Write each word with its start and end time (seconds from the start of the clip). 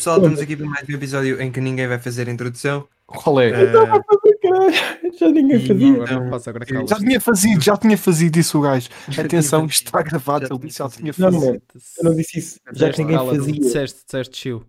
pessoal, 0.00 0.16
estamos 0.16 0.40
aqui 0.40 0.56
para 0.56 0.66
mais 0.66 0.88
um 0.88 0.92
episódio 0.92 1.40
em 1.42 1.52
que 1.52 1.60
ninguém 1.60 1.86
vai 1.86 1.98
fazer 1.98 2.26
a 2.28 2.32
introdução. 2.32 2.88
Qual 3.06 3.38
é? 3.40 3.48
Eh, 3.50 3.72
Caralho, 3.72 5.18
já 5.18 5.28
ninguém 5.28 5.56
E- 5.58 5.68
fazia. 5.68 5.88
Então, 5.88 6.30
passa, 6.30 6.50
agora 6.50 6.64
eu- 6.68 6.86
Já 6.88 6.96
tinha 6.96 7.20
fazido, 7.20 7.60
já 7.62 7.76
tinha 7.76 7.98
fazido 7.98 8.38
isso 8.38 8.58
o 8.58 8.62
gajo. 8.62 8.88
Já 9.08 9.22
Atenção, 9.22 9.66
isto 9.66 9.84
está 9.86 10.02
gravado, 10.02 10.46
Já 10.46 10.54
ele 10.54 10.66
disse 10.66 10.78
já 10.78 10.88
tinha 10.88 11.12
fazido. 11.12 11.42
Não, 11.42 11.52
não, 11.52 11.54
eu 11.98 12.04
não 12.04 12.16
disse 12.16 12.38
isso. 12.38 12.60
Já 12.72 12.90
que 12.90 13.02
ninguém 13.02 13.18
fazia. 13.18 13.52
Disseste, 13.52 14.00
disseste 14.06 14.36
chill. 14.38 14.64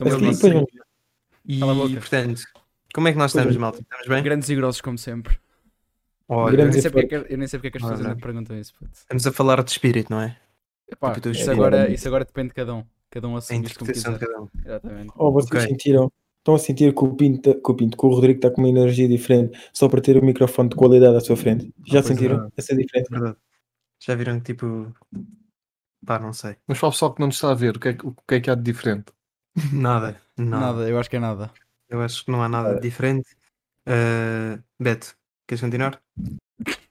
Sei. 0.00 0.10
vamos- 0.12 0.40
E, 1.48 1.62
a 1.62 2.00
portanto, 2.00 2.42
como 2.94 3.08
é 3.08 3.12
que 3.12 3.18
nós 3.18 3.30
estamos, 3.32 3.56
malta? 3.56 3.80
Estamos 3.80 4.06
bem? 4.08 4.22
Grandes 4.22 4.48
e 4.48 4.54
grossos 4.54 4.80
como 4.80 4.96
sempre. 4.98 5.36
Olha, 6.28 6.60
Eu 6.60 6.68
nem 6.68 6.80
sei 6.80 6.90
porque 6.90 7.14
é 7.14 7.20
que, 7.22 7.32
eu 7.34 7.38
nem 7.38 7.46
sei 7.48 7.58
porque 7.58 7.68
é 7.68 7.70
que 7.70 7.76
as 7.78 7.82
pessoas 7.82 8.00
ainda 8.04 8.20
perguntam 8.20 8.58
isso. 8.58 8.74
puto. 8.74 8.90
estamos 8.94 9.26
a 9.26 9.32
falar 9.32 9.62
de 9.62 9.70
espírito, 9.70 10.10
não 10.10 10.20
é? 10.20 10.36
Epá, 10.90 11.14
Tipo, 11.14 11.28
isso, 11.30 11.50
agora, 11.50 11.90
isso 11.90 12.06
agora 12.08 12.24
depende 12.24 12.48
de 12.48 12.54
cada 12.54 12.74
um. 12.74 12.84
Cada 13.10 13.28
um 13.28 13.34
A 13.34 13.38
assume 13.38 13.58
como 13.60 13.90
interpretação 13.90 14.12
de 14.14 14.18
cada 14.20 14.40
um. 14.40 14.48
Exatamente. 14.64 15.12
Oh, 15.16 15.32
vocês 15.32 15.50
Ok. 15.50 15.60
sentiram? 15.72 16.12
Estão 16.38 16.54
a 16.54 16.58
sentir 16.58 16.94
que 16.94 17.04
o 17.04 17.14
Pinto, 17.14 17.54
que 17.60 17.70
o 17.70 17.74
Pinto, 17.74 17.96
que 17.96 18.06
o 18.06 18.08
Rodrigo 18.08 18.38
está 18.38 18.50
com 18.50 18.60
uma 18.60 18.68
energia 18.68 19.08
diferente 19.08 19.58
só 19.72 19.88
para 19.88 20.00
ter 20.00 20.16
o 20.16 20.24
microfone 20.24 20.68
de 20.68 20.76
qualidade 20.76 21.16
à 21.16 21.20
sua 21.20 21.36
frente? 21.36 21.72
Já 21.84 21.94
pois 22.00 22.06
sentiram 22.06 22.44
é. 22.44 22.48
essa 22.56 22.76
diferença? 22.76 23.08
Verdade. 23.10 23.36
Já 23.98 24.14
viram 24.14 24.38
que 24.38 24.52
tipo. 24.54 24.92
Pá, 26.04 26.20
não 26.20 26.32
sei. 26.32 26.56
Mas 26.68 26.78
para 26.78 26.88
o 26.88 26.92
pessoal 26.92 27.12
que 27.14 27.20
não 27.20 27.26
nos 27.26 27.36
está 27.36 27.50
a 27.50 27.54
ver, 27.54 27.76
o 27.76 27.80
que 27.80 27.88
é, 27.88 27.92
que- 27.94 28.06
o 28.06 28.14
que, 28.28 28.34
é 28.36 28.40
que 28.40 28.50
há 28.50 28.54
de 28.54 28.62
diferente? 28.62 29.06
Nada. 29.72 30.20
Nada. 30.38 30.66
Nada, 30.66 30.88
eu 30.88 30.98
acho 31.00 31.10
que 31.10 31.16
é 31.16 31.20
nada. 31.20 31.50
Eu 31.88 32.00
acho 32.00 32.24
que 32.24 32.30
não 32.30 32.42
há 32.42 32.48
nada 32.48 32.74
de 32.74 32.80
diferente. 32.82 33.28
Uh, 33.88 34.62
Beto, 34.78 35.16
queres 35.48 35.60
continuar? 35.62 36.00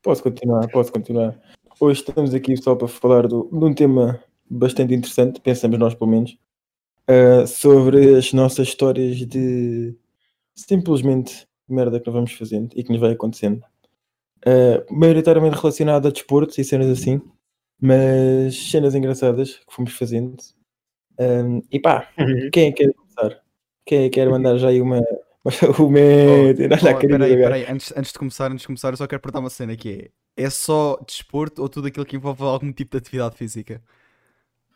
Posso 0.02 0.24
continuar, 0.24 0.68
posso 0.70 0.92
continuar. 0.92 1.40
Hoje 1.78 2.00
estamos 2.00 2.34
aqui 2.34 2.56
só 2.56 2.74
para 2.74 2.88
falar 2.88 3.28
do, 3.28 3.50
de 3.52 3.66
um 3.66 3.74
tema 3.74 4.24
bastante 4.50 4.94
interessante, 4.94 5.42
pensamos 5.42 5.78
nós 5.78 5.94
pelo 5.94 6.10
menos, 6.10 6.38
ah, 7.08 7.46
sobre 7.46 8.16
as 8.16 8.32
nossas 8.32 8.70
histórias 8.70 9.18
de 9.18 9.94
simplesmente 10.56 11.46
merda 11.68 12.00
que 12.00 12.08
nós 12.08 12.16
vamos 12.16 12.32
fazendo 12.32 12.70
e 12.76 12.84
que 12.84 12.92
nos 12.92 13.02
vai 13.02 13.12
acontecendo. 13.12 13.62
Ah, 14.46 14.86
maioritariamente 14.90 15.58
relacionado 15.58 16.08
a 16.08 16.12
desportos 16.12 16.58
e 16.58 16.64
cenas 16.64 16.88
assim, 16.88 17.22
mas 17.80 18.56
cenas 18.72 18.96
engraçadas 18.96 19.56
que 19.56 19.76
fomos 19.76 19.94
fazendo. 19.94 20.38
Ah, 21.20 21.62
e 21.72 21.80
pá, 21.80 22.10
quem 22.54 22.68
é 22.68 22.72
que 22.72 22.86
quer 22.86 22.94
começar? 22.94 23.42
Quem 23.86 24.00
é 24.00 24.04
que 24.04 24.12
quer 24.12 24.30
mandar 24.30 24.58
já 24.58 24.70
aí 24.70 24.82
uma. 24.82 25.02
o 25.80 25.84
olha 25.86 25.92
a 25.92 26.96
Oh, 26.96 27.00
do 27.00 27.08
peraí, 27.08 27.36
peraí, 27.38 27.66
antes, 27.70 27.94
antes 27.96 28.12
de 28.12 28.18
começar, 28.20 28.52
antes 28.52 28.62
de 28.62 28.68
começar, 28.68 28.90
eu 28.92 28.98
só 28.98 29.06
quero 29.06 29.22
perguntar 29.22 29.40
uma 29.42 29.50
cena 29.50 29.76
que 29.76 30.12
é: 30.38 30.44
é 30.46 30.50
só 30.50 31.00
desporto 31.06 31.62
ou 31.62 31.70
tudo 31.70 31.88
aquilo 31.88 32.06
que 32.06 32.16
envolve 32.16 32.42
algum 32.44 32.72
tipo 32.74 32.92
de 32.92 32.98
atividade 32.98 33.36
física? 33.36 33.82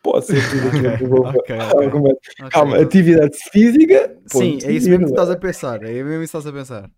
Pode 0.02 0.26
ser 0.26 0.40
tudo 0.48 0.68
aquilo 0.68 0.86
Ok, 0.88 0.96
que 0.98 1.04
envolve 1.04 1.38
ok, 1.38 1.56
ok. 1.58 1.84
alguma 1.86 2.08
Ok. 2.10 2.50
Calma, 2.50 2.78
atividade 2.80 3.36
física. 3.50 4.16
Sim, 4.26 4.52
ponto. 4.52 4.66
é 4.66 4.72
isso 4.72 4.88
mesmo 4.88 5.04
que 5.06 5.10
estás 5.10 5.30
a 5.30 5.36
pensar. 5.36 5.82
É 5.82 5.92
mesmo 5.92 6.22
isso 6.22 6.32
que 6.32 6.36
estás 6.38 6.46
a 6.46 6.52
pensar. 6.52 6.90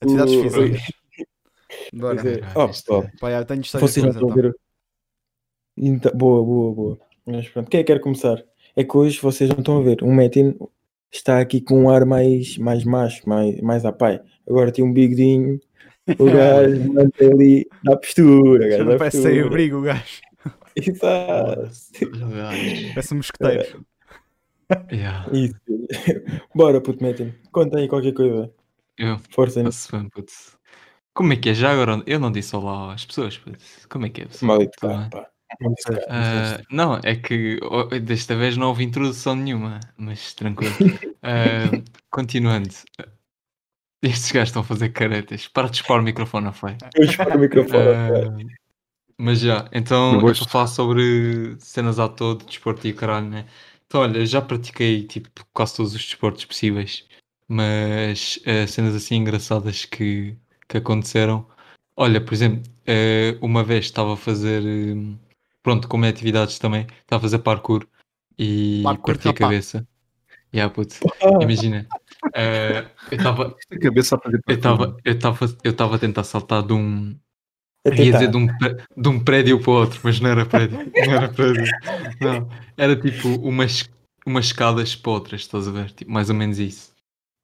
Atividades 0.00 0.34
O- 0.34 0.42
físicas. 0.42 0.80
Bora. 1.92 2.30
É. 2.30 2.40
Oh, 2.58 2.68
pessoal, 2.68 3.06
Pá, 3.20 3.30
já, 3.30 3.44
tenho 3.44 3.60
histórias 3.60 3.90
vocês 3.90 4.04
não 4.04 4.12
boas, 4.12 4.22
estão 4.22 4.28
a 4.28 4.32
então. 4.40 4.50
ver. 4.50 4.56
Então, 5.76 6.12
boa, 6.14 6.42
boa, 6.44 6.74
boa. 6.74 6.98
Mas 7.26 7.48
pronto, 7.48 7.70
quem 7.70 7.80
é 7.80 7.84
que 7.84 7.92
quer 7.92 8.00
começar? 8.00 8.42
É 8.76 8.82
que 8.84 8.96
hoje 8.96 9.20
vocês 9.20 9.50
não 9.50 9.58
estão 9.58 9.78
a 9.78 9.82
ver. 9.82 10.02
O 10.02 10.12
Metin 10.12 10.56
está 11.16 11.40
aqui 11.40 11.60
com 11.60 11.84
um 11.84 11.90
ar 11.90 12.04
mais, 12.04 12.58
mais 12.58 12.84
macho, 12.84 13.28
mais, 13.28 13.60
mais 13.60 13.84
a 13.84 13.92
pai. 13.92 14.20
Agora 14.48 14.72
tem 14.72 14.84
um 14.84 14.92
bigodinho. 14.92 15.60
O 16.18 16.26
gajo 16.26 16.92
mantém 16.92 17.32
ali 17.32 17.66
na 17.82 17.96
postura. 17.96 18.70
Já 18.70 18.76
Gajo, 18.76 18.90
na 18.90 18.98
parece 18.98 19.22
sem 19.22 19.40
abrigo 19.40 19.78
o 19.78 19.80
gajo. 19.80 20.20
Exato. 20.76 21.70
Parece 22.92 23.14
um 23.14 23.16
mosqueteiro. 23.16 23.86
Yeah. 24.92 25.26
Isso. 25.32 25.54
Bora, 26.54 26.78
puto 26.82 27.02
Metin. 27.02 27.32
Conta 27.50 27.78
aí 27.78 27.88
qualquer 27.88 28.12
coisa. 28.12 28.52
Eu, 28.98 29.18
Força 29.30 29.60
aí. 29.60 29.64
passo 29.64 29.96
bem, 29.96 30.08
puto. 30.10 30.32
Como 31.14 31.32
é 31.32 31.36
que 31.36 31.48
é? 31.48 31.54
Já 31.54 31.72
agora 31.72 32.02
eu 32.06 32.20
não 32.20 32.30
disse 32.30 32.54
olá 32.54 32.92
às 32.92 33.06
pessoas, 33.06 33.38
puto. 33.38 33.58
Como 33.88 34.04
é 34.04 34.10
que 34.10 34.20
é, 34.20 34.26
pessoal? 34.26 34.58
Malito, 34.58 34.86
bem? 34.86 35.08
pá. 35.08 35.26
Não 35.60 35.74
cá. 35.74 36.00
Ah, 36.08 36.60
não, 36.70 37.00
é 37.02 37.14
que 37.16 37.58
desta 38.02 38.36
vez 38.36 38.56
não 38.56 38.68
houve 38.68 38.84
introdução 38.84 39.34
nenhuma, 39.34 39.80
mas 39.96 40.34
tranquilo. 40.34 40.74
Ah, 41.26 41.70
continuando. 42.10 42.68
Estes 44.02 44.30
gajos 44.30 44.50
estão 44.50 44.60
a 44.60 44.64
fazer 44.64 44.90
caretas. 44.90 45.48
Para 45.48 45.70
de 45.70 45.76
expor 45.76 46.00
o 46.00 46.02
microfone, 46.02 46.44
não 46.44 46.52
foi? 46.52 46.76
Eu 46.94 47.04
espero 47.04 47.34
o 47.34 47.40
microfone. 47.40 47.88
Ah, 47.88 48.36
mas 49.16 49.40
já, 49.40 49.66
então 49.72 50.16
Eu 50.16 50.20
vou 50.20 50.34
falar 50.34 50.66
sobre 50.66 51.56
cenas 51.60 51.98
à 51.98 52.10
todo, 52.10 52.44
desporto 52.44 52.86
e 52.86 52.90
o 52.90 52.94
caralho, 52.94 53.26
né? 53.26 53.46
Então, 53.86 54.02
olha, 54.02 54.26
já 54.26 54.42
pratiquei 54.42 55.06
tipo 55.06 55.30
quase 55.54 55.76
todos 55.76 55.94
os 55.94 56.04
desportos 56.04 56.44
possíveis, 56.44 57.06
mas 57.48 58.38
ah, 58.44 58.66
cenas 58.66 58.94
assim 58.94 59.14
engraçadas 59.16 59.86
que, 59.86 60.36
que 60.68 60.76
aconteceram. 60.76 61.46
Olha, 61.96 62.20
por 62.20 62.34
exemplo, 62.34 62.62
uma 63.40 63.64
vez 63.64 63.86
estava 63.86 64.12
a 64.12 64.16
fazer, 64.18 64.62
hum, 64.62 65.16
pronto, 65.64 65.88
como 65.88 66.04
é 66.04 66.10
atividades 66.10 66.58
também, 66.60 66.86
estava 67.00 67.18
a 67.18 67.20
fazer 67.20 67.38
parkour 67.38 67.84
e 68.38 68.82
Parkour, 68.84 69.14
parti 69.14 69.28
a 69.28 69.32
cabeça. 69.32 69.88
Yeah, 70.54 70.72
puto, 70.72 70.94
imagina, 71.40 71.88
ah, 72.32 72.88
eu 73.10 73.16
estava 73.16 73.56
A 73.72 73.78
cabeça 73.80 74.14
a 74.14 74.20
fazer 74.20 74.40
eu 74.46 74.54
estava 74.54 74.96
eu 75.04 75.12
estava 75.12 75.56
eu 75.64 75.70
estava 75.72 75.96
a 75.96 75.98
tentar 75.98 76.22
saltar 76.22 76.62
de 76.62 76.72
um 76.72 77.18
A 77.84 77.88
ia 77.88 78.12
dizer 78.12 78.30
de 78.30 78.36
um, 78.36 78.46
de 78.46 79.08
um 79.08 79.18
prédio 79.18 79.60
para 79.60 79.70
o 79.72 79.74
outro, 79.74 80.00
mas 80.04 80.20
não 80.20 80.30
era 80.30 80.46
prédio. 80.46 80.78
Não 80.78 81.12
era 81.12 81.28
prédio. 81.28 81.64
Não. 82.20 82.48
Era 82.76 82.94
tipo 82.94 83.28
umas, 83.28 83.90
umas 84.24 84.46
escadas 84.46 84.94
para 84.94 85.12
outras, 85.12 85.40
estás 85.40 85.66
a 85.66 85.72
ver? 85.72 85.90
Tipo, 85.90 86.10
mais 86.10 86.30
ou 86.30 86.36
menos 86.36 86.58
isso. 86.58 86.94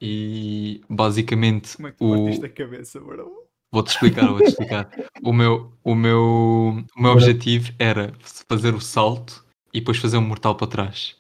E 0.01 0.81
basicamente 0.89 1.77
Como 1.77 1.89
é 1.89 1.91
que 1.91 1.99
tu 1.99 2.07
o. 2.07 2.45
a 2.45 2.49
cabeça, 2.49 3.01
bro? 3.01 3.40
Vou-te 3.73 3.91
explicar, 3.91 4.29
vou-te 4.29 4.49
explicar. 4.49 4.91
O 5.23 5.33
meu, 5.33 5.73
o 5.85 5.95
meu, 5.95 6.85
o 6.97 7.03
meu 7.03 7.13
objetivo 7.13 7.73
era 7.79 8.13
fazer 8.49 8.75
o 8.75 8.81
salto 8.81 9.45
e 9.73 9.79
depois 9.79 9.99
fazer 9.99 10.19
um 10.19 10.23
mortal 10.23 10.57
para 10.57 10.67
trás. 10.67 11.17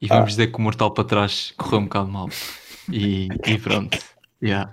E 0.00 0.06
Ah. 0.06 0.14
vamos 0.16 0.30
dizer 0.30 0.48
que 0.52 0.58
o 0.58 0.60
mortal 0.60 0.92
para 0.92 1.04
trás 1.04 1.52
correu 1.56 1.80
um 1.80 1.84
bocado 1.84 2.08
mal. 2.08 2.28
E, 2.90 3.28
e 3.46 3.58
pronto. 3.58 3.98
Yeah. 4.42 4.70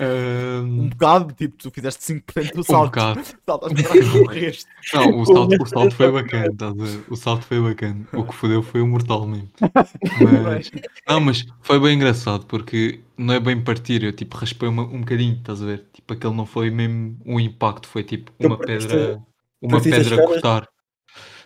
Um 0.00 0.04
Ahm, 0.04 0.88
bocado, 0.88 1.34
tipo, 1.34 1.56
tu 1.56 1.70
fizeste 1.70 2.02
5% 2.02 2.54
do 2.54 2.60
um 2.60 2.64
salto. 2.64 2.86
bocado. 2.86 3.20
Saltas 3.46 3.72
para 3.72 3.82
trás. 4.26 4.66
Não, 4.94 5.20
o 5.20 5.26
salto, 5.26 5.62
o 5.62 5.66
salto 5.66 5.94
foi 5.94 6.10
bacana, 6.12 6.46
estás 6.46 6.72
a 6.72 6.84
ver? 6.84 7.04
O 7.10 7.16
salto 7.16 7.42
foi 7.44 7.60
bacana. 7.60 8.06
O 8.14 8.24
que 8.24 8.34
fodeu 8.34 8.62
foi 8.62 8.80
o 8.80 8.86
mortal 8.86 9.26
mesmo. 9.26 9.50
Mas, 10.22 10.70
não, 11.08 11.20
mas 11.20 11.44
foi 11.60 11.78
bem 11.78 11.94
engraçado 11.96 12.46
porque 12.46 13.00
não 13.22 13.34
é 13.34 13.40
bem 13.40 13.60
partir, 13.62 14.02
eu 14.02 14.12
tipo 14.12 14.36
raspei 14.36 14.68
uma, 14.68 14.82
um 14.82 15.00
bocadinho, 15.00 15.34
estás 15.36 15.62
a 15.62 15.66
ver? 15.66 15.86
Tipo, 15.92 16.12
aquele 16.14 16.34
não 16.34 16.46
foi 16.46 16.70
mesmo 16.70 17.18
um 17.24 17.38
impacto, 17.40 17.86
foi 17.88 18.02
tipo 18.04 18.30
Tu 18.38 18.46
uma 18.46 18.56
partiste- 18.58 18.88
pedra, 18.88 19.22
uma 19.60 19.80
pedra 19.80 20.22
a 20.22 20.26
cortar. 20.26 20.68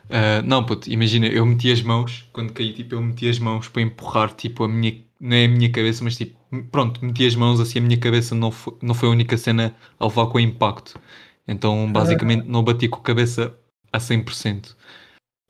Ah, 0.09 0.41
não, 0.43 0.65
puto, 0.65 0.89
imagina, 0.91 1.27
eu 1.27 1.45
meti 1.45 1.71
as 1.71 1.83
mãos, 1.83 2.29
quando 2.33 2.53
caí, 2.53 2.73
tipo, 2.73 2.95
eu 2.95 3.03
meti 3.03 3.29
as 3.29 3.39
mãos 3.39 3.69
para 3.69 3.83
empurrar, 3.83 4.33
tipo, 4.35 4.65
a 4.65 4.69
minha, 4.69 5.03
não 5.21 5.37
é 5.37 5.45
a 5.45 5.49
minha 5.49 5.71
cabeça, 5.71 6.05
mas 6.05 6.17
tipo, 6.17 6.37
pronto, 6.71 7.05
meti 7.05 7.27
as 7.27 7.35
mãos 7.35 7.59
assim, 7.61 7.79
a 7.81 7.83
minha 7.83 7.99
cabeça 7.99 8.35
não 8.35 8.51
foi, 8.53 8.77
não 8.83 8.95
foi 8.95 9.09
a 9.09 9.13
única 9.13 9.37
cena 9.37 9.75
a 9.99 10.05
levar 10.07 10.27
com 10.29 10.39
impacto. 10.39 10.99
Então, 11.49 11.91
basicamente, 11.93 12.47
não 12.47 12.63
bati 12.63 12.89
com 12.89 12.99
a 12.99 13.03
cabeça 13.03 13.57
a 13.93 13.99
100%. 14.01 14.77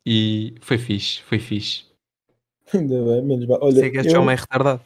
E 0.07 0.55
foi 0.61 0.79
fixe, 0.79 1.23
foi 1.23 1.39
fixe. 1.39 1.85
Ainda 2.73 2.95
bem, 3.05 3.23
menos 3.23 3.47
mal. 3.47 3.59
Olha, 3.63 3.81
Sei 3.81 3.91
que 3.91 4.03
só 4.05 4.17
eu- 4.19 4.25
retardado. 4.27 4.81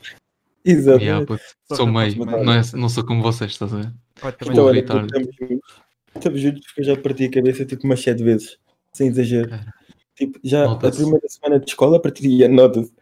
Exatamente. 0.65 1.04
Yeah, 1.04 1.26
puto, 1.26 1.43
sou 1.72 1.87
meio, 1.87 2.25
não, 2.25 2.53
é, 2.53 2.62
não 2.75 2.88
sou 2.88 3.04
como 3.04 3.22
vocês, 3.22 3.53
estás 3.53 3.72
a 3.72 3.76
ver? 3.76 3.93
Pá, 4.21 4.34
Então, 4.43 4.65
olha, 4.65 4.81
estamos 4.81 5.10
juntos. 5.38 5.82
Estamos 6.14 6.40
juntos 6.40 6.67
porque 6.67 6.81
eu 6.81 6.85
já 6.85 6.96
parti 6.96 7.25
a 7.25 7.31
cabeça 7.31 7.64
tipo 7.64 7.85
umas 7.85 8.00
7 8.00 8.23
vezes. 8.23 8.58
Sem 8.93 9.08
exagero. 9.08 9.49
Cara, 9.49 9.73
Tipo, 10.20 10.38
já 10.44 10.70
a 10.70 10.76
primeira 10.76 11.26
semana 11.29 11.58
de 11.58 11.70
escola 11.70 11.99
partia, 11.99 12.46
nota-se. 12.46 12.93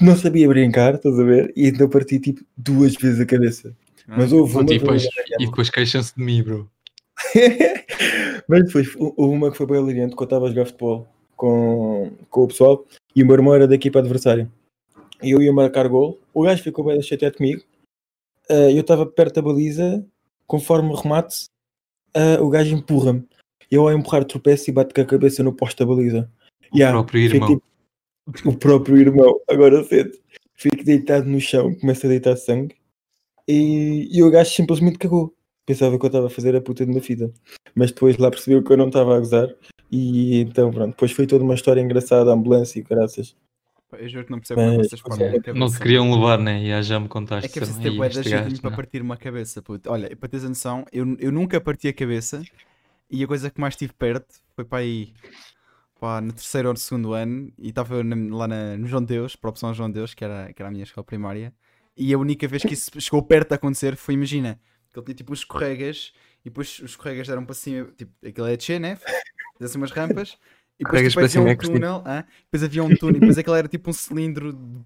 Não 0.00 0.16
sabia 0.16 0.48
brincar, 0.48 0.94
estás 0.96 1.18
a 1.18 1.22
ver? 1.22 1.52
E 1.54 1.68
então 1.68 1.88
parti 1.88 2.18
tipo 2.18 2.44
duas 2.56 2.96
vezes 2.96 3.20
a 3.20 3.26
cabeça. 3.26 3.76
Mas 4.08 4.32
houve 4.32 4.54
uma. 4.54 4.62
E, 4.64 4.78
depois, 4.78 5.04
e 5.38 5.46
depois 5.46 5.70
queixam-se 5.70 6.16
de 6.16 6.22
mim, 6.22 6.42
bro. 6.42 6.68
Mas 8.48 8.64
depois 8.64 8.88
houve 8.96 9.36
uma 9.36 9.52
que 9.52 9.56
foi 9.56 9.66
bem 9.66 9.76
hilariante 9.76 10.16
que 10.16 10.22
eu 10.22 10.24
estava 10.24 10.46
a 10.46 10.48
jogar 10.48 10.66
futebol 10.66 11.06
com, 11.36 12.10
com 12.28 12.42
o 12.42 12.48
pessoal 12.48 12.84
e 13.14 13.22
o 13.22 13.26
meu 13.26 13.36
irmão 13.36 13.54
era 13.54 13.68
da 13.68 13.74
equipa 13.74 14.00
adversária. 14.00 14.50
E 15.22 15.30
eu 15.30 15.42
ia 15.42 15.52
marcar 15.52 15.88
gol, 15.88 16.20
o 16.32 16.42
gajo 16.42 16.62
ficou 16.62 16.84
bem 16.84 17.00
chateado 17.02 17.36
comigo. 17.36 17.62
Ah, 18.48 18.70
eu 18.70 18.80
estava 18.80 19.04
perto 19.04 19.36
da 19.36 19.42
baliza, 19.42 20.04
conforme 20.46 20.90
o 20.90 20.94
remate, 20.94 21.46
ah, 22.14 22.42
o 22.42 22.48
gajo 22.48 22.74
empurra-me. 22.74 23.26
Eu 23.70 23.82
ao 23.86 23.92
empurrar 23.92 24.24
tropeço 24.24 24.70
e 24.70 24.72
bato 24.72 24.94
com 24.94 25.00
a 25.00 25.04
cabeça 25.04 25.42
no 25.42 25.52
posto 25.52 25.78
da 25.78 25.86
baliza. 25.86 26.30
O 26.72 26.76
Yeah, 26.76 26.96
próprio 26.96 27.22
irmão. 27.22 27.48
tipo 27.48 27.62
o 28.48 28.56
próprio 28.56 28.96
irmão, 28.96 29.40
agora 29.48 29.82
cedo. 29.84 30.16
Fico 30.54 30.84
deitado 30.84 31.28
no 31.28 31.40
chão, 31.40 31.74
começa 31.74 32.06
a 32.06 32.10
deitar 32.10 32.36
sangue 32.36 32.76
e, 33.46 34.08
e 34.10 34.22
o 34.22 34.30
gajo 34.30 34.50
simplesmente 34.50 34.98
cagou. 34.98 35.34
Pensava 35.64 35.98
que 35.98 36.04
eu 36.04 36.08
estava 36.08 36.26
a 36.26 36.30
fazer 36.30 36.56
a 36.56 36.60
puta 36.60 36.84
de 36.84 36.90
uma 36.90 37.00
fita. 37.00 37.32
Mas 37.74 37.92
depois 37.92 38.16
lá 38.16 38.30
percebeu 38.30 38.62
que 38.62 38.72
eu 38.72 38.76
não 38.76 38.88
estava 38.88 39.16
a 39.16 39.18
gozar. 39.18 39.54
E 39.90 40.40
então 40.40 40.70
pronto, 40.70 40.90
depois 40.90 41.12
foi 41.12 41.26
toda 41.26 41.44
uma 41.44 41.54
história 41.54 41.80
engraçada, 41.80 42.32
ambulância 42.32 42.78
e 42.78 42.82
graças. 42.82 43.36
Eu 43.92 44.08
juro 44.08 44.24
que 44.26 44.30
não 44.30 44.38
percebo 44.38 44.60
como 44.60 44.76
Mas- 44.76 44.88
vocês 44.90 45.00
a 45.02 45.08
cabeça. 45.40 45.52
Não 45.54 45.70
te 45.70 45.78
queriam 45.78 46.12
levar, 46.12 46.38
né? 46.38 46.62
E 46.62 46.82
já 46.82 47.00
me 47.00 47.08
contaste. 47.08 47.46
É 47.46 47.52
que 47.52 47.58
é 47.58 47.62
preciso 47.62 47.78
"Ei, 47.80 47.90
ter 47.90 47.96
bué 47.96 48.08
de 48.08 48.60
para 48.60 48.70
não." 48.70 48.76
partir 48.76 49.00
uma 49.00 49.16
cabeça, 49.16 49.62
puto. 49.62 49.90
Olha, 49.90 50.14
para 50.14 50.28
teres 50.28 50.44
a 50.44 50.48
noção, 50.48 50.84
eu, 50.92 51.16
eu 51.18 51.32
nunca 51.32 51.60
parti 51.60 51.88
a 51.88 51.92
cabeça 51.92 52.42
e 53.10 53.24
a 53.24 53.26
coisa 53.26 53.50
que 53.50 53.60
mais 53.60 53.72
estive 53.74 53.92
perto 53.94 54.26
foi 54.54 54.64
para 54.64 54.78
aí 54.80 55.14
pá, 56.00 56.20
no 56.20 56.32
terceiro 56.32 56.68
ou 56.68 56.74
no 56.74 56.78
segundo 56.78 57.12
ano 57.12 57.50
e 57.58 57.70
estava 57.70 57.96
lá 58.30 58.46
na- 58.46 58.76
no 58.76 58.86
João 58.86 59.02
Deus, 59.02 59.34
para 59.34 59.48
a 59.48 59.52
opção 59.52 59.72
João 59.74 59.90
Deus, 59.90 60.14
que 60.14 60.22
era, 60.24 60.52
que 60.52 60.60
era 60.62 60.68
a 60.68 60.70
minha 60.72 60.84
escola 60.84 61.04
primária. 61.04 61.52
E 61.96 62.12
a 62.14 62.18
única 62.18 62.46
vez 62.46 62.62
que 62.62 62.74
isso 62.74 62.90
chegou 63.00 63.22
perto 63.22 63.48
de 63.48 63.54
acontecer 63.56 63.96
foi, 63.96 64.14
imagina, 64.14 64.60
que 64.92 64.98
ele 64.98 65.04
tinha 65.06 65.14
tipo 65.16 65.32
uns 65.32 65.40
escorregas 65.40 66.12
e 66.42 66.50
depois 66.50 66.78
os 66.78 66.90
escorregas 66.90 67.28
eram 67.28 67.44
para 67.44 67.54
cima, 67.54 67.88
tipo, 67.96 68.12
aquilo 68.24 68.46
é 68.46 68.56
descer, 68.56 68.78
né? 68.78 68.94
Fazia 68.96 69.16
assim 69.62 69.78
umas 69.78 69.90
rampas 69.90 70.38
e 70.78 70.84
depois 70.84 71.02
tipo, 71.02 71.14
para 71.14 71.24
havia 71.24 71.28
cima, 71.28 71.44
um 71.44 71.48
é 71.48 71.56
túnel, 71.56 72.02
hã? 72.06 72.24
depois 72.44 72.62
havia 72.62 72.84
um 72.84 72.96
túnel, 72.96 73.20
depois 73.20 73.38
aquilo 73.38 73.56
era 73.56 73.68
tipo 73.68 73.90
um 73.90 73.92
cilindro 73.92 74.52
de, 74.52 74.58
de 74.58 74.84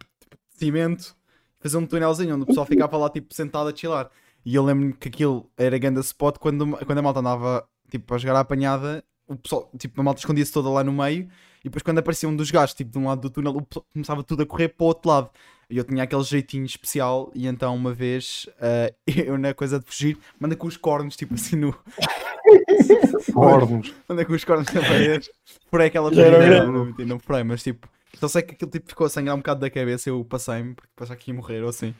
cimento, 0.58 1.16
fazia 1.60 1.78
um 1.78 1.86
túnelzinho 1.86 2.34
onde 2.34 2.44
o 2.44 2.46
pessoal 2.46 2.66
ficava 2.66 2.96
lá 2.96 3.10
tipo 3.10 3.34
sentado 3.34 3.68
a 3.68 3.76
chilar. 3.76 4.10
E 4.44 4.54
eu 4.54 4.64
lembro-me 4.64 4.92
que 4.94 5.08
aquilo 5.08 5.48
era 5.56 5.78
grande 5.78 6.00
spot 6.00 6.38
quando, 6.38 6.76
quando 6.84 6.98
a 6.98 7.02
malta 7.02 7.20
andava 7.20 7.64
tipo 7.90 8.14
a 8.14 8.18
jogar 8.18 8.36
à 8.36 8.40
apanhada, 8.40 9.04
o 9.28 9.36
pessoal, 9.36 9.70
tipo, 9.78 10.00
a 10.00 10.04
malta 10.04 10.20
escondia-se 10.20 10.52
toda 10.52 10.68
lá 10.68 10.82
no 10.82 10.92
meio 10.92 11.28
e 11.60 11.64
depois 11.64 11.82
quando 11.82 11.98
aparecia 11.98 12.28
um 12.28 12.34
dos 12.34 12.50
gajos, 12.50 12.74
tipo, 12.74 12.90
de 12.90 12.98
um 12.98 13.06
lado 13.06 13.20
do 13.20 13.30
túnel, 13.30 13.56
o 13.56 13.62
pessoal 13.62 13.86
começava 13.92 14.22
tudo 14.24 14.42
a 14.42 14.46
correr 14.46 14.68
para 14.68 14.84
o 14.84 14.86
outro 14.88 15.08
lado. 15.08 15.30
E 15.72 15.78
eu 15.78 15.84
tinha 15.84 16.02
aquele 16.02 16.22
jeitinho 16.22 16.66
especial 16.66 17.32
e 17.34 17.46
então 17.46 17.74
uma 17.74 17.94
vez 17.94 18.46
eh, 18.60 18.94
eu 19.26 19.38
na 19.38 19.54
coisa 19.54 19.80
de 19.80 19.86
fugir, 19.86 20.18
manda 20.38 20.54
com 20.54 20.66
os 20.66 20.76
cornos, 20.76 21.16
tipo 21.16 21.32
assim 21.32 21.56
no. 21.56 21.74
Cornos. 23.32 23.94
Manda 24.06 24.24
com 24.26 24.34
os 24.34 24.44
cornos 24.44 24.70
na 24.70 24.82
parede. 24.82 25.30
Furei 25.70 25.86
aquela 25.86 26.10
grande. 26.10 26.66
não, 26.66 26.84
não, 26.84 27.06
não 27.06 27.18
furei, 27.18 27.42
mas 27.42 27.62
tipo. 27.62 27.88
Só 28.18 28.28
sei 28.28 28.42
que 28.42 28.52
aquilo 28.52 28.70
tipo, 28.70 28.90
ficou 28.90 29.06
a 29.06 29.08
sangrar 29.08 29.34
um 29.34 29.38
bocado 29.38 29.60
da 29.60 29.70
cabeça, 29.70 30.10
eu 30.10 30.22
passei-me, 30.24 30.74
porque 30.74 30.90
pensava 30.94 31.18
que 31.18 31.30
ia 31.30 31.34
morrer 31.34 31.62
ou 31.62 31.70
assim. 31.70 31.94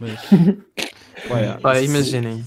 Mas. 0.00 0.18
Pá, 1.62 1.80
imaginem. 1.80 2.44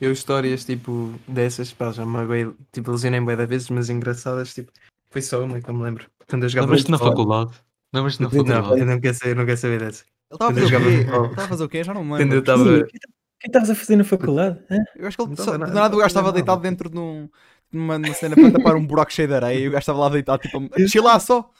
Eu 0.00 0.12
histórias 0.12 0.64
tipo 0.64 1.14
dessas, 1.26 1.72
pá, 1.72 1.90
já 1.90 2.06
me 2.06 2.12
magoei, 2.12 2.48
tipo, 2.72 2.92
lesionei 2.92 3.20
bué 3.20 3.34
da 3.34 3.46
vezes, 3.46 3.70
mas 3.70 3.90
engraçadas, 3.90 4.54
tipo, 4.54 4.70
foi 5.10 5.22
só 5.22 5.42
uma 5.42 5.60
que 5.60 5.68
eu 5.68 5.74
me 5.74 5.82
lembro. 5.82 6.06
Quando 6.28 6.44
eu 6.44 6.48
jogava 6.48 6.66
Lembras-te 6.66 6.90
na 6.90 6.98
faculdade? 6.98 7.52
Lembras-te 7.94 8.20
na 8.22 8.28
Não, 8.28 8.34
Não, 8.36 8.44
faculdade? 8.46 8.80
eu 8.80 8.86
não 8.86 9.00
quero 9.00 9.14
saber, 9.14 9.30
eu 9.30 9.36
não 9.36 9.46
quero 9.46 9.58
saber 9.58 9.78
dessa. 9.80 10.04
Ele 10.04 10.34
estava 10.34 10.50
a 10.50 10.54
fazer 10.54 10.76
o 10.76 10.80
quê? 10.80 10.84
futebol. 10.96 11.24
Ele 11.24 11.30
estava 11.30 11.44
a 11.44 11.48
fazer 11.48 11.64
o 11.64 11.68
quê? 11.68 11.84
Já 11.84 11.94
não 11.94 12.04
me 12.04 12.18
lembro. 12.18 12.38
estava. 12.38 12.62
O 12.62 12.86
que 12.86 13.48
estavas 13.48 13.70
a 13.70 13.74
fazer 13.74 13.96
na 13.96 14.04
faculdade? 14.04 14.58
Eu 14.96 15.06
acho 15.06 15.16
que 15.16 15.22
ele 15.22 15.30
Não 15.30 15.36
só, 15.44 15.52
do 15.52 15.58
nada, 15.58 15.72
nada 15.72 15.94
o 15.94 15.98
gajo 15.98 16.00
não 16.00 16.06
estava 16.20 16.32
deitado 16.32 16.62
dentro 16.62 16.88
de 16.88 16.98
um, 16.98 17.28
numa, 17.70 17.98
numa 17.98 18.14
cena 18.14 18.34
para 18.34 18.50
tapar 18.52 18.74
um 18.74 18.86
buraco 18.86 19.12
cheio 19.12 19.28
de 19.28 19.34
areia 19.34 19.58
e 19.58 19.68
o 19.68 19.70
gajo 19.70 19.80
estava 19.80 19.98
lá 19.98 20.08
deitado, 20.08 20.40
tipo, 20.40 20.58
a 20.74 20.88
chilar 20.88 21.20
só. 21.20 21.50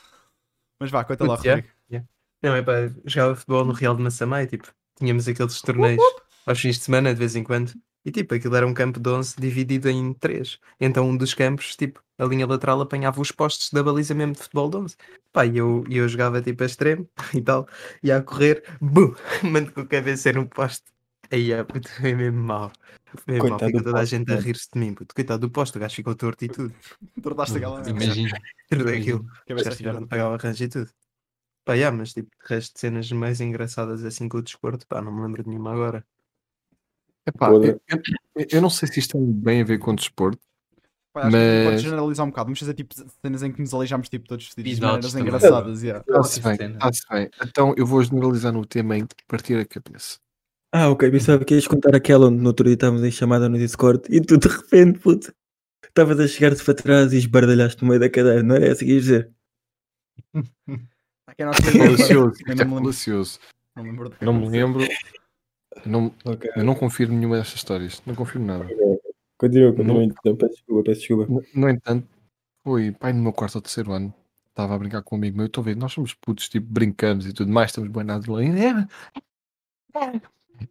Mas 0.81 0.91
vá, 0.91 1.05
conta 1.05 1.25
lá. 1.25 1.37
Rodrigo. 1.37 1.69
Não, 2.43 2.55
é 2.55 2.63
pá, 2.63 2.73
jogava 3.07 3.35
futebol 3.37 3.65
no 3.65 3.73
Real 3.73 3.97
de 3.97 4.03
Massamá 4.03 4.43
e 4.43 4.47
tipo, 4.47 4.69
tínhamos 4.99 5.27
aqueles 5.27 5.63
torneios 5.63 6.03
aos 6.45 6.61
fins 6.61 6.77
de 6.77 6.85
semana, 6.85 7.13
de 7.15 7.19
vez 7.19 7.35
em 7.37 7.43
quando. 7.43 7.73
E 8.05 8.11
tipo, 8.11 8.35
aquilo 8.35 8.55
era 8.55 8.67
um 8.67 8.75
campo 8.75 9.01
de 9.01 9.09
11 9.09 9.37
dividido 9.39 9.89
em 9.89 10.13
três. 10.13 10.59
Então 10.79 11.09
um 11.09 11.17
dos 11.17 11.33
campos, 11.33 11.75
tipo, 11.75 12.03
a 12.19 12.25
linha 12.25 12.47
lateral 12.47 12.81
apanhava 12.81 13.21
os 13.21 13.33
postos 13.33 13.71
da 13.71 13.83
baliza 13.83 14.15
mesmo 14.15 14.35
de 14.35 14.41
futebol 14.41 14.71
de 14.71 14.77
11. 14.77 14.97
Pá, 15.33 15.45
e 15.47 15.57
eu, 15.59 15.85
eu 15.91 16.09
jogava 16.09 16.41
tipo 16.41 16.63
a 16.63 16.67
extremo 16.67 17.09
e 17.35 17.41
tal, 17.43 17.67
e 18.03 18.13
a 18.13 18.23
correr, 18.23 18.63
bum, 18.81 19.15
mando 19.43 19.73
com 19.73 19.81
a 19.81 19.87
cabeça 19.87 20.33
no 20.33 20.49
poste. 20.49 20.85
Aí, 21.31 21.53
ah, 21.53 21.65
puto, 21.65 21.91
foi 21.91 22.15
mesmo 22.15 22.41
mal. 22.43 22.71
Foi 23.25 23.35
mesmo 23.35 23.49
mal, 23.51 23.59
do 23.59 23.83
toda 23.83 23.99
a 23.99 24.05
gente 24.05 24.31
a 24.33 24.39
rirse 24.39 24.69
de 24.73 24.79
mim, 24.79 24.95
puto. 24.95 25.15
Coitado 25.15 25.41
do 25.47 25.51
poste, 25.51 25.77
o 25.77 25.81
gajo 25.81 25.95
ficou 25.95 26.15
torto 26.15 26.45
e 26.45 26.49
tudo. 26.49 26.75
Tornaste 27.23 27.57
aquela. 27.57 27.89
Imagina. 27.89 28.39
Tudo 28.69 28.89
aquilo. 28.89 29.27
Tiveram 29.47 29.73
fiada. 29.77 30.01
de 30.01 30.07
pagar 30.07 30.31
o 30.31 30.35
arranjo 30.35 30.65
e 30.65 30.69
tudo. 30.69 30.91
Pá, 31.65 31.75
yeah, 31.75 31.97
mas 31.97 32.13
tipo, 32.13 32.29
de 32.29 32.55
resto 32.55 32.75
de 32.75 32.81
cenas 32.81 33.11
mais 33.11 33.41
engraçadas 33.41 34.05
assim 34.05 34.29
com 34.29 34.37
o 34.37 34.43
desporto, 34.43 34.87
pá, 34.87 35.01
não 35.01 35.11
me 35.11 35.23
lembro 35.23 35.43
de 35.43 35.49
nenhuma 35.49 35.73
agora. 35.73 36.07
Epá, 37.27 37.49
eu, 37.51 37.81
eu- 37.89 38.47
eu 38.51 38.61
não 38.61 38.69
sei 38.69 38.87
se 38.87 39.01
isto 39.01 39.13
tem 39.13 39.33
bem 39.33 39.63
a 39.63 39.65
ver 39.65 39.79
com 39.79 39.95
desporto. 39.95 40.39
Pá, 41.15 41.21
acho 41.21 41.31
que 41.31 41.37
Mas- 41.37 41.65
Podes 41.67 41.83
generalizar 41.83 42.27
um 42.27 42.31
bocado. 42.31 42.47
Vamos 42.47 42.59
fazer 42.59 42.75
tipo 42.75 42.93
cenas 43.23 43.43
em 43.45 43.53
que 43.53 43.61
nos 43.61 43.73
aleijámos 43.73 44.09
tipo, 44.09 44.27
todos 44.27 44.45
vestidos 44.47 44.75
de 44.75 44.81
maneiras 44.81 45.13
também. 45.13 45.27
engraçadas. 45.29 45.83
yeah. 45.83 46.05
Está-se 46.07 46.41
Outra 46.41 46.57
bem, 46.67 46.73
está-se 46.75 47.03
bem. 47.09 47.31
Então 47.47 47.73
eu 47.77 47.87
vou 47.87 48.03
generalizar 48.03 48.53
no 48.53 48.67
tema 48.67 48.99
em 48.99 49.07
partir 49.29 49.55
a 49.57 49.65
cabeça. 49.65 50.19
Ah, 50.73 50.89
ok. 50.91 51.09
Pensava 51.09 51.45
que 51.45 51.55
ias 51.55 51.69
contar 51.69 51.95
aquela 51.95 52.27
onde 52.27 52.39
no 52.43 52.49
outro 52.49 52.65
dia 52.67 52.75
estávamos 52.75 53.05
em 53.05 53.11
chamada 53.13 53.49
no 53.49 53.57
Discord 53.57 54.03
e 54.11 54.21
tu 54.21 54.37
de 54.37 54.49
repente, 54.49 54.99
puto, 54.99 55.33
estavas 55.87 56.19
a 56.19 56.27
chegar-te 56.27 56.65
para 56.65 56.75
trás 56.75 57.13
e 57.13 57.19
esbardalhaste 57.19 57.81
no 57.81 57.89
meio 57.91 58.01
da 58.01 58.11
cadeira, 58.11 58.43
não 58.43 58.57
era 58.57 58.67
essa 58.67 58.85
que 58.85 58.91
ias 58.91 59.03
dizer? 59.05 59.31
Aqui 61.29 61.43
é 61.43 61.45
não 61.45 61.53
é 61.53 61.61
me 61.61 61.79
lembro. 61.79 61.97
falacioso. 62.83 63.39
Não 63.77 63.85
me 63.85 63.91
lembro 63.91 64.13
Não 64.21 64.33
me 64.33 64.49
lembro. 64.49 64.85
Não, 65.87 66.13
Ok. 66.25 66.51
eu 66.57 66.65
não 66.65 66.75
confirmo 66.75 67.15
nenhuma 67.17 67.37
destas 67.37 67.57
histórias. 67.59 68.03
Não 68.05 68.15
confirmo 68.17 68.47
nada. 68.47 68.67
Continua, 69.45 69.73
continua. 69.73 69.95
Não. 69.95 70.03
Então, 70.03 70.37
peço 70.37 70.55
desculpa, 70.55 70.83
peço 70.85 71.01
desculpa. 71.01 71.33
No, 71.33 71.45
no 71.55 71.69
entanto, 71.69 72.09
foi 72.63 72.93
pai 72.93 73.13
no 73.13 73.23
meu 73.23 73.33
quarto 73.33 73.57
ou 73.57 73.61
terceiro 73.61 73.93
ano. 73.93 74.15
Estava 74.49 74.75
a 74.75 74.79
brincar 74.79 75.03
com 75.03 75.17
um 75.17 75.19
amigo 75.19 75.37
meu. 75.37 75.47
Estou 75.47 75.61
a 75.61 75.65
ver, 75.67 75.77
nós 75.77 75.93
somos 75.93 76.15
putos, 76.15 76.49
tipo, 76.49 76.67
brincamos 76.71 77.27
e 77.27 77.33
tudo 77.33 77.53
mais. 77.53 77.71
Estamos 77.71 77.91
bem 77.91 78.05
na 78.05 78.15
adrenalina. 78.15 78.89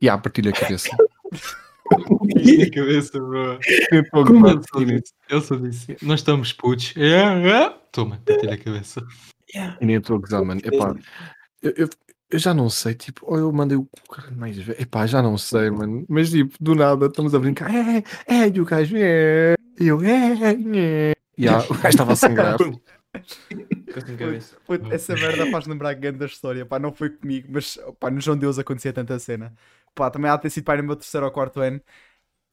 E 0.01 0.09
à 0.09 0.17
partilha 0.17 0.51
a 0.51 0.53
cabeça. 0.53 0.89
Na 1.91 2.69
cabeça, 2.71 3.19
bro. 3.19 3.59
Como 4.11 4.47
Eu 4.47 4.57
disse, 4.57 5.13
eu 5.29 5.41
só 5.41 5.55
disse, 5.55 5.97
nós 6.01 6.21
estamos 6.21 6.53
putos. 6.53 6.93
É, 6.97 7.19
é. 7.19 7.69
Toma, 7.91 8.19
bati 8.25 8.47
a 8.47 8.57
cabeça. 8.57 9.05
E 9.79 9.85
nem 9.85 9.97
estou 9.97 10.15
a 10.15 10.19
gozar, 10.19 10.43
mano. 10.43 10.61
Epá, 10.63 10.95
eu, 11.61 11.73
eu, 11.77 11.89
eu 12.33 12.39
já 12.39 12.51
não 12.51 12.67
sei, 12.67 12.95
tipo, 12.95 13.23
ou 13.29 13.37
eu 13.37 13.51
mandei 13.51 13.77
o 13.77 13.87
cara 14.11 14.31
mais 14.31 14.57
velho. 14.57 14.81
Epá, 14.81 15.05
já 15.05 15.21
não 15.21 15.37
sei, 15.37 15.69
mano. 15.69 16.03
Mas 16.09 16.31
tipo, 16.31 16.55
do 16.59 16.73
nada 16.73 17.05
estamos 17.05 17.35
a 17.35 17.39
brincar. 17.39 17.69
É, 17.73 18.03
é, 18.25 18.49
e 18.49 18.59
o 18.59 18.65
gajo 18.65 18.95
é. 18.97 19.53
E 19.79 19.87
eu, 19.87 20.01
é, 20.01 20.33
é. 20.51 21.13
E 21.37 21.47
ah, 21.47 21.59
o 21.69 21.75
gajo 21.75 21.89
estava 21.89 22.13
a 22.13 22.15
sangrar. 22.15 22.57
Puto, 22.57 22.81
essa 24.91 25.13
merda 25.13 25.45
faz 25.51 25.67
lembrar 25.67 25.93
grande 25.93 26.17
da 26.17 26.25
história. 26.25 26.65
Pá, 26.65 26.79
não 26.79 26.91
foi 26.91 27.11
comigo, 27.11 27.49
mas 27.51 27.77
pá, 27.99 28.09
no 28.09 28.19
João 28.19 28.35
Deus 28.35 28.57
acontecia 28.57 28.91
tanta 28.91 29.19
cena. 29.19 29.53
Pá, 29.93 30.09
também 30.09 30.31
há 30.31 30.35
de 30.35 30.41
ter 30.41 30.49
sido 30.49 30.63
pá, 30.63 30.75
no 30.75 30.83
meu 30.83 30.95
terceiro 30.95 31.27
ou 31.27 31.31
quarto 31.31 31.59
ano. 31.59 31.79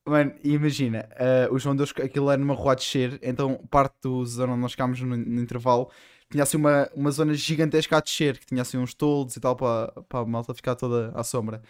Mano, 0.07 0.35
e 0.45 0.53
imagina, 0.53 1.09
eh, 1.13 1.49
o 1.51 1.59
João 1.59 1.75
Deus, 1.75 1.93
aquilo 2.03 2.31
era 2.31 2.41
numa 2.41 2.55
rua 2.55 2.73
a 2.73 2.75
descer, 2.75 3.19
então 3.23 3.57
parte 3.71 3.95
do 4.03 4.25
zona 4.27 4.53
onde 4.53 4.63
nós 4.63 4.73
ficámos 4.73 5.01
no, 5.01 5.17
no 5.17 5.41
intervalo 5.41 5.91
tinha 6.31 6.43
assim 6.45 6.57
uma, 6.57 6.89
uma 6.95 7.11
zona 7.11 7.35
gigantesca 7.35 7.97
a 7.99 8.01
descer, 8.01 8.39
que 8.39 8.47
tinha 8.47 8.63
assim 8.63 8.79
uns 8.79 8.95
toldos 8.95 9.37
e 9.37 9.41
tal 9.41 9.57
para, 9.57 9.93
para 10.09 10.21
a 10.21 10.25
malta 10.27 10.55
ficar 10.55 10.77
toda 10.77 11.11
à 11.15 11.25
sombra. 11.25 11.63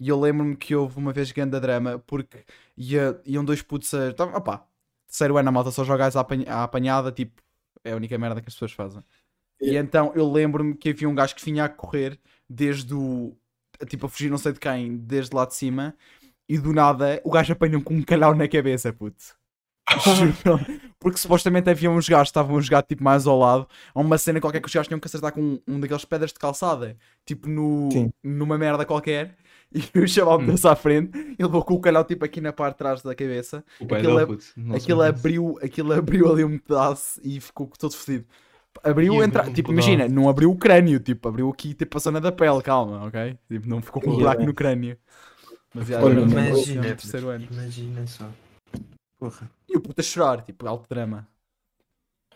E 0.00 0.08
eu 0.08 0.20
lembro-me 0.20 0.56
que 0.56 0.74
houve 0.74 0.98
uma 0.98 1.12
vez 1.12 1.32
grande 1.32 1.58
drama 1.60 1.98
porque 2.06 2.44
ia, 2.76 3.20
iam 3.26 3.44
dois 3.44 3.62
putos 3.62 3.92
a. 3.94 4.12
Tava, 4.12 4.36
opá, 4.38 4.66
terceiro 5.08 5.36
ano 5.38 5.48
a 5.48 5.52
malta 5.52 5.70
só 5.70 5.84
joga 5.84 6.06
à 6.06 6.20
apanha- 6.20 6.46
à 6.52 6.64
apanhada, 6.64 7.12
tipo, 7.12 7.42
é 7.84 7.92
a 7.92 7.96
única 7.96 8.16
merda 8.18 8.40
que 8.42 8.48
as 8.48 8.54
pessoas 8.54 8.72
fazem. 8.72 9.02
E 9.60 9.76
então 9.76 10.12
eu 10.14 10.30
lembro-me 10.30 10.74
que 10.76 10.90
havia 10.90 11.08
um 11.08 11.14
gajo 11.14 11.34
que 11.34 11.44
vinha 11.44 11.64
a 11.64 11.68
correr 11.68 12.18
desde 12.48 12.94
o. 12.94 13.36
Tipo, 13.88 14.06
a 14.06 14.08
fugir 14.08 14.30
não 14.30 14.38
sei 14.38 14.52
de 14.52 14.60
quem, 14.60 14.96
desde 14.98 15.34
lá 15.36 15.44
de 15.46 15.54
cima, 15.54 15.94
e 16.48 16.58
do 16.58 16.72
nada 16.74 17.20
o 17.24 17.30
gajo 17.30 17.52
apanhou 17.54 17.82
com 17.82 17.94
um 17.94 18.02
calhau 18.04 18.34
na 18.34 18.48
cabeça, 18.48 18.92
puto. 18.92 19.35
Porque 20.98 21.18
supostamente 21.18 21.70
havia 21.70 21.90
uns 21.90 22.08
gajos 22.08 22.28
que 22.28 22.30
estavam 22.30 22.56
a 22.56 22.60
jogar 22.60 22.82
tipo 22.82 23.02
mais 23.04 23.26
ao 23.26 23.38
lado, 23.38 23.68
a 23.94 24.00
uma 24.00 24.18
cena 24.18 24.40
qualquer 24.40 24.60
que 24.60 24.66
os 24.66 24.74
gajos 24.74 24.88
tinham 24.88 24.98
que 24.98 25.06
acertar 25.06 25.32
com 25.32 25.40
um, 25.40 25.60
um 25.68 25.80
daqueles 25.80 26.04
pedras 26.04 26.32
de 26.32 26.38
calçada, 26.38 26.96
tipo 27.24 27.48
no, 27.48 27.88
Sim. 27.92 28.10
numa 28.22 28.58
merda 28.58 28.84
qualquer, 28.84 29.36
e 29.72 29.98
o 29.98 30.08
chaval 30.08 30.38
meteu-se 30.38 30.66
à 30.66 30.74
frente, 30.74 31.16
ele 31.16 31.36
levou 31.38 31.62
com 31.62 31.74
o 31.74 31.80
calhau 31.80 32.04
tipo 32.04 32.24
aqui 32.24 32.40
na 32.40 32.52
parte 32.52 32.74
de 32.74 32.78
trás 32.78 33.02
da 33.02 33.14
cabeça, 33.14 33.64
O 33.78 33.86
pai 33.86 34.00
Aquilo 34.00 34.18
dele, 34.18 34.38
é- 34.72 34.76
aquilo 34.76 34.98
merece. 34.98 35.18
abriu, 35.20 35.58
aquilo 35.62 35.92
abriu 35.92 36.32
ali 36.32 36.44
um 36.44 36.58
pedaço 36.58 37.20
e 37.22 37.40
ficou 37.40 37.70
todo 37.78 37.94
fodido. 37.94 38.24
Abriu, 38.84 39.14
Ia 39.14 39.24
entra... 39.24 39.50
tipo, 39.50 39.72
imagina, 39.72 40.06
não 40.08 40.28
abriu 40.28 40.50
o 40.50 40.56
crânio, 40.56 41.00
tipo, 41.00 41.28
abriu 41.28 41.48
aqui 41.48 41.72
tipo 41.74 41.96
a 41.96 42.00
zona 42.00 42.20
da 42.20 42.30
pele, 42.30 42.60
calma, 42.62 43.04
ok? 43.06 43.38
Tipo, 43.48 43.68
não 43.68 43.80
ficou 43.80 44.02
com 44.02 44.10
um 44.10 44.16
buraco 44.16 44.42
no 44.44 44.52
crânio. 44.52 44.98
Mas 45.74 45.88
já, 45.88 46.00
imagina, 46.00 46.96
imagina 47.50 48.06
só. 48.06 48.28
Porra. 49.18 49.50
E 49.68 49.76
o 49.76 49.80
puto 49.80 50.00
a 50.00 50.04
chorar, 50.04 50.42
tipo, 50.42 50.66
alto 50.66 50.88
drama. 50.88 51.26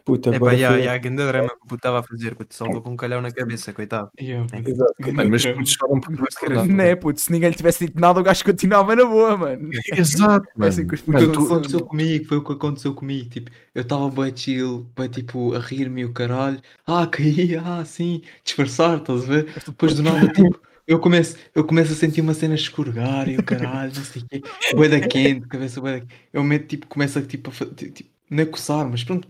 Puta, 0.03 0.35
É 0.35 0.39
pá, 0.41 0.57
já, 0.57 0.81
já, 0.81 0.97
grande 0.97 1.25
drama 1.27 1.51
que 1.51 1.57
o 1.57 1.61
puto 1.61 1.75
estava 1.77 2.01
a 2.01 2.03
fazer, 2.03 2.35
puto, 2.35 2.55
só 2.55 2.65
levou 2.65 2.81
com 2.81 2.91
um 2.93 2.97
calhau 2.97 3.21
na 3.21 3.31
cabeça, 3.31 3.71
coitado. 3.73 4.11
Yeah. 4.19 4.49
Exato. 4.67 4.95
Mano, 5.13 5.31
mas 5.31 5.45
putos 5.45 5.73
choram 5.73 6.01
por 6.01 6.17
duas 6.17 6.35
Caralho. 6.35 6.61
verdade. 6.61 6.75
Não 6.75 6.85
é, 6.85 6.97
puto, 6.97 7.21
se 7.21 7.31
ninguém 7.31 7.51
lhe 7.51 7.55
tivesse 7.55 7.87
dito 7.87 8.01
nada, 8.01 8.19
o 8.19 8.23
gajo 8.23 8.43
continuava 8.43 8.97
na 8.97 9.05
boa, 9.05 9.37
mano. 9.37 9.69
Exato, 9.95 10.49
É 10.59 10.67
assim 10.67 10.87
que 10.87 10.95
mano. 10.95 10.95
os 10.95 11.01
Foi 11.01 11.13
Mano, 11.15 11.27
o 11.27 11.31
que 11.31 11.37
tu- 11.39 11.45
aconteceu 11.45 11.85
comigo, 11.87 12.25
foi 12.25 12.37
o 12.39 12.45
que 12.45 12.53
aconteceu 12.53 12.95
comigo. 12.95 13.29
Tipo, 13.29 13.51
eu 13.75 13.83
estava 13.83 14.11
bem 14.11 14.35
chill, 14.37 14.91
bem 14.97 15.09
tipo 15.11 15.55
a 15.55 15.59
rir-me 15.61 16.01
e 16.01 16.05
o 16.07 16.13
caralho. 16.15 16.61
Ah, 16.87 17.07
caí, 17.07 17.55
ah, 17.57 17.85
sim, 17.85 18.23
disfarçar, 18.43 18.97
estás 18.99 19.25
a 19.25 19.27
ver? 19.27 19.53
Depois 19.67 19.95
do 19.95 20.03
nada, 20.03 20.33
tipo, 20.33 20.59
eu 20.91 20.99
começo, 20.99 21.37
eu 21.55 21.65
começo 21.65 21.93
a 21.93 21.97
sentir 21.97 22.21
uma 22.21 22.35
cena 22.35 22.55
escorregar 22.55 23.29
e 23.29 23.37
o 23.39 23.43
caralho, 23.45 23.93
não 23.95 24.03
sei 24.05 24.23
o 24.23 24.27
quê. 24.29 24.43
Boeda 24.75 25.01
quente, 25.07 25.47
cabeça 25.47 25.81
boeda. 25.81 26.07
Eu 26.33 26.43
meto, 26.43 26.67
tipo, 26.67 26.87
começo 26.89 27.19
a 27.19 27.23
tipo, 27.23 27.51
a 27.51 27.75
tipo, 27.75 28.11
não 28.29 28.43
é 28.43 28.47
coçar, 28.47 28.89
mas 28.89 29.05
pronto, 29.05 29.29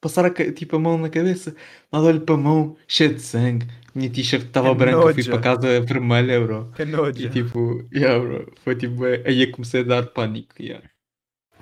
passar 0.00 0.24
a, 0.24 0.30
tipo, 0.30 0.76
a 0.76 0.78
mão 0.78 0.96
na 0.96 1.10
cabeça. 1.10 1.54
Nada, 1.92 2.06
olho 2.06 2.20
para 2.20 2.34
a 2.36 2.38
mão, 2.38 2.76
cheia 2.86 3.12
de 3.12 3.20
sangue. 3.20 3.66
Minha 3.92 4.08
t-shirt 4.08 4.44
estava 4.46 4.68
Que 4.70 4.74
branca, 4.76 5.02
fui 5.02 5.14
nojo. 5.14 5.30
para 5.30 5.40
casa 5.40 5.80
vermelha, 5.80 6.40
bro. 6.40 6.70
Que 6.76 6.84
nojo. 6.84 7.20
E 7.20 7.28
tipo, 7.28 7.84
yeah, 7.92 8.18
bro. 8.24 8.52
Foi 8.62 8.76
tipo, 8.76 9.04
é- 9.04 9.22
aí 9.26 9.42
eu 9.42 9.50
comecei 9.50 9.80
a 9.80 9.84
dar 9.84 10.06
pânico. 10.06 10.54
Yeah. 10.60 10.86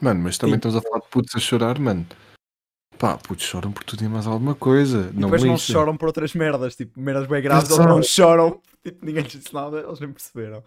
Mano, 0.01 0.21
mas 0.21 0.37
também 0.37 0.57
Sim. 0.57 0.69
estamos 0.69 0.77
a 0.77 0.83
falar 0.83 1.01
de 1.01 1.09
putos 1.09 1.35
a 1.35 1.39
chorar, 1.39 1.79
mano. 1.79 2.07
Pá, 2.99 3.17
putos 3.17 3.47
choram 3.47 3.73
por 3.73 3.83
tudo 3.85 4.05
e 4.05 4.09
mais 4.09 4.27
alguma 4.27 4.55
coisa. 4.55 5.11
E 5.13 5.19
não 5.19 5.29
depois 5.31 5.43
não 5.45 5.53
lixem. 5.55 5.73
choram 5.73 5.97
por 5.97 6.07
outras 6.07 6.35
merdas, 6.35 6.77
tipo, 6.77 7.01
merdas 7.01 7.27
bem 7.29 7.41
graves, 7.41 7.71
eles 7.71 7.87
não 7.87 8.03
choram, 8.03 8.61
tipo, 8.85 9.05
ninguém 9.05 9.23
lhes 9.23 9.33
disse 9.33 9.53
nada, 9.55 9.81
eles 9.81 10.01
nem 10.01 10.13
perceberam. 10.13 10.63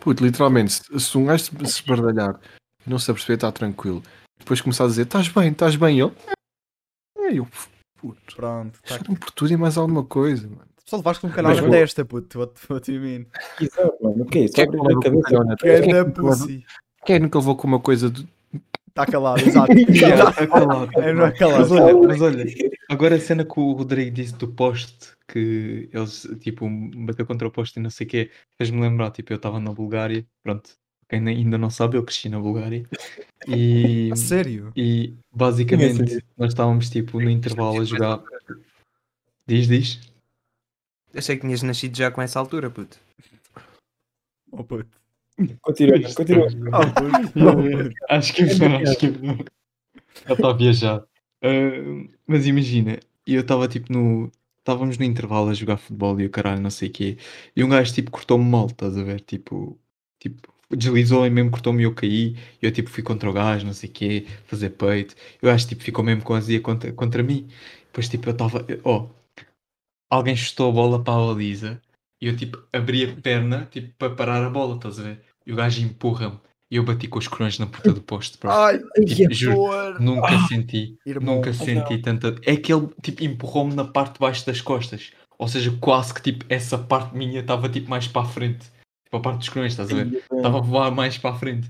Puto, 0.00 0.24
literalmente, 0.24 0.72
se, 0.72 1.00
se 1.00 1.18
um 1.18 1.26
gajo 1.26 1.44
se 1.44 1.52
esbardalhar 1.64 2.38
e 2.86 2.90
não 2.90 2.98
se 2.98 3.10
aperceber, 3.10 3.36
está 3.36 3.52
tranquilo. 3.52 4.02
Depois 4.38 4.60
começar 4.60 4.84
a 4.84 4.88
dizer, 4.88 5.02
estás 5.02 5.28
bem, 5.28 5.50
estás 5.50 5.76
bem, 5.76 6.00
ele. 6.00 6.12
É, 7.18 7.38
eu, 7.38 7.46
puto, 8.00 8.36
Pronto, 8.36 8.78
tá. 8.82 8.98
choram 8.98 9.14
por 9.14 9.30
tudo 9.30 9.52
e 9.52 9.56
mais 9.56 9.76
alguma 9.76 10.04
coisa, 10.04 10.48
mano. 10.48 10.62
Só 10.84 10.96
levaste 10.96 11.20
com 11.20 11.28
um 11.28 11.30
canal 11.30 11.54
na 11.54 11.60
vou- 11.62 11.70
testa, 11.70 12.04
puto, 12.04 12.40
what, 12.40 12.52
what 12.68 12.90
do 12.90 12.96
you 12.96 13.00
mean? 13.02 13.26
Exato, 13.60 13.96
mano. 14.02 14.22
O 14.24 14.26
que 14.26 14.38
é 14.40 14.44
isso? 14.44 14.54
Quem 14.54 14.64
é 14.64 14.66
que 14.66 14.76
é 14.76 14.78
testa? 14.80 15.56
Quem 15.60 15.72
é 15.72 16.04
que. 16.04 16.66
Quem 17.06 17.16
é 17.16 17.18
nunca 17.20 17.38
levou 17.38 17.56
com 17.56 17.66
uma 17.68 17.80
coisa 17.80 18.10
de... 18.10 18.28
Está 18.88 19.06
calado, 19.06 19.40
exato. 19.40 19.72
Yeah, 19.88 20.24
Tá- 20.24 20.32
tá 20.32 20.46
calado, 20.46 20.90
É, 21.00 21.12
não 21.14 21.26
é 21.26 21.32
calado. 21.32 21.60
Mas 21.60 21.70
olha, 21.70 21.94
mas 22.08 22.20
olha, 22.20 22.44
agora 22.88 23.16
a 23.16 23.20
cena 23.20 23.44
que 23.44 23.58
o 23.58 23.72
Rodrigo 23.72 24.10
disse 24.10 24.34
do 24.34 24.48
poste, 24.48 25.12
que 25.28 25.88
eles 25.92 26.28
tipo 26.40 26.68
bateu 26.96 27.26
contra 27.26 27.48
o 27.48 27.50
poste 27.50 27.78
e 27.78 27.82
não 27.82 27.90
sei 27.90 28.06
o 28.06 28.10
quê, 28.10 28.30
fez-me 28.58 28.80
lembrar, 28.80 29.10
tipo, 29.10 29.32
eu 29.32 29.36
estava 29.36 29.58
na 29.58 29.72
Bulgária, 29.72 30.26
pronto, 30.42 30.70
quem 31.08 31.26
ainda 31.28 31.58
não 31.58 31.70
sabe, 31.70 31.96
eu 31.96 32.04
cresci 32.04 32.28
na 32.28 32.40
Bulgária 32.40 32.88
e, 33.46 34.10
A 34.12 34.16
sério? 34.16 34.72
e 34.76 35.14
basicamente 35.30 35.96
sabia. 35.96 36.24
nós 36.38 36.52
estávamos 36.52 36.88
tipo 36.88 37.20
no 37.20 37.28
intervalo 37.30 37.80
a 37.80 37.84
jogar. 37.84 38.22
Diz, 39.46 39.66
diz. 39.66 40.00
Achei 41.14 41.36
que 41.36 41.42
tinhas 41.42 41.62
nascido 41.62 41.96
já 41.96 42.10
com 42.10 42.22
essa 42.22 42.38
altura, 42.38 42.70
puto. 42.70 42.98
Oh, 44.50 44.64
puto. 44.64 44.88
Continua, 45.60 46.00
continua. 46.14 46.46
Oh, 46.46 46.92
puto. 46.94 47.48
Oh, 47.48 47.56
puto. 47.84 47.94
Acho 48.08 48.32
que 48.32 48.44
não, 48.54 48.76
acho 48.76 48.98
que 48.98 49.08
não. 49.08 49.32
Ele 50.24 50.32
está 50.32 50.50
a 50.50 50.52
viajar. 50.52 51.04
Ah, 51.42 52.08
mas 52.26 52.46
imagina, 52.46 52.98
eu 53.26 53.40
estava 53.42 53.68
tipo 53.68 53.92
no. 53.92 54.30
Estávamos 54.58 54.96
no 54.96 55.04
intervalo 55.04 55.50
a 55.50 55.54
jogar 55.54 55.76
futebol 55.76 56.20
e 56.20 56.26
o 56.26 56.30
caralho, 56.30 56.62
não 56.62 56.70
sei 56.70 56.88
o 56.88 56.92
quê. 56.92 57.16
E 57.56 57.64
um 57.64 57.68
gajo 57.68 57.92
tipo 57.92 58.10
cortou-me 58.12 58.44
mal, 58.44 58.66
estás 58.66 58.96
a 58.96 59.02
ver? 59.02 59.20
Tipo, 59.20 59.76
tipo 60.20 60.52
deslizou 60.70 61.26
e 61.26 61.30
mesmo 61.30 61.50
cortou-me 61.50 61.82
e 61.82 61.84
eu 61.84 61.94
caí. 61.94 62.36
Eu 62.60 62.70
tipo 62.72 62.88
fui 62.90 63.02
contra 63.02 63.28
o 63.28 63.32
gajo, 63.32 63.66
não 63.66 63.72
sei 63.72 63.90
o 63.90 63.92
quê, 63.92 64.26
fazer 64.46 64.70
peito. 64.70 65.16
E 65.42 65.46
o 65.46 65.48
gajo 65.48 65.66
tipo 65.68 65.82
ficou 65.82 66.04
mesmo 66.04 66.22
com 66.22 66.34
azia 66.34 66.60
contra, 66.60 66.92
contra 66.92 67.22
mim. 67.24 67.48
Depois 67.86 68.08
tipo 68.08 68.28
eu 68.28 68.32
estava. 68.32 68.64
Oh, 68.84 69.08
alguém 70.10 70.36
chutou 70.36 70.70
a 70.70 70.72
bola 70.72 71.02
para 71.02 71.14
a 71.14 71.26
baliza 71.26 71.80
e 72.20 72.26
eu 72.28 72.36
tipo 72.36 72.62
abri 72.72 73.04
a 73.04 73.16
perna 73.20 73.66
tipo 73.66 73.92
para 73.98 74.14
parar 74.14 74.44
a 74.44 74.50
bola, 74.50 74.76
estás 74.76 74.98
a 75.00 75.02
ver? 75.02 75.24
E 75.46 75.52
o 75.52 75.56
gajo 75.56 75.82
empurra-me 75.82 76.38
eu 76.76 76.84
bati 76.84 77.06
com 77.06 77.18
os 77.18 77.28
corões 77.28 77.58
na 77.58 77.66
puta 77.66 77.92
do 77.92 78.00
poste, 78.00 78.38
bro. 78.38 78.50
Ai, 78.50 78.80
Tipo, 79.06 79.34
juro, 79.34 80.00
nunca 80.00 80.38
senti, 80.48 80.96
Irmão. 81.04 81.36
nunca 81.36 81.52
senti 81.52 81.98
tanta. 81.98 82.34
É 82.44 82.56
que 82.56 82.72
ele 82.72 82.88
tipo 83.02 83.22
empurrou-me 83.24 83.74
na 83.74 83.84
parte 83.84 84.14
de 84.14 84.20
baixo 84.20 84.46
das 84.46 84.60
costas. 84.60 85.10
Ou 85.38 85.48
seja, 85.48 85.76
quase 85.80 86.14
que 86.14 86.22
tipo 86.22 86.44
essa 86.48 86.78
parte 86.78 87.16
minha 87.16 87.40
estava 87.40 87.68
tipo 87.68 87.90
mais 87.90 88.06
para 88.08 88.22
a 88.22 88.24
frente. 88.24 88.64
Tipo 89.04 89.16
a 89.16 89.20
parte 89.20 89.38
dos 89.38 89.48
corões, 89.48 89.72
estás 89.72 89.90
a 89.90 89.94
ver? 89.94 90.24
Estava 90.32 90.58
a 90.58 90.60
voar 90.60 90.90
mais 90.90 91.18
para 91.18 91.34
a 91.34 91.38
frente. 91.38 91.68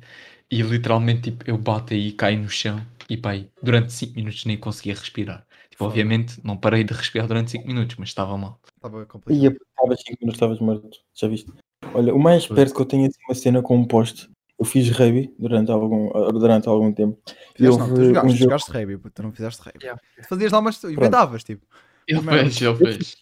E 0.50 0.60
literalmente 0.62 1.30
tipo, 1.30 1.44
eu 1.50 1.56
bato 1.56 1.94
aí, 1.94 2.12
caí 2.12 2.36
no 2.36 2.48
chão 2.48 2.80
e 3.08 3.16
pá, 3.16 3.30
aí, 3.30 3.48
durante 3.62 3.92
5 3.92 4.14
minutos 4.14 4.44
nem 4.44 4.56
conseguia 4.56 4.94
respirar. 4.94 5.44
Tipo, 5.70 5.84
obviamente 5.86 6.38
não 6.44 6.56
parei 6.56 6.84
de 6.84 6.92
respirar 6.92 7.26
durante 7.26 7.50
5 7.50 7.66
minutos, 7.66 7.96
mas 7.96 8.10
estava 8.10 8.36
mal. 8.36 8.60
Estava 8.76 9.04
complicado. 9.06 9.42
Ia, 9.42 9.48
estavas 9.50 10.00
5 10.00 10.18
minutos, 10.20 10.34
estavas 10.36 10.60
morto. 10.60 10.98
Já 11.14 11.28
viste? 11.28 11.50
Olha, 11.94 12.14
o 12.14 12.18
mais 12.18 12.46
perto 12.46 12.74
que 12.74 12.80
eu 12.80 12.86
tenho 12.86 13.06
assim 13.06 13.18
uma 13.28 13.34
cena 13.34 13.62
com 13.62 13.76
um 13.76 13.84
poste. 13.84 14.30
Eu 14.62 14.64
fiz 14.64 14.88
rugby 14.90 15.34
durante 15.36 15.72
algum, 15.72 16.08
durante 16.38 16.68
algum 16.68 16.92
tempo. 16.92 17.18
Fizeste, 17.56 17.78
não, 17.80 17.94
tu 17.94 18.04
jogaste, 18.04 18.26
um 18.26 18.30
jogo- 18.30 18.38
jogaste 18.44 18.70
rugby, 18.70 19.10
tu 19.12 19.22
não 19.24 19.32
fizeste 19.32 19.60
rugby. 19.62 19.82
Yeah. 19.82 20.00
Tu 20.22 20.28
fazias 20.28 20.52
lá, 20.52 20.62
mas 20.62 20.78
tu 20.78 20.88
inventavas, 20.88 21.42
tipo. 21.42 21.66
Ele 22.06 22.20
Mas- 22.20 22.56
fez, 22.58 22.62
ele 22.62 22.76
fez. 22.76 23.16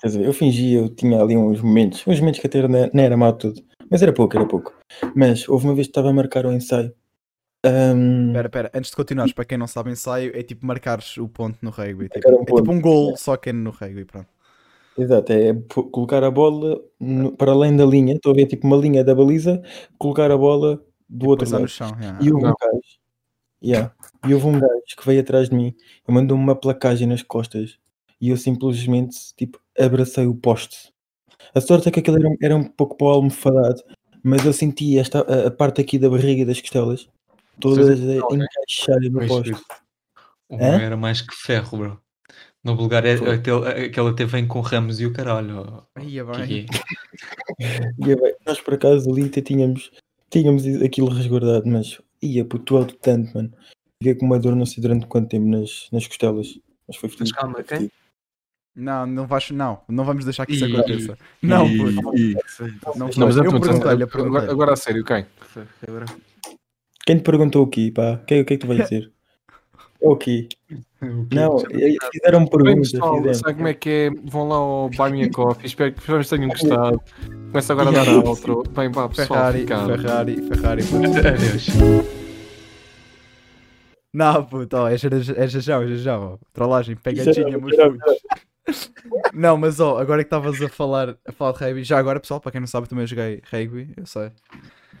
Quer 0.00 0.06
dizer, 0.06 0.24
eu 0.24 0.32
fingia, 0.32 0.78
eu 0.78 0.88
tinha 0.88 1.20
ali 1.20 1.36
uns 1.36 1.60
momentos, 1.60 2.04
uns 2.06 2.20
momentos 2.20 2.38
que 2.38 2.46
até 2.46 2.68
não 2.68 3.02
era 3.02 3.16
mal 3.16 3.32
tudo, 3.32 3.60
mas 3.90 4.00
era 4.00 4.12
pouco, 4.12 4.36
era 4.36 4.46
pouco. 4.46 4.72
Mas 5.14 5.48
houve 5.48 5.64
uma 5.66 5.74
vez 5.74 5.88
que 5.88 5.90
estava 5.90 6.10
a 6.10 6.12
marcar 6.12 6.46
o 6.46 6.52
ensaio. 6.52 6.92
Ahm, 7.64 8.28
Espera, 8.28 8.46
espera, 8.46 8.70
antes 8.74 8.90
de 8.90 8.96
continuares, 8.96 9.32
para 9.32 9.44
quem 9.44 9.58
não 9.58 9.66
sabe, 9.66 9.90
ensaio 9.90 10.30
é 10.38 10.42
tipo 10.44 10.64
marcares 10.64 11.16
o 11.16 11.28
ponto 11.28 11.58
no 11.62 11.70
rugby. 11.70 12.08
Tipo, 12.08 12.28
um 12.30 12.34
é 12.34 12.38
tipo 12.44 12.56
ponto. 12.58 12.70
um 12.70 12.80
gol, 12.80 13.16
só 13.16 13.36
que 13.36 13.48
é 13.50 13.52
no 13.52 13.70
rugby, 13.70 14.04
pronto. 14.04 14.28
Exato, 14.98 15.32
é 15.32 15.52
colocar 15.92 16.24
a 16.24 16.30
bola 16.30 16.80
no- 16.98 17.32
para 17.36 17.52
além 17.52 17.76
da 17.76 17.84
linha, 17.84 18.14
estou 18.14 18.32
a 18.32 18.34
ver 18.34 18.46
tipo 18.46 18.66
uma 18.66 18.76
linha 18.76 19.04
da 19.04 19.14
baliza, 19.14 19.62
colocar 19.98 20.30
a 20.30 20.36
bola 20.38 20.82
do 21.08 21.28
outro 21.28 21.44
Pensar 21.44 21.56
lado. 21.56 21.62
no 21.62 21.68
chão. 21.68 21.96
yeah. 22.00 22.18
E 22.24 22.32
houve 22.32 22.46
um 22.46 22.54
gajo, 22.58 22.80
yeah, 23.62 23.94
e 24.26 24.34
houve 24.34 24.46
um 24.46 24.52
gajo 24.58 24.96
que 24.96 25.06
veio 25.06 25.20
atrás 25.20 25.48
de 25.50 25.54
mim 25.54 25.74
e 26.08 26.12
mandou-me 26.12 26.42
uma 26.42 26.56
placagem 26.56 27.06
nas 27.06 27.22
costas 27.22 27.78
e 28.20 28.30
eu 28.30 28.36
simplesmente 28.38 29.34
tipo 29.36 29.60
abracei 29.78 30.26
o 30.26 30.34
poste. 30.34 30.92
A 31.54 31.60
sorte 31.60 31.88
é 31.88 31.92
que 31.92 32.00
aquele 32.00 32.18
era, 32.18 32.28
um- 32.28 32.36
era 32.42 32.56
um 32.56 32.64
pouco 32.64 32.96
para 32.96 33.06
o 33.06 33.10
almofadado, 33.10 33.82
mas 34.22 34.44
eu 34.46 34.52
senti 34.52 34.98
esta, 34.98 35.20
a, 35.20 35.48
a 35.48 35.50
parte 35.50 35.80
aqui 35.80 35.98
da 35.98 36.08
barriga 36.08 36.42
e 36.42 36.44
das 36.46 36.60
costelas 36.60 37.08
todas 37.60 37.88
a 38.00 38.14
encaixarem 38.34 39.10
no 39.10 39.26
poste. 39.26 39.52
O 40.48 40.56
Hã? 40.56 40.70
meu 40.78 40.80
era 40.80 40.96
mais 40.96 41.20
que 41.20 41.34
ferro, 41.34 41.76
bro. 41.78 42.00
Na 42.66 42.74
Bulgária, 42.74 43.16
Foi. 43.16 43.34
aquele, 43.34 43.68
aquela 43.86 44.10
até 44.10 44.24
vem 44.24 44.44
com 44.44 44.60
ramos 44.60 44.98
e 45.00 45.06
o 45.06 45.12
caralho. 45.12 45.84
Que 46.00 46.24
bem. 46.24 46.66
que 46.66 46.66
é? 47.60 48.10
E, 48.10 48.16
bem, 48.16 48.34
nós 48.44 48.60
por 48.60 48.74
acaso 48.74 49.08
ali 49.08 49.26
até 49.26 49.40
tínhamos, 49.40 49.92
tínhamos 50.28 50.66
aquilo 50.82 51.08
resguardado, 51.08 51.68
mas 51.68 52.00
ia 52.20 52.44
puto 52.44 52.76
alto 52.76 52.94
tanto, 52.96 53.32
mano. 53.36 53.52
Fiquei 54.02 54.16
com 54.16 54.26
uma 54.26 54.38
dor 54.40 54.56
não 54.56 54.66
sei 54.66 54.82
durante 54.82 55.06
quanto 55.06 55.28
tempo 55.28 55.46
nas, 55.46 55.86
nas 55.92 56.08
costelas. 56.08 56.58
Mas 56.88 56.96
foi 56.96 57.08
Mas 57.20 57.30
calma, 57.30 57.62
quem? 57.62 57.88
Não, 58.74 59.06
não 59.06 59.26
vais, 59.28 59.48
não, 59.52 59.80
não 59.88 60.04
vamos 60.04 60.24
deixar 60.24 60.44
que 60.44 60.54
isso 60.54 60.64
aconteça. 60.64 61.16
Não, 61.40 61.66
puto. 61.68 62.18
e- 62.18 62.34
Não, 62.96 63.08
Não, 63.16 63.26
mas 63.26 63.36
eu 63.36 63.44
perguntei-lhe, 63.44 64.02
agora, 64.02 64.50
agora 64.50 64.72
a 64.72 64.76
sério, 64.76 65.04
quem? 65.04 65.24
Quem 67.06 67.16
te 67.18 67.22
perguntou 67.22 67.64
aqui, 67.64 67.92
pá? 67.92 68.14
O 68.14 68.24
que, 68.26 68.40
o 68.40 68.44
que 68.44 68.54
é 68.54 68.56
que 68.56 68.58
tu 68.58 68.66
vais 68.66 68.82
dizer? 68.90 69.12
É 70.00 70.08
o 70.08 70.16
quê? 70.16 70.48
Não, 71.32 71.58
é- 71.70 71.96
fizeram 72.12 72.40
Bem, 72.40 72.48
perguntas. 72.48 72.92
pessoal, 72.92 73.34
sabe 73.34 73.54
como 73.54 73.68
é 73.68 73.74
que 73.74 73.88
é? 73.88 74.10
Vão 74.24 74.48
lá 74.48 74.56
ao 74.56 74.90
Buy 74.90 75.10
Me 75.12 75.24
a 75.24 75.30
Coffee. 75.30 75.66
Espero 75.66 75.92
que 75.92 76.00
que 76.00 76.28
tenham 76.28 76.48
gostado. 76.48 77.00
Começa 77.50 77.72
agora 77.72 77.88
a 77.90 77.92
dar 77.92 78.08
a 78.08 78.18
outro. 78.28 78.62
Bem, 78.70 78.90
pá, 78.90 79.08
pessoal, 79.08 79.28
Ferrari, 79.28 79.60
ficar. 79.60 79.86
Ferrari, 79.86 80.42
Ferrari. 80.42 80.82
Adeus. 80.82 81.66
Não, 84.12 84.44
puto, 84.44 84.76
ó, 84.76 84.88
é 84.88 84.96
jajão, 84.96 85.34
é 85.82 85.88
jajão, 85.88 86.38
é. 86.40 86.46
Trollagem, 86.52 86.96
pegadinha, 86.96 87.58
meus 87.58 87.76
putos. 87.76 88.92
Não, 89.32 89.56
mas 89.56 89.78
ó, 89.78 89.98
agora 89.98 90.22
que 90.22 90.26
estavas 90.26 90.60
a 90.60 90.68
falar, 90.68 91.16
a 91.26 91.32
falar 91.32 91.52
de 91.52 91.58
rugby, 91.64 91.84
já 91.84 91.98
agora, 91.98 92.18
pessoal, 92.18 92.40
para 92.40 92.50
quem 92.50 92.60
não 92.60 92.66
sabe, 92.66 92.84
eu 92.86 92.88
também 92.88 93.06
joguei 93.06 93.42
rugby, 93.52 93.92
eu 93.96 94.06
sei. 94.06 94.30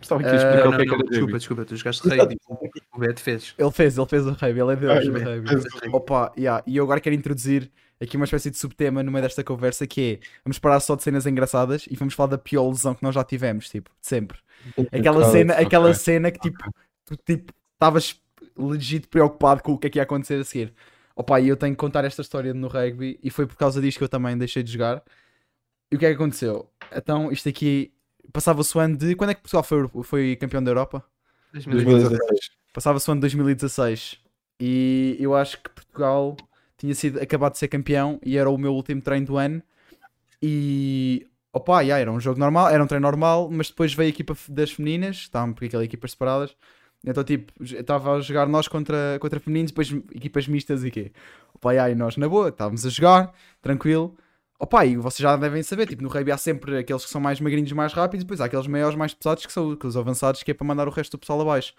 Estava 0.06 0.20
aqui 0.20 0.30
a 0.30 0.36
explicar 0.36 0.64
Não, 0.64 0.68
o 0.68 0.70
não, 0.70 0.76
que 0.78 0.82
é 0.82 0.86
que 0.86 0.94
era 0.94 1.04
desculpa, 1.04 1.38
desculpa, 1.38 1.64
tu 1.64 1.76
jogaste 1.76 2.08
rugby. 2.08 2.36
O 2.94 2.98
Beto 2.98 3.20
fez. 3.20 3.54
Ele 3.58 3.70
fez, 3.72 3.98
ele 3.98 4.06
fez 4.06 4.26
o 4.26 4.30
rugby, 4.30 4.60
ele 4.60 4.72
é 4.72 4.76
Deus 4.76 5.08
bem, 5.08 5.22
rugby. 5.22 5.50
Opa, 5.92 6.32
yeah, 6.38 6.62
e 6.66 6.76
eu 6.76 6.84
agora 6.84 7.00
quero 7.00 7.14
introduzir 7.14 7.70
aqui 8.00 8.16
uma 8.16 8.24
espécie 8.24 8.50
de 8.50 8.56
subtema 8.56 9.02
no 9.02 9.10
meio 9.10 9.22
desta 9.22 9.42
conversa 9.42 9.86
que 9.86 10.20
é, 10.22 10.26
vamos 10.44 10.58
parar 10.58 10.80
só 10.80 10.94
de 10.94 11.02
cenas 11.02 11.26
engraçadas 11.26 11.86
e 11.90 11.96
vamos 11.96 12.14
falar 12.14 12.30
da 12.30 12.38
pior 12.38 12.68
lesão 12.68 12.94
que 12.94 13.02
nós 13.02 13.14
já 13.14 13.24
tivemos, 13.24 13.68
tipo, 13.68 13.90
de 14.00 14.06
sempre. 14.06 14.38
Aquela 14.92 15.24
cena, 15.30 15.54
aquela 15.54 15.86
ok. 15.86 15.94
cena 15.94 16.30
que 16.30 16.38
tipo, 16.38 16.58
tu 17.04 17.16
tipo, 17.16 17.52
estavas 17.74 18.20
legit 18.56 19.08
preocupado 19.08 19.62
com 19.62 19.72
o 19.72 19.78
que 19.78 19.88
é 19.88 19.90
que 19.90 19.98
ia 19.98 20.02
acontecer 20.02 20.40
a 20.40 20.44
seguir. 20.44 20.72
Opa, 21.14 21.40
e 21.40 21.48
eu 21.48 21.56
tenho 21.56 21.72
que 21.72 21.78
contar 21.78 22.04
esta 22.04 22.22
história 22.22 22.52
no 22.52 22.68
rugby 22.68 23.18
e 23.22 23.30
foi 23.30 23.46
por 23.46 23.56
causa 23.56 23.80
disto 23.80 23.98
que 23.98 24.04
eu 24.04 24.08
também 24.08 24.36
deixei 24.36 24.62
de 24.62 24.72
jogar. 24.72 25.02
E 25.90 25.96
o 25.96 25.98
que 25.98 26.04
é 26.04 26.10
que 26.10 26.14
aconteceu? 26.14 26.68
Então, 26.94 27.32
isto 27.32 27.48
aqui 27.48 27.92
passava-se 28.32 28.76
o 28.76 28.80
ano 28.80 28.96
de. 28.96 29.14
Quando 29.14 29.30
é 29.30 29.34
que 29.34 29.40
Portugal 29.40 29.62
foi, 29.62 30.02
foi 30.04 30.36
campeão 30.36 30.62
da 30.62 30.70
Europa? 30.70 31.04
2016. 31.52 32.50
Passava-se 32.72 33.08
o 33.08 33.12
ano 33.12 33.20
de 33.20 33.22
2016 33.22 34.18
e 34.60 35.16
eu 35.18 35.34
acho 35.34 35.62
que 35.62 35.70
Portugal 35.70 36.36
tinha 36.76 36.94
sido 36.94 37.20
acabado 37.20 37.52
de 37.52 37.58
ser 37.58 37.68
campeão 37.68 38.20
e 38.22 38.36
era 38.36 38.50
o 38.50 38.58
meu 38.58 38.74
último 38.74 39.00
treino 39.00 39.26
do 39.26 39.36
ano. 39.36 39.62
E 40.42 41.26
opa, 41.52 41.80
yeah, 41.80 42.00
era 42.00 42.12
um 42.12 42.20
jogo 42.20 42.38
normal, 42.38 42.68
era 42.68 42.82
um 42.82 42.86
treino 42.86 43.06
normal, 43.06 43.48
mas 43.50 43.68
depois 43.68 43.94
veio 43.94 44.08
a 44.08 44.10
equipa 44.10 44.36
das 44.48 44.72
femininas, 44.72 45.16
estavam 45.16 45.52
porque 45.52 45.66
aquelas 45.66 45.86
equipas 45.86 46.10
separadas. 46.10 46.54
Então, 47.04 47.24
tipo, 47.24 47.52
estava 47.62 48.16
a 48.16 48.20
jogar 48.20 48.46
nós 48.46 48.68
contra, 48.68 49.18
contra 49.20 49.40
femininos, 49.40 49.70
depois 49.70 49.90
equipas 50.14 50.48
mistas 50.48 50.84
e 50.84 50.90
quê? 50.90 51.12
Opa, 51.54 51.72
yeah, 51.72 51.90
e 51.90 51.94
nós 51.94 52.16
na 52.16 52.28
boa, 52.28 52.48
estávamos 52.50 52.84
a 52.84 52.90
jogar, 52.90 53.32
tranquilo. 53.62 54.16
Opa, 54.58 54.86
e 54.86 54.96
vocês 54.96 55.18
já 55.20 55.36
devem 55.36 55.62
saber, 55.62 55.86
tipo, 55.86 56.02
no 56.02 56.08
rugby 56.08 56.32
há 56.32 56.38
sempre 56.38 56.78
aqueles 56.78 57.04
que 57.04 57.10
são 57.10 57.20
mais 57.20 57.40
magrinhos, 57.40 57.70
mais 57.72 57.92
rápidos, 57.92 58.22
e 58.22 58.24
depois 58.24 58.40
há 58.40 58.46
aqueles 58.46 58.66
maiores, 58.66 58.96
mais 58.96 59.12
pesados, 59.12 59.44
que 59.44 59.52
são 59.52 59.76
os 59.84 59.96
avançados, 59.96 60.42
que 60.42 60.50
é 60.50 60.54
para 60.54 60.66
mandar 60.66 60.88
o 60.88 60.90
resto 60.90 61.12
do 61.12 61.18
pessoal 61.20 61.40
abaixo. 61.42 61.74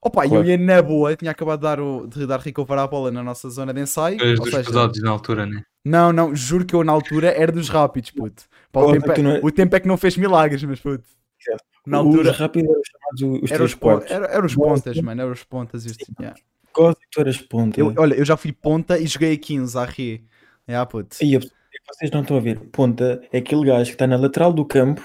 Opa, 0.00 0.24
e 0.24 0.28
eu 0.28 0.30
Claro. 0.30 0.48
ia 0.48 0.56
na 0.56 0.80
boa, 0.80 1.14
tinha 1.16 1.30
acabado 1.30 1.58
de 1.60 1.62
dar, 1.64 1.80
o, 1.80 2.06
de 2.06 2.26
dar 2.26 2.40
recover 2.40 2.78
a 2.78 2.86
bola 2.86 3.10
na 3.10 3.22
nossa 3.22 3.50
zona 3.50 3.74
de 3.74 3.80
ensaio. 3.80 4.18
Ou 4.22 4.34
dos 4.36 4.44
seja, 4.50 4.64
pesados 4.64 5.02
na 5.02 5.10
altura, 5.10 5.44
né? 5.46 5.62
não, 5.84 6.12
não, 6.12 6.34
juro 6.34 6.64
que 6.64 6.74
eu 6.74 6.82
na 6.84 6.92
altura 6.92 7.28
era 7.28 7.52
dos 7.52 7.68
rápidos, 7.68 8.10
puto. 8.10 8.44
Pá, 8.72 8.80
o, 8.80 8.92
tempo 8.92 9.10
é, 9.12 9.18
não 9.22 9.30
é- 9.32 9.40
o 9.42 9.50
tempo 9.50 9.76
é 9.76 9.80
que 9.80 9.88
não 9.88 9.96
fez 9.96 10.16
milagres, 10.16 10.62
mas 10.64 10.80
puto. 10.80 11.04
Certo. 11.38 11.64
Na 11.86 11.98
altura 11.98 12.30
Os 12.32 12.38
rápidos 12.38 12.68
eram 12.70 12.82
chamados 12.84 13.42
os 13.44 13.50
eram 13.52 13.64
os, 13.64 14.10
era, 14.10 14.26
era 14.26 14.46
os 14.46 14.54
pontas, 14.54 15.00
mano, 15.00 15.20
eram 15.22 15.32
os 15.32 15.44
pontas. 15.44 15.84
Isto, 15.84 16.04
yeah. 16.18 16.36
Quase 16.72 16.96
que 16.96 17.06
tu 17.10 17.20
eras 17.20 17.36
ponta. 17.38 17.78
eu, 17.80 17.94
olha, 17.96 18.14
eu 18.14 18.24
já 18.24 18.36
fui 18.36 18.52
ponta 18.52 18.98
e 18.98 19.06
joguei 19.06 19.34
a 19.34 19.38
15 19.38 19.78
a 19.78 19.84
rir. 19.84 20.24
Yeah, 20.68 20.84
puto. 20.86 21.16
E 21.22 21.36
a- 21.36 21.40
vocês 21.88 22.10
não 22.10 22.22
estão 22.22 22.36
a 22.36 22.40
ver. 22.40 22.58
Ponta 22.72 23.22
é 23.32 23.38
aquele 23.38 23.66
gajo 23.66 23.90
que 23.90 23.94
está 23.94 24.06
na 24.06 24.16
lateral 24.16 24.52
do 24.52 24.64
campo 24.64 25.02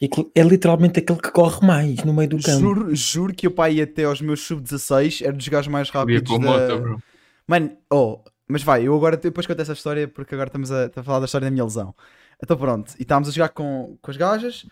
e 0.00 0.08
que 0.08 0.30
é 0.34 0.42
literalmente 0.42 0.98
aquele 0.98 1.20
que 1.20 1.30
corre 1.30 1.66
mais 1.66 2.02
no 2.04 2.12
meio 2.12 2.28
do 2.28 2.42
campo. 2.42 2.60
Juro, 2.60 2.94
juro 2.94 3.34
que 3.34 3.46
o 3.46 3.50
pai 3.50 3.74
ia 3.74 3.84
até 3.84 4.04
aos 4.04 4.20
meus 4.20 4.40
sub-16 4.42 5.24
era 5.24 5.32
dos 5.32 5.48
gajos 5.48 5.68
mais 5.68 5.90
rápidos 5.90 6.38
da... 6.38 6.38
moto. 6.38 7.02
Mano, 7.46 7.76
oh, 7.90 8.20
mas 8.48 8.62
vai, 8.62 8.86
eu 8.86 8.94
agora 8.94 9.16
depois 9.16 9.46
conto 9.46 9.60
essa 9.60 9.72
história 9.72 10.08
porque 10.08 10.34
agora 10.34 10.48
estamos 10.48 10.70
a, 10.72 10.90
a 10.94 11.02
falar 11.02 11.20
da 11.20 11.26
história 11.26 11.46
da 11.46 11.50
minha 11.50 11.64
lesão. 11.64 11.94
Então 12.42 12.56
pronto, 12.56 12.94
e 12.98 13.02
estávamos 13.02 13.28
a 13.28 13.32
jogar 13.32 13.50
com, 13.50 13.96
com 14.00 14.10
as 14.10 14.16
gajas 14.16 14.66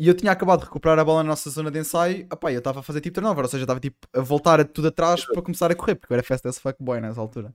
e 0.00 0.08
eu 0.08 0.14
tinha 0.14 0.32
acabado 0.32 0.60
de 0.60 0.64
recuperar 0.64 0.98
a 0.98 1.04
bola 1.04 1.22
na 1.22 1.28
nossa 1.28 1.50
zona 1.50 1.70
de 1.70 1.78
ensaio. 1.78 2.26
Epá, 2.32 2.50
eu 2.50 2.58
estava 2.58 2.80
a 2.80 2.82
fazer 2.82 3.02
tipo 3.02 3.16
turnover, 3.16 3.44
ou 3.44 3.50
seja, 3.50 3.60
eu 3.60 3.64
estava 3.64 3.78
tipo 3.78 3.98
a 4.14 4.20
voltar 4.20 4.58
a 4.58 4.64
tudo 4.64 4.88
atrás 4.88 5.26
para 5.26 5.42
começar 5.42 5.70
a 5.70 5.74
correr, 5.74 5.94
porque 5.94 6.12
eu 6.12 6.14
era 6.14 6.22
fast 6.22 6.48
as 6.48 6.58
fuckboy 6.58 7.00
nessa 7.02 7.20
altura. 7.20 7.52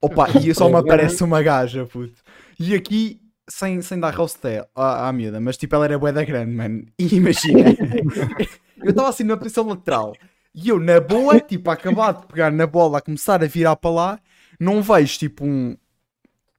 Opa, 0.00 0.28
e 0.44 0.54
só 0.54 0.68
me 0.68 0.76
aparece 0.76 1.22
uma 1.24 1.42
gaja, 1.42 1.86
puto. 1.86 2.22
E 2.58 2.74
aqui, 2.74 3.20
sem, 3.48 3.80
sem 3.82 3.98
dar 3.98 4.14
roast 4.14 4.40
à, 4.74 5.08
à 5.08 5.12
miúda, 5.12 5.40
mas 5.40 5.56
tipo 5.56 5.74
ela 5.74 5.84
era 5.84 5.98
bué 5.98 6.12
da 6.12 6.24
grande, 6.24 6.52
mano. 6.52 6.84
E 6.98 7.14
imagina, 7.16 7.64
eu 8.82 8.90
estava 8.90 9.08
assim 9.08 9.24
numa 9.24 9.36
posição 9.36 9.66
lateral 9.66 10.12
e 10.54 10.68
eu 10.68 10.78
na 10.78 11.00
boa, 11.00 11.40
tipo, 11.40 11.70
a 11.70 11.74
acabar 11.74 12.12
de 12.12 12.26
pegar 12.26 12.50
na 12.50 12.66
bola, 12.66 12.98
a 12.98 13.00
começar 13.00 13.42
a 13.42 13.46
virar 13.46 13.76
para 13.76 13.90
lá, 13.90 14.20
não 14.58 14.82
vejo 14.82 15.18
tipo 15.18 15.44
um, 15.44 15.76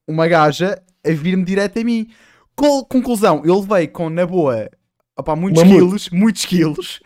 uma 0.08 0.28
gaja 0.28 0.82
a 1.06 1.12
vir-me 1.12 1.44
direto 1.44 1.80
a 1.80 1.84
mim. 1.84 2.10
Col- 2.56 2.86
conclusão, 2.86 3.42
eu 3.46 3.60
levei 3.60 3.88
com 3.88 4.10
na 4.10 4.26
boa 4.26 4.70
opá, 5.18 5.36
muitos 5.36 5.64
quilos, 5.64 6.10
muitos 6.10 6.46
quilos. 6.46 7.00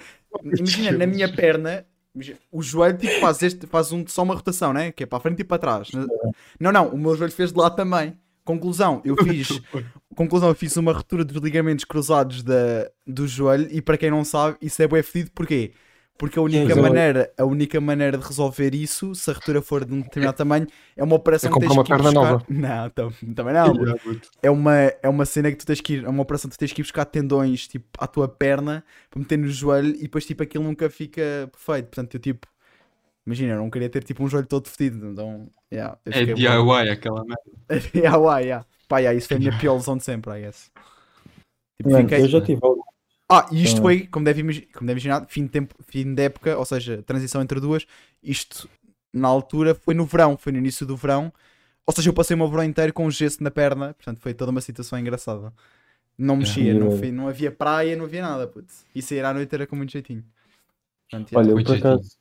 Imagina, 0.57 0.91
na 0.91 1.05
minha 1.07 1.33
perna, 1.33 1.85
o 2.51 2.61
joelho 2.61 2.97
tipo, 2.97 3.19
faz, 3.19 3.41
este, 3.41 3.65
faz 3.65 3.91
um, 3.91 4.05
só 4.05 4.23
uma 4.23 4.35
rotação, 4.35 4.71
né? 4.71 4.91
Que 4.91 5.03
é 5.03 5.05
para 5.05 5.17
a 5.17 5.21
frente 5.21 5.39
e 5.39 5.43
para 5.43 5.57
trás. 5.57 5.89
Não, 6.59 6.71
não, 6.71 6.89
o 6.89 6.97
meu 6.97 7.15
joelho 7.15 7.33
fez 7.33 7.51
de 7.51 7.57
lá 7.57 7.69
também. 7.69 8.17
Conclusão, 8.45 9.01
eu 9.05 9.15
fiz, 9.23 9.61
conclusão, 10.15 10.49
eu 10.49 10.55
fiz 10.55 10.75
uma 10.77 10.91
ruptura 10.91 11.23
dos 11.23 11.41
ligamentos 11.41 11.85
cruzados 11.85 12.43
da, 12.43 12.89
do 13.07 13.27
joelho 13.27 13.67
e 13.71 13.81
para 13.81 13.97
quem 13.97 14.11
não 14.11 14.23
sabe, 14.23 14.57
isso 14.61 14.81
é 14.81 14.87
bem 14.87 15.01
fedido, 15.01 15.31
porquê? 15.31 15.71
Porque 16.17 16.37
a 16.39 16.41
única 16.41 16.75
maneira, 16.75 17.33
a 17.37 17.43
única 17.43 17.81
maneira 17.81 18.17
de 18.17 18.25
resolver 18.25 18.73
isso, 18.75 19.13
se 19.15 19.29
a 19.29 19.33
ruptura 19.33 19.61
for 19.61 19.83
de 19.83 19.93
um 19.93 20.01
determinado 20.01 20.37
tamanho, 20.37 20.67
é 20.95 21.03
uma 21.03 21.15
operação 21.15 21.49
É 21.49 21.53
que 21.53 21.59
tens 21.61 21.69
comprar 21.69 21.83
que 21.85 21.93
uma 21.93 21.99
ir 21.99 22.03
perna 22.13 22.37
buscar. 22.39 22.53
Não, 22.53 22.89
tam- 22.91 23.33
também 23.33 23.53
não. 23.53 23.73
É 24.41 24.49
uma, 24.49 24.75
é 24.77 25.09
uma 25.09 25.25
cena 25.25 25.49
que 25.51 25.57
tu 25.57 25.65
tens 25.65 25.81
que 25.81 25.93
ir, 25.95 26.05
é 26.05 26.07
uma 26.09 26.21
operação 26.21 26.49
que 26.49 26.55
tu 26.55 26.59
tens 26.59 26.71
que 26.71 26.81
ir 26.81 26.83
buscar 26.83 27.05
tendões 27.05 27.67
tipo, 27.67 27.85
à 27.97 28.05
tua 28.07 28.27
perna 28.27 28.83
para 29.09 29.19
meter 29.19 29.37
no 29.37 29.47
joelho 29.47 29.89
e 29.95 30.03
depois 30.03 30.25
tipo 30.25 30.43
aquilo 30.43 30.63
nunca 30.63 30.89
fica 30.89 31.49
perfeito. 31.51 31.87
Portanto, 31.87 32.13
eu 32.15 32.19
tipo, 32.19 32.47
imagina, 33.25 33.53
eu 33.53 33.57
não 33.57 33.69
queria 33.69 33.89
ter 33.89 34.03
tipo 34.03 34.23
um 34.23 34.27
joelho 34.29 34.47
todo 34.47 34.69
fedido. 34.69 35.07
Então, 35.07 35.49
yeah, 35.73 35.97
É 36.05 36.23
DIY 36.25 36.89
aquela 36.89 37.25
merda. 37.25 37.41
yeah, 37.95 38.17
uai, 38.17 38.43
yeah. 38.45 38.65
Pá, 38.87 38.99
yeah, 38.99 39.17
isso 39.17 39.27
foi 39.27 39.37
a 39.37 39.39
minha 39.39 39.57
pior 39.57 39.73
lesão 39.73 39.97
de 39.97 40.03
sempre, 40.03 40.31
I 40.37 40.41
guess. 40.43 40.69
Tipo, 41.77 41.89
Mano, 41.91 42.07
fiquei- 42.07 42.23
eu 42.23 42.29
já 42.29 42.41
tive 42.41 42.59
algo. 42.63 42.82
Ah, 43.33 43.49
e 43.51 43.63
isto 43.63 43.79
Ah. 43.79 43.81
foi, 43.83 44.07
como 44.07 44.23
deve, 44.25 44.41
como 44.73 44.87
deve 44.87 44.99
imaginar, 44.99 45.25
fim 45.27 45.43
de, 45.43 45.49
tempo, 45.49 45.75
fim 45.87 46.13
de 46.13 46.21
época, 46.23 46.57
ou 46.57 46.65
seja, 46.65 47.01
transição 47.03 47.41
entre 47.41 47.59
duas. 47.59 47.85
Isto, 48.21 48.69
na 49.11 49.27
altura, 49.27 49.73
foi 49.75 49.93
no 49.93 50.05
verão, 50.05 50.37
foi 50.37 50.51
no 50.51 50.57
início 50.59 50.85
do 50.85 50.95
verão. 50.95 51.31
Ou 51.85 51.93
seja, 51.93 52.09
eu 52.09 52.13
passei 52.13 52.35
o 52.35 52.37
meu 52.37 52.47
verão 52.49 52.63
inteiro 52.63 52.93
com 52.93 53.05
um 53.05 53.11
gesso 53.11 53.43
na 53.43 53.51
perna, 53.51 53.93
portanto, 53.93 54.19
foi 54.19 54.33
toda 54.33 54.51
uma 54.51 54.61
situação 54.61 54.97
engraçada. 54.97 55.51
Não 56.17 56.35
mexia, 56.37 56.73
não, 56.73 56.91
foi- 56.97 57.11
não 57.11 57.27
havia 57.27 57.51
praia, 57.51 57.95
não 57.95 58.05
havia 58.05 58.21
nada, 58.21 58.47
putz. 58.47 58.85
E 58.95 59.01
sair 59.01 59.25
à 59.25 59.33
noite 59.33 59.53
era 59.53 59.65
com 59.65 59.75
muito 59.75 59.91
jeitinho. 59.91 60.23
Portanto. 61.09 61.35
Olha, 61.35 61.53
Muito 61.53 61.67
por 61.67 61.75
acaso 61.77 62.17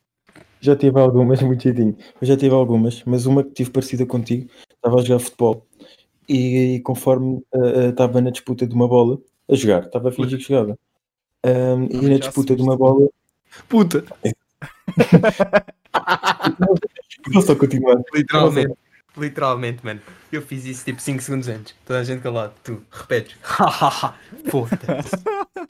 já 0.61 0.75
tive 0.77 0.99
algumas, 0.99 1.41
muito 1.43 1.63
jeitinho. 1.63 1.97
Eu 2.21 2.27
já 2.27 2.37
tive 2.37 2.55
algumas, 2.55 3.03
mas 3.05 3.27
uma 3.27 3.45
que 3.45 3.51
tive 3.51 3.71
parecida 3.71 4.07
contigo, 4.07 4.49
estava 4.75 4.97
a 4.99 5.03
jogar 5.03 5.19
futebol 5.19 5.67
e, 6.29 6.81
conforme 6.85 7.43
ah, 7.55 7.59
ah, 7.59 7.89
estava 7.89 8.21
na 8.21 8.31
disputa 8.31 8.67
de 8.67 8.75
uma 8.75 8.89
bola, 8.89 9.19
a 9.51 9.55
jogar, 9.55 9.85
estava 9.85 10.09
a 10.09 10.13
fingir 10.13 10.39
que 10.39 10.45
jogava. 10.45 10.79
Ahm, 11.45 11.89
e 11.91 12.09
na 12.09 12.19
disputa 12.19 12.55
de 12.55 12.63
uma 12.63 12.77
bola, 12.77 13.09
Puta, 13.69 14.05
vou 17.33 17.43
só 17.43 17.55
continuar. 17.57 18.01
Literalmente. 18.15 18.75
Literalmente, 19.17 19.85
mano. 19.85 20.01
Eu 20.31 20.41
fiz 20.41 20.65
isso 20.65 20.85
tipo 20.85 21.01
5 21.03 21.21
segundos 21.23 21.49
antes. 21.49 21.75
Toda 21.85 21.99
a 22.01 22.05
gente 22.05 22.23
calado. 22.23 22.55
Tu 22.65 22.83
repetes. 22.91 23.37
Puta. 24.51 24.79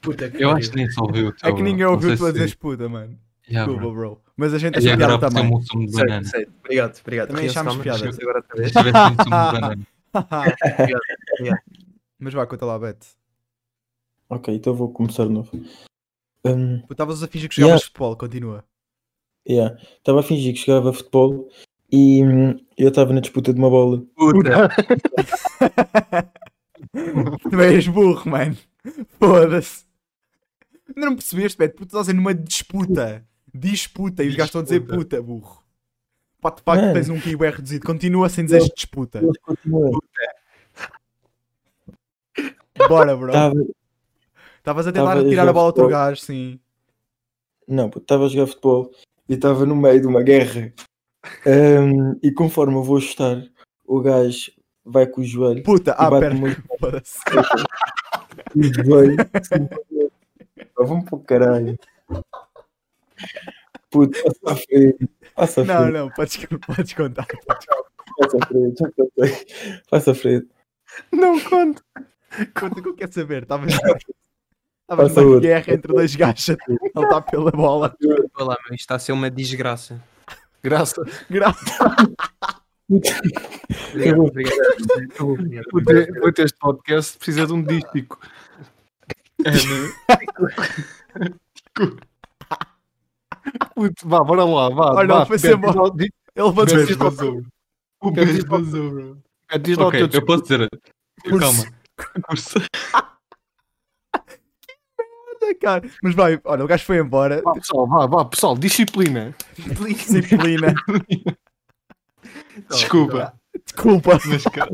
Puta 0.00 0.30
que 0.30 0.36
Eu 0.36 0.50
pariu. 0.50 0.56
acho 0.56 0.70
que 0.70 0.76
nem 0.76 0.88
só 0.90 1.02
ouviu 1.02 1.28
o 1.28 1.32
teu, 1.32 1.50
É 1.50 1.52
que 1.54 1.62
ninguém 1.62 1.84
ouviu 1.86 2.10
tu 2.10 2.18
sei 2.18 2.28
a 2.28 2.32
dizer 2.32 2.48
se- 2.50 2.56
puta, 2.56 2.88
mano. 2.88 3.18
Yeah, 3.50 3.70
Desculpa, 3.72 3.94
bro. 3.98 4.20
Mas 4.36 4.54
a 4.54 4.58
gente 4.58 4.76
E 4.76 4.78
achou 4.78 4.96
piada 4.96 5.18
também. 5.18 5.52
um 5.52 5.60
sumo 5.60 5.86
de 5.86 5.92
Sei, 5.92 6.04
banana. 6.06 6.24
sei. 6.24 6.46
Obrigado, 6.60 7.00
obrigado. 7.00 7.28
Também 7.28 7.48
achámos 7.48 7.76
piada. 7.78 8.08
agora 8.08 8.38
outra 8.38 8.56
vez. 8.56 8.72
Se 8.72 8.78
tivesse 8.78 8.98
um 8.98 9.08
sumo 9.08 9.24
de 9.24 9.30
banana. 9.30 9.78
Mas 12.20 12.32
vá, 12.34 12.46
conta 12.46 12.64
lá, 12.64 12.78
Beto. 12.78 13.06
Ok, 14.32 14.54
então 14.54 14.72
vou 14.74 14.90
começar 14.90 15.26
de 15.26 15.30
novo. 15.32 15.50
Tu 16.42 16.90
estavas 16.90 17.22
a 17.22 17.28
fingir 17.28 17.50
que 17.50 17.56
jogavas 17.56 17.82
Yeah. 17.82 17.86
futebol, 17.86 18.16
continua. 18.16 18.64
yeah. 19.46 19.78
Estava 19.98 20.20
a 20.20 20.22
fingir 20.22 20.54
que 20.54 20.60
jogava 20.64 20.90
futebol 20.90 21.50
e 21.92 22.24
hum, 22.24 22.58
eu 22.78 22.88
estava 22.88 23.12
na 23.12 23.20
disputa 23.20 23.52
de 23.52 23.58
uma 23.58 23.68
bola. 23.68 24.02
Puta. 24.16 24.68
Tu 27.50 27.60
és 27.60 27.86
burro, 27.88 28.28
mano. 28.30 28.56
Foda-se. 29.18 29.84
Ainda 30.88 31.06
não 31.10 31.14
percebeste, 31.14 31.56
Beto? 31.56 31.74
Porque 31.76 31.90
tu 31.90 31.98
estás 31.98 32.14
numa 32.14 32.34
disputa. 32.34 33.24
Disputa. 33.54 34.24
E 34.24 34.28
os 34.28 34.34
gajos 34.34 34.48
estão 34.48 34.60
a 34.62 34.64
dizer 34.64 34.80
puta, 34.80 35.22
burro. 35.22 35.62
Tu 36.56 36.62
pá, 36.64 36.76
que 36.76 36.92
tens 36.92 37.08
um 37.08 37.20
PIB 37.20 37.50
reduzido. 37.50 37.86
Continua 37.86 38.28
sem 38.28 38.44
dizer 38.44 38.62
disputa. 38.74 39.22
Continuam. 39.42 39.92
Bora, 42.88 43.16
bro. 43.16 43.28
Estava 43.28 43.54
Estavas 44.62 44.86
a 44.86 44.92
tentar 44.92 45.06
tava 45.16 45.20
a 45.22 45.28
tirar 45.28 45.42
a 45.42 45.46
jogar 45.46 45.52
bola 45.52 45.62
ao 45.64 45.66
outro 45.66 45.88
gajo, 45.88 46.20
sim. 46.20 46.60
Não, 47.66 47.88
estava 47.88 48.26
a 48.26 48.28
jogar 48.28 48.46
futebol 48.46 48.92
e 49.28 49.34
estava 49.34 49.66
no 49.66 49.74
meio 49.74 50.00
de 50.00 50.06
uma 50.06 50.22
guerra. 50.22 50.72
Ahm, 51.44 52.16
e 52.22 52.30
conforme 52.30 52.76
eu 52.76 52.82
vou 52.84 53.00
chutar, 53.00 53.42
o 53.84 54.00
gajo 54.00 54.52
vai 54.84 55.04
com 55.08 55.20
o 55.20 55.24
joelho 55.24 55.64
Puta, 55.64 55.94
ah, 55.98 56.08
pera. 56.10 56.32
e 58.54 58.60
o 58.70 58.84
joelho. 58.84 59.16
Vamos 60.76 61.04
para 61.06 61.16
o 61.16 61.24
caralho. 61.24 61.76
Puto, 63.90 64.16
passa 64.22 64.52
à 64.52 64.56
frente. 64.56 65.10
Passa 65.34 65.64
Não, 65.64 65.80
frente. 65.80 65.92
não, 65.92 66.10
podes, 66.10 66.46
podes 66.64 66.92
contar. 66.92 67.26
Passa 68.16 68.38
à 68.40 68.46
frente. 68.46 68.78
Já 68.78 68.90
contei. 68.92 69.46
Passa 69.90 70.10
à 70.12 70.14
frente. 70.14 70.48
Não 71.10 71.40
conta. 71.40 71.82
Conta 72.54 72.78
o 72.78 72.82
que 72.82 72.88
eu 72.90 72.94
quero 72.94 73.12
saber. 73.12 73.42
Estavas 73.42 73.74
estavas 74.92 75.08
Passa 75.08 75.20
numa 75.20 75.34
outro. 75.34 75.48
guerra 75.48 75.72
entre 75.74 75.92
dois 75.92 76.14
gajos 76.16 76.50
a 76.94 77.00
lutar 77.00 77.22
pela 77.22 77.50
bola. 77.50 77.94
Olha 78.34 78.48
lá, 78.48 78.56
meu, 78.64 78.74
isto 78.74 78.80
está 78.80 78.94
a 78.96 78.98
ser 78.98 79.12
uma 79.12 79.30
desgraça. 79.30 80.02
graça. 80.62 81.02
Gra- 81.30 81.54
Obrigado, 83.94 84.20
obrigado. 84.24 84.56
Puta, 85.70 86.20
puta, 86.20 86.42
este 86.42 86.58
podcast 86.58 87.16
precisa 87.16 87.46
de 87.46 87.52
um 87.54 87.62
dístico. 87.62 88.18
Puto, 93.74 94.08
vá, 94.08 94.20
bora 94.22 94.44
lá, 94.44 94.68
vá. 94.70 94.94
Olha, 94.94 95.24
vá. 95.24 95.24
diz 95.24 95.42
lá- 95.44 95.90
diz- 95.94 96.10
Ele 96.34 96.46
levantou 96.46 96.86
se 96.86 96.94
vazou. 96.94 97.42
O 98.00 98.12
Pede, 98.12 98.26
Pedro 98.26 98.34
diz 98.34 98.44
lá- 98.44 98.58
vazou, 98.58 98.90
bro. 98.90 99.22
diz 99.62 99.76
lá 99.78 99.84
o 99.84 99.88
Ok, 99.88 100.08
teu 100.08 100.20
eu 100.20 100.26
posso 100.26 100.42
dizer. 100.42 100.68
Calma. 101.28 101.64
Cara. 105.60 105.82
Mas 106.02 106.14
vai, 106.14 106.40
olha, 106.44 106.64
o 106.64 106.66
gajo 106.66 106.84
foi 106.84 106.98
embora. 106.98 107.42
Vá, 107.42 107.52
pessoal, 107.52 107.86
vá, 107.86 108.06
vá, 108.06 108.24
pessoal, 108.24 108.56
disciplina. 108.56 109.34
Disciplina. 109.56 110.74
Desculpa. 112.70 113.34
Desculpa. 113.64 114.18
Mas 114.26 114.44
cara. 114.44 114.70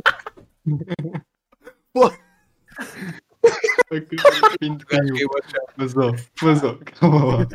Mas 5.77 5.97
ó, 5.97 6.13
mas 6.43 6.65
ó, 6.65 6.79
calma 6.99 7.25
lá. 7.25 7.47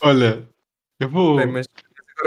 Olha, 0.00 0.48
eu 1.00 1.08
vou, 1.08 1.36
Bem, 1.36 1.46
mas 1.46 1.66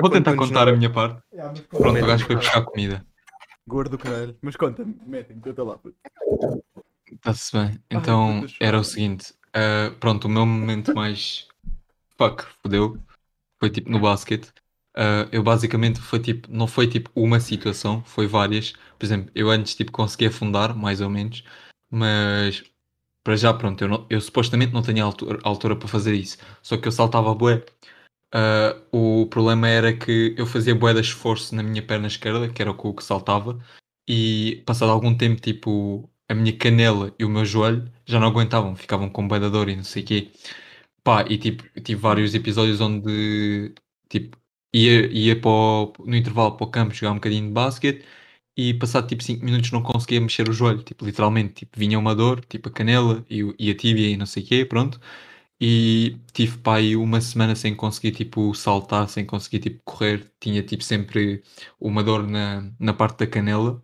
vou 0.02 0.10
tentar 0.10 0.36
contar 0.36 0.68
a 0.68 0.76
minha 0.76 0.92
parte. 0.92 1.22
Pronto, 1.70 2.04
o 2.04 2.06
gajo 2.06 2.26
foi 2.26 2.36
buscar 2.36 2.64
comida. 2.64 3.06
Gordo 3.68 3.98
caralho. 3.98 4.38
Mas 4.42 4.56
conta-me, 4.56 4.96
metem, 5.06 5.40
conta 5.40 5.64
lá. 5.64 5.80
Está-se 7.12 7.58
bem. 7.58 7.80
Então 7.90 8.42
puta, 8.42 8.54
era 8.60 8.80
o 8.80 8.84
seguinte. 8.84 9.34
Ah, 9.56 9.92
pronto, 10.00 10.26
o 10.26 10.30
meu 10.30 10.46
momento 10.46 10.94
mais. 10.94 11.48
Fuck, 12.18 12.46
fodeu. 12.64 12.98
foi 13.60 13.72
tipo 13.72 13.90
no 13.92 14.00
basquete. 14.00 14.50
Uh, 14.98 15.28
eu 15.32 15.44
basicamente 15.44 16.00
foi 16.02 16.20
tipo, 16.22 16.50
não 16.52 16.68
foi 16.68 16.88
tipo 16.90 17.12
uma 17.16 17.40
situação, 17.40 18.04
foi 18.06 18.28
várias. 18.28 18.74
Por 19.00 19.06
exemplo, 19.06 19.32
eu 19.36 19.50
antes 19.52 19.76
tipo 19.76 19.92
consegui 19.92 20.28
afundar, 20.28 20.76
mais 20.78 21.02
ou 21.02 21.10
menos, 21.10 21.44
mas 21.90 22.64
para 23.24 23.36
já 23.38 23.54
pronto, 23.54 23.82
eu, 23.84 23.90
não- 23.90 24.08
eu 24.10 24.22
supostamente 24.22 24.74
não 24.74 24.82
tinha 24.84 25.04
altura, 25.04 25.40
altura 25.44 25.76
para 25.78 25.88
fazer 25.90 26.14
isso. 26.16 26.38
Só 26.64 26.78
que 26.78 26.88
eu 26.88 26.94
saltava 26.94 27.36
bué. 27.36 27.66
Uh, 28.34 29.22
o 29.24 29.28
problema 29.28 29.68
era 29.70 29.96
que 29.98 30.36
eu 30.38 30.46
fazia 30.46 30.76
bué 30.76 30.94
de 30.94 31.00
esforço 31.02 31.56
na 31.56 31.64
minha 31.64 31.82
perna 31.86 32.08
esquerda, 32.08 32.50
que 32.52 32.62
era 32.62 32.72
o 32.72 32.94
que 32.94 33.04
saltava, 33.04 33.60
e 34.08 34.62
passado 34.66 34.92
algum 34.92 35.16
tempo, 35.18 35.42
tipo, 35.42 36.10
a 36.30 36.34
minha 36.36 36.56
canela 36.58 37.14
e 37.20 37.26
o 37.26 37.30
meu 37.30 37.46
joelho 37.46 37.92
já 38.06 38.20
não 38.20 38.28
aguentavam, 38.28 38.76
ficavam 38.76 39.10
com 39.10 39.28
dor 39.50 39.70
e 39.70 39.76
não 39.76 39.84
sei 39.84 40.04
o 40.04 40.06
quê. 40.06 40.32
Pá, 41.04 41.24
e 41.30 41.38
tipo, 41.38 41.64
tive 41.82 42.02
vários 42.02 42.34
episódios 42.36 42.82
onde 42.82 43.74
tipo, 44.10 44.38
ia, 44.74 45.08
ia 45.12 45.40
o- 45.50 45.94
no 46.06 46.16
intervalo 46.16 46.58
para 46.58 46.66
o 46.68 46.72
campo 46.72 46.94
jogar 46.94 47.12
um 47.12 47.16
bocadinho 47.16 47.48
de 47.48 47.54
basquete 47.54 48.06
e 48.58 48.74
passado 48.74 49.08
tipo 49.08 49.24
5 49.24 49.46
minutos 49.46 49.72
não 49.72 49.84
conseguia 49.84 50.22
mexer 50.22 50.50
o 50.50 50.54
joelho, 50.54 50.84
tipo, 50.84 51.06
literalmente, 51.06 51.54
tipo, 51.56 51.78
vinha 51.80 52.00
uma 52.00 52.16
dor, 52.16 52.44
tipo 52.46 52.70
a 52.70 52.72
canela 52.72 53.26
e, 53.30 53.42
e 53.60 53.70
a 53.72 53.76
tíbia 53.78 54.10
e 54.10 54.18
não 54.18 54.26
sei 54.26 54.44
o 54.44 54.46
quê, 54.48 54.66
pronto. 54.66 55.00
E 55.60 56.18
tive 56.34 56.58
pá, 56.60 56.78
aí 56.78 56.96
uma 56.98 57.22
semana 57.22 57.56
sem 57.56 57.76
conseguir 57.76 58.12
tipo 58.12 58.54
saltar, 58.54 59.08
sem 59.10 59.26
conseguir 59.26 59.60
tipo 59.60 59.82
correr, 59.86 60.30
tinha 60.40 60.62
tipo 60.64 60.84
sempre 60.84 61.44
uma 61.80 62.04
dor 62.04 62.28
na, 62.28 62.70
na 62.80 62.94
parte 62.94 63.20
da 63.20 63.28
canela, 63.28 63.82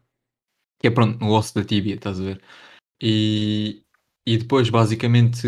que 0.82 0.88
é 0.88 0.92
pronto, 0.92 1.20
no 1.20 1.32
osso 1.34 1.54
da 1.56 1.64
tíbia, 1.66 1.96
estás 1.96 2.20
a 2.20 2.24
ver? 2.24 2.42
E, 3.02 3.84
e 4.26 4.38
depois 4.38 4.70
basicamente 4.70 5.48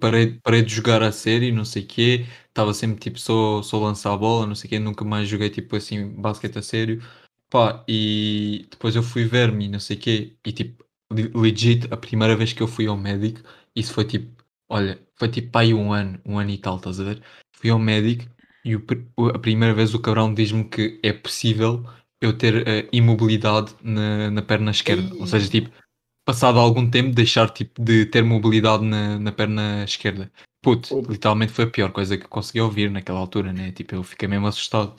parei, 0.00 0.38
parei 0.42 0.62
de 0.62 0.74
jogar 0.74 1.02
a 1.02 1.12
série, 1.12 1.52
não 1.52 1.64
sei 1.64 1.82
o 1.84 1.86
quê, 1.86 2.26
estava 2.48 2.72
sempre 2.74 3.00
tipo 3.00 3.18
só, 3.18 3.62
só 3.62 3.78
lançar 3.80 4.12
a 4.12 4.16
bola, 4.16 4.46
não 4.46 4.54
sei 4.54 4.68
o 4.68 4.70
quê, 4.70 4.78
nunca 4.78 5.04
mais 5.04 5.28
joguei 5.28 5.50
tipo 5.50 5.76
assim 5.76 6.08
basquete 6.20 6.58
a 6.58 6.62
sério. 6.62 7.02
Pá, 7.48 7.84
e 7.88 8.66
depois 8.70 8.94
eu 8.94 9.02
fui 9.02 9.24
ver-me, 9.24 9.68
não 9.68 9.80
sei 9.80 9.96
o 9.96 10.00
quê, 10.00 10.36
e 10.46 10.52
tipo, 10.52 10.84
le- 11.12 11.30
legit, 11.34 11.88
a 11.92 11.96
primeira 11.96 12.36
vez 12.36 12.52
que 12.52 12.62
eu 12.62 12.68
fui 12.68 12.86
ao 12.86 12.96
médico, 12.96 13.40
isso 13.74 13.92
foi 13.92 14.04
tipo, 14.04 14.42
olha, 14.68 15.04
foi 15.16 15.28
tipo 15.28 15.50
pá, 15.50 15.60
aí 15.62 15.74
um 15.74 15.92
ano, 15.92 16.20
um 16.24 16.38
ano 16.38 16.50
e 16.50 16.58
tal, 16.58 16.76
estás 16.76 17.00
a 17.00 17.04
ver? 17.04 17.22
Fui 17.52 17.70
ao 17.70 17.78
médico 17.78 18.24
e 18.64 18.76
o- 18.76 18.82
a 19.34 19.38
primeira 19.38 19.74
vez 19.74 19.94
o 19.94 20.00
cabrão 20.00 20.32
diz-me 20.32 20.64
que 20.68 21.00
é 21.02 21.12
possível 21.12 21.84
eu 22.20 22.36
ter 22.36 22.66
eh, 22.68 22.88
imobilidade 22.92 23.74
na, 23.82 24.30
na 24.30 24.42
perna 24.42 24.70
esquerda, 24.70 25.14
ou 25.16 25.26
seja, 25.26 25.48
tipo, 25.48 25.70
passado 26.24 26.58
algum 26.58 26.88
tempo 26.88 27.14
deixar 27.14 27.48
tipo 27.50 27.82
de 27.82 28.06
ter 28.06 28.22
mobilidade 28.22 28.84
na, 28.84 29.18
na 29.18 29.32
perna 29.32 29.84
esquerda. 29.84 30.30
Puto, 30.62 30.88
Puto. 30.88 31.10
literalmente 31.10 31.52
foi 31.52 31.64
a 31.64 31.70
pior 31.70 31.90
coisa 31.90 32.18
que 32.18 32.28
consegui 32.28 32.60
ouvir 32.60 32.90
naquela 32.90 33.18
altura, 33.18 33.52
né? 33.52 33.72
Tipo, 33.72 33.94
eu 33.94 34.02
fiquei 34.02 34.28
mesmo 34.28 34.46
assustado. 34.46 34.94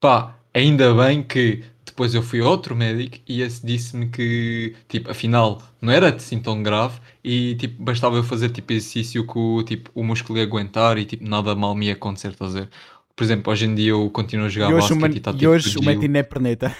Pá, 0.00 0.38
ainda 0.54 0.94
bem 0.94 1.22
que 1.22 1.64
depois 1.84 2.14
eu 2.14 2.22
fui 2.22 2.40
a 2.40 2.48
outro 2.48 2.74
médico 2.74 3.18
e 3.28 3.42
esse 3.42 3.64
disse-me 3.64 4.08
que, 4.08 4.74
tipo, 4.88 5.10
afinal, 5.10 5.62
não 5.80 5.92
era 5.92 6.14
assim 6.14 6.40
tão 6.40 6.62
grave 6.62 7.00
e, 7.22 7.54
tipo, 7.56 7.82
bastava 7.82 8.16
eu 8.16 8.24
fazer, 8.24 8.50
tipo, 8.50 8.72
exercício 8.72 9.26
que 9.26 9.38
o, 9.38 9.62
tipo, 9.62 9.90
o 9.94 10.02
músculo 10.02 10.38
ia 10.38 10.44
aguentar 10.44 10.98
e, 10.98 11.04
tipo, 11.04 11.24
nada 11.28 11.54
mal 11.54 11.74
me 11.74 11.86
ia 11.86 11.92
acontecer, 11.92 12.32
estás 12.32 12.56
a 12.56 12.60
ver? 12.60 12.70
Por 13.16 13.24
exemplo, 13.24 13.50
hoje 13.50 13.64
em 13.64 13.74
dia 13.74 13.90
eu 13.90 14.10
continuo 14.10 14.44
a 14.46 14.48
jogar 14.50 14.70
E 14.70 14.74
hoje, 14.74 14.92
o, 14.92 14.96
basquete 14.96 15.14
e 15.14 15.18
está, 15.18 15.30
e 15.30 15.34
tipo, 15.34 15.50
hoje 15.50 15.68
tudo 15.72 15.80
o 15.80 15.82
giro. 15.84 16.00
Metin 16.00 16.18
é 16.18 16.22
perneta. 16.22 16.76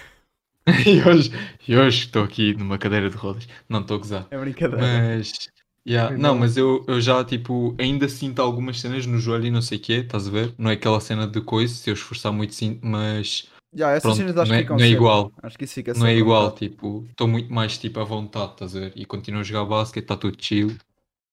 e 0.86 1.00
hoje 1.08 1.30
e 1.66 1.76
hoje 1.76 1.98
estou 2.06 2.24
aqui 2.24 2.52
numa 2.54 2.76
cadeira 2.76 3.08
de 3.08 3.16
rodas. 3.16 3.48
Não 3.68 3.80
estou 3.80 3.96
a 3.96 3.98
gozar. 3.98 4.26
É 4.30 4.38
brincadeira. 4.38 4.82
Mas. 4.82 5.48
yeah, 5.88 6.08
Foi 6.08 6.18
Não, 6.18 6.34
mas 6.36 6.56
eu, 6.56 6.84
eu 6.86 7.00
já 7.00 7.24
tipo 7.24 7.74
ainda 7.78 8.08
sinto 8.08 8.42
algumas 8.42 8.80
cenas 8.80 9.06
no 9.06 9.18
joelho 9.18 9.46
e 9.46 9.50
não 9.50 9.62
sei 9.62 9.78
o 9.78 9.80
quê, 9.80 9.92
estás 9.94 10.28
a 10.28 10.30
ver? 10.30 10.52
Não 10.58 10.70
é 10.70 10.74
aquela 10.74 11.00
cena 11.00 11.26
de 11.26 11.40
coisa, 11.40 11.72
se 11.72 11.88
eu 11.88 11.94
esforçar 11.94 12.32
muito 12.32 12.54
sinto, 12.54 12.84
mas 12.84 13.48
Já, 13.72 13.90
essas 13.92 14.02
pronto, 14.02 14.16
cenas 14.16 14.36
acho 14.36 14.52
não 14.52 14.58
que 14.58 14.64
é, 14.64 14.68
não 14.68 14.80
é 14.80 14.88
igual. 14.88 15.32
Acho 15.42 15.56
que 15.56 15.64
isso 15.64 15.74
fica 15.74 15.94
Não 15.94 16.06
é 16.06 16.16
igual, 16.16 16.50
tipo, 16.52 17.06
estou 17.10 17.28
muito 17.28 17.50
mais 17.52 17.78
tipo 17.78 17.98
à 18.00 18.04
vontade, 18.04 18.52
estás 18.52 18.76
a 18.76 18.80
ver? 18.80 18.92
E 18.94 19.06
continuo 19.06 19.40
a 19.40 19.44
jogar 19.44 19.64
basquete, 19.64 20.04
está 20.04 20.16
tudo 20.16 20.36
chill. 20.38 20.76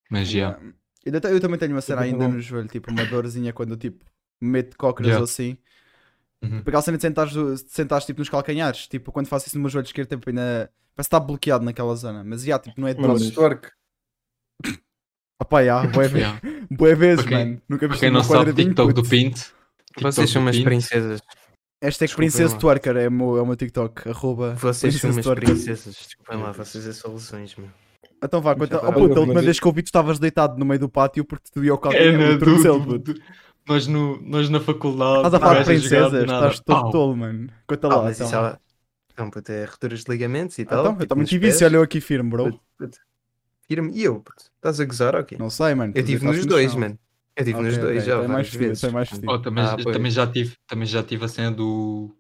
Mas 0.10 0.30
já. 0.30 0.38
Yeah. 0.38 0.60
Eu, 1.06 1.20
te- 1.20 1.28
eu 1.28 1.40
também 1.42 1.60
tenho 1.60 1.74
uma 1.74 1.82
cena 1.82 2.02
ainda 2.04 2.28
no 2.28 2.40
joelho, 2.40 2.68
tipo 2.70 2.90
uma 2.92 3.04
dorzinha 3.06 3.52
quando 3.52 3.76
tipo 3.76 4.06
meto 4.44 4.78
cócoras 4.78 5.08
Yeah. 5.08 5.20
ou 5.22 5.24
assim. 5.26 5.58
Uhum. 6.44 6.58
Tipo 6.58 6.70
aquela 6.70 6.82
cena 6.84 6.98
de 6.98 7.02
sentares, 7.02 7.34
de 7.34 7.58
sentares 7.72 8.06
tipo 8.06 8.20
nos 8.20 8.30
calcanhares. 8.30 8.88
Tipo, 8.88 9.12
quando 9.12 9.28
faço 9.28 9.48
isso 9.48 9.56
no 9.58 9.62
meu 9.62 9.70
joelho 9.70 9.86
esquerdo, 9.86 10.10
tipo, 10.10 10.30
ainda 10.30 10.70
parece 10.96 11.10
que 11.10 11.16
está 11.16 11.20
bloqueado 11.20 11.64
naquela 11.66 11.96
zona. 11.96 12.24
Mas 12.24 12.44
já, 12.44 12.60
tipo, 12.60 12.80
não 12.80 12.88
é 12.88 12.94
Mano, 12.94 13.08
dores. 13.18 13.32
twerk. 13.32 13.70
Opá, 15.42 15.64
já, 15.64 15.86
boé 15.88 16.08
vezes, 16.08 16.16
Yeah. 16.22 16.96
vezes, 16.96 17.26
quem- 17.26 17.38
mano. 17.38 17.62
Nunca 17.68 17.88
Para 17.88 17.96
vi 17.96 18.00
quem 18.00 18.12
não 18.12 18.24
sabe, 18.24 18.54
TikTok 18.54 18.94
do. 18.94 19.04
Pinto. 19.04 19.40
TikTok 19.88 20.02
Vocês 20.16 20.30
são 20.30 20.42
do 20.42 20.46
umas 20.46 20.60
princesas. 20.60 21.22
Hashtag 21.82 22.08
Desculpem 22.08 22.30
Princesa 22.30 22.54
lá. 22.54 22.60
Twerker 22.60 22.96
é 22.96 23.08
o 23.10 23.12
meu, 23.12 23.38
é 23.38 23.42
o 23.42 23.46
meu 23.46 23.56
TikTok. 23.58 24.08
Arroba 24.10 24.56
Vocês 24.56 24.94
são 24.96 25.10
Princesa 25.12 25.14
umas 25.14 25.26
Twerker. 25.26 25.46
princesas. 25.50 25.96
Desculpem 25.96 26.38
lá, 26.42 26.52
vocês 26.54 26.88
é 26.88 26.94
soluções, 26.94 27.56
meu. 27.58 27.68
Então 28.24 28.42
vá, 28.42 28.56
conta. 28.56 28.78
Oh, 28.88 28.94
puta, 28.94 29.18
a 29.18 29.20
última 29.20 29.42
vez 29.42 29.60
que 29.60 29.68
eu 29.68 29.72
vi 29.74 29.82
tu 29.84 29.88
estavas 29.88 30.18
deitado 30.18 30.58
no 30.58 30.64
meio 30.66 30.80
do 30.80 30.88
pátio 30.88 31.26
porque 31.26 31.50
te 31.50 31.56
doía 31.56 31.74
o 31.74 31.78
É, 31.78 31.80
calcanhar 31.80 32.32
o 32.36 32.40
tornozelo, 32.40 32.80
do- 32.80 32.86
puto. 33.00 33.14
do- 33.16 33.22
nós, 33.68 33.88
no, 33.88 34.22
nós 34.22 34.50
na 34.50 34.60
faculdade. 34.60 35.18
Estás 35.18 35.34
a 35.34 35.40
falar 35.40 35.60
de 35.60 35.66
princesas, 35.66 36.24
estás 36.24 36.60
todo 36.60 36.92
tolo, 36.92 37.16
mano. 37.18 37.50
Conta 37.68 37.88
Ah, 37.88 37.96
lá, 37.96 38.04
mas 38.04 38.16
então. 38.18 38.28
isso 38.28 38.36
há... 38.38 38.60
Então, 39.14 39.30
puto, 39.30 39.52
é 39.52 39.66
rupturas 39.66 40.04
de 40.04 40.12
ligamentos 40.12 40.58
e 40.58 40.64
Ah, 40.64 40.66
tal. 40.66 40.80
então, 40.80 40.92
eu 40.94 40.98
tipo, 40.98 41.08
também 41.10 41.22
nos 41.22 41.30
tive 41.30 41.48
isso, 41.50 41.64
olha 41.64 41.76
eu 41.78 41.82
aqui 41.84 42.02
firme, 42.02 42.30
bro. 42.32 42.46
Puto, 42.46 42.62
puto. 42.80 42.98
Firme. 43.68 43.92
E 43.94 44.04
eu, 44.04 44.20
puto? 44.20 44.44
Estás 44.56 44.80
a 44.80 44.86
gozar 44.86 45.16
ou 45.16 45.24
quê? 45.24 45.36
Não 45.40 45.50
sei, 45.50 45.76
mano. 45.76 45.94
Eu 45.96 46.04
tive 46.04 46.26
nos 46.26 46.46
dois, 46.46 46.74
mano. 46.76 46.98
Eu 47.36 47.46
tive 47.46 47.62
nos 47.62 47.78
dois 47.78 48.04
já, 48.06 48.14
então 48.14 48.26
é 48.26 48.28
mais 48.28 48.54
vezes. 48.54 48.84
então 48.84 48.90
é 48.90 48.94
mais. 48.94 49.10
Oh, 49.28 49.40
também, 49.40 49.64
Ah, 49.64 49.76
também, 49.78 50.12
já 50.12 50.28
tive, 50.28 50.56
também 50.68 50.86
já 50.88 51.02
tive 51.04 51.26
a 51.26 51.28
cena 51.28 51.52
do. 51.52 52.16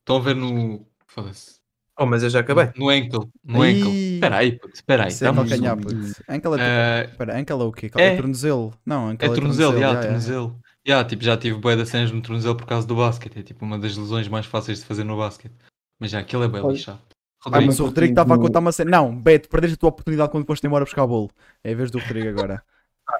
Estão 0.00 0.16
a 0.16 0.20
ver 0.20 0.34
no. 0.36 0.86
Foda-se. 1.06 1.60
Oh, 1.98 2.06
mas 2.06 2.22
eu 2.22 2.30
já 2.30 2.40
acabei. 2.40 2.70
No 2.76 2.88
ankle. 2.88 3.28
No 3.44 3.64
Ih. 3.64 3.76
ankle. 3.80 4.14
Espera 4.14 4.36
aí, 4.38 4.52
puto. 4.58 4.74
Espera 4.74 5.04
aí. 5.04 5.12
É 5.12 5.18
dá-me 5.18 5.38
um. 5.40 5.42
Ankle 5.42 5.58
é 5.58 6.38
tipo. 6.38 6.58
Ah, 6.60 7.04
Espera, 7.10 7.36
ankle 7.38 7.60
é 7.60 7.64
o 7.64 7.72
quê? 7.72 7.90
é. 7.96 8.06
É 8.06 8.16
tornozelo. 8.16 8.74
Não, 8.86 9.08
ankle 9.08 9.28
É 9.28 9.34
tornozelo, 9.34 9.72
já, 9.74 9.80
já, 9.80 9.92
já. 9.94 10.00
tornozelo. 10.02 10.60
Já, 10.86 11.04
tipo, 11.04 11.22
já 11.22 11.36
tive 11.36 11.58
bué 11.58 11.76
de 11.76 11.84
cenas 11.86 12.10
no 12.10 12.22
tornozelo 12.22 12.56
por 12.56 12.66
causa 12.66 12.86
do 12.86 12.96
basquete. 12.96 13.38
É 13.40 13.42
tipo 13.42 13.64
uma 13.64 13.78
das 13.78 13.96
lesões 13.96 14.28
mais 14.28 14.46
fáceis 14.46 14.78
de 14.80 14.84
fazer 14.86 15.04
no 15.04 15.16
basquete. 15.16 15.54
Mas 15.98 16.10
já, 16.10 16.20
aquilo 16.20 16.44
é 16.44 16.48
bem 16.48 16.66
lixado. 16.66 17.00
Ah, 17.44 17.60
mas 17.60 17.80
o 17.80 17.86
Rodrigo 17.86 18.12
estava 18.12 18.34
a 18.34 18.38
contar 18.38 18.58
uma 18.58 18.72
cena. 18.72 18.90
Não, 18.90 19.14
Beto, 19.16 19.48
perdeste 19.48 19.74
a 19.74 19.78
tua 19.78 19.88
oportunidade 19.90 20.30
quando 20.30 20.46
foste 20.46 20.66
embora 20.66 20.84
buscar 20.84 21.06
bolo. 21.06 21.30
É 21.64 21.72
a 21.72 21.74
vez 21.74 21.90
do 21.90 21.98
Rodrigo 21.98 22.28
agora. 22.28 22.62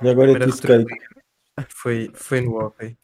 E 0.03 0.09
agora 0.09 0.33
é 0.45 0.49
skate. 0.49 0.87
Foi, 1.69 2.11
foi 2.15 2.41
no 2.43 2.57
hockey. 2.59 2.97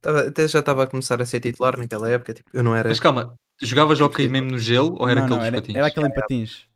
Tava- 0.00 0.26
até 0.26 0.48
já 0.48 0.58
estava 0.58 0.82
a 0.82 0.86
começar 0.88 1.22
a 1.22 1.24
ser 1.26 1.38
titular 1.40 1.78
naquela 1.78 2.10
época. 2.10 2.34
Tipo, 2.34 2.50
eu 2.52 2.62
não 2.64 2.74
era 2.74 2.88
Mas 2.88 2.98
calma, 2.98 3.34
jogavas 3.62 4.00
hockey 4.00 4.28
mesmo 4.28 4.50
no 4.50 4.58
gelo 4.58 4.96
ou 4.98 5.08
era 5.08 5.20
não, 5.20 5.28
não, 5.28 5.36
aqueles 5.36 5.46
era, 5.52 5.60
patins? 5.62 5.76
era 5.76 5.86
aquele 5.86 6.06
em 6.06 6.12
patins. 6.14 6.66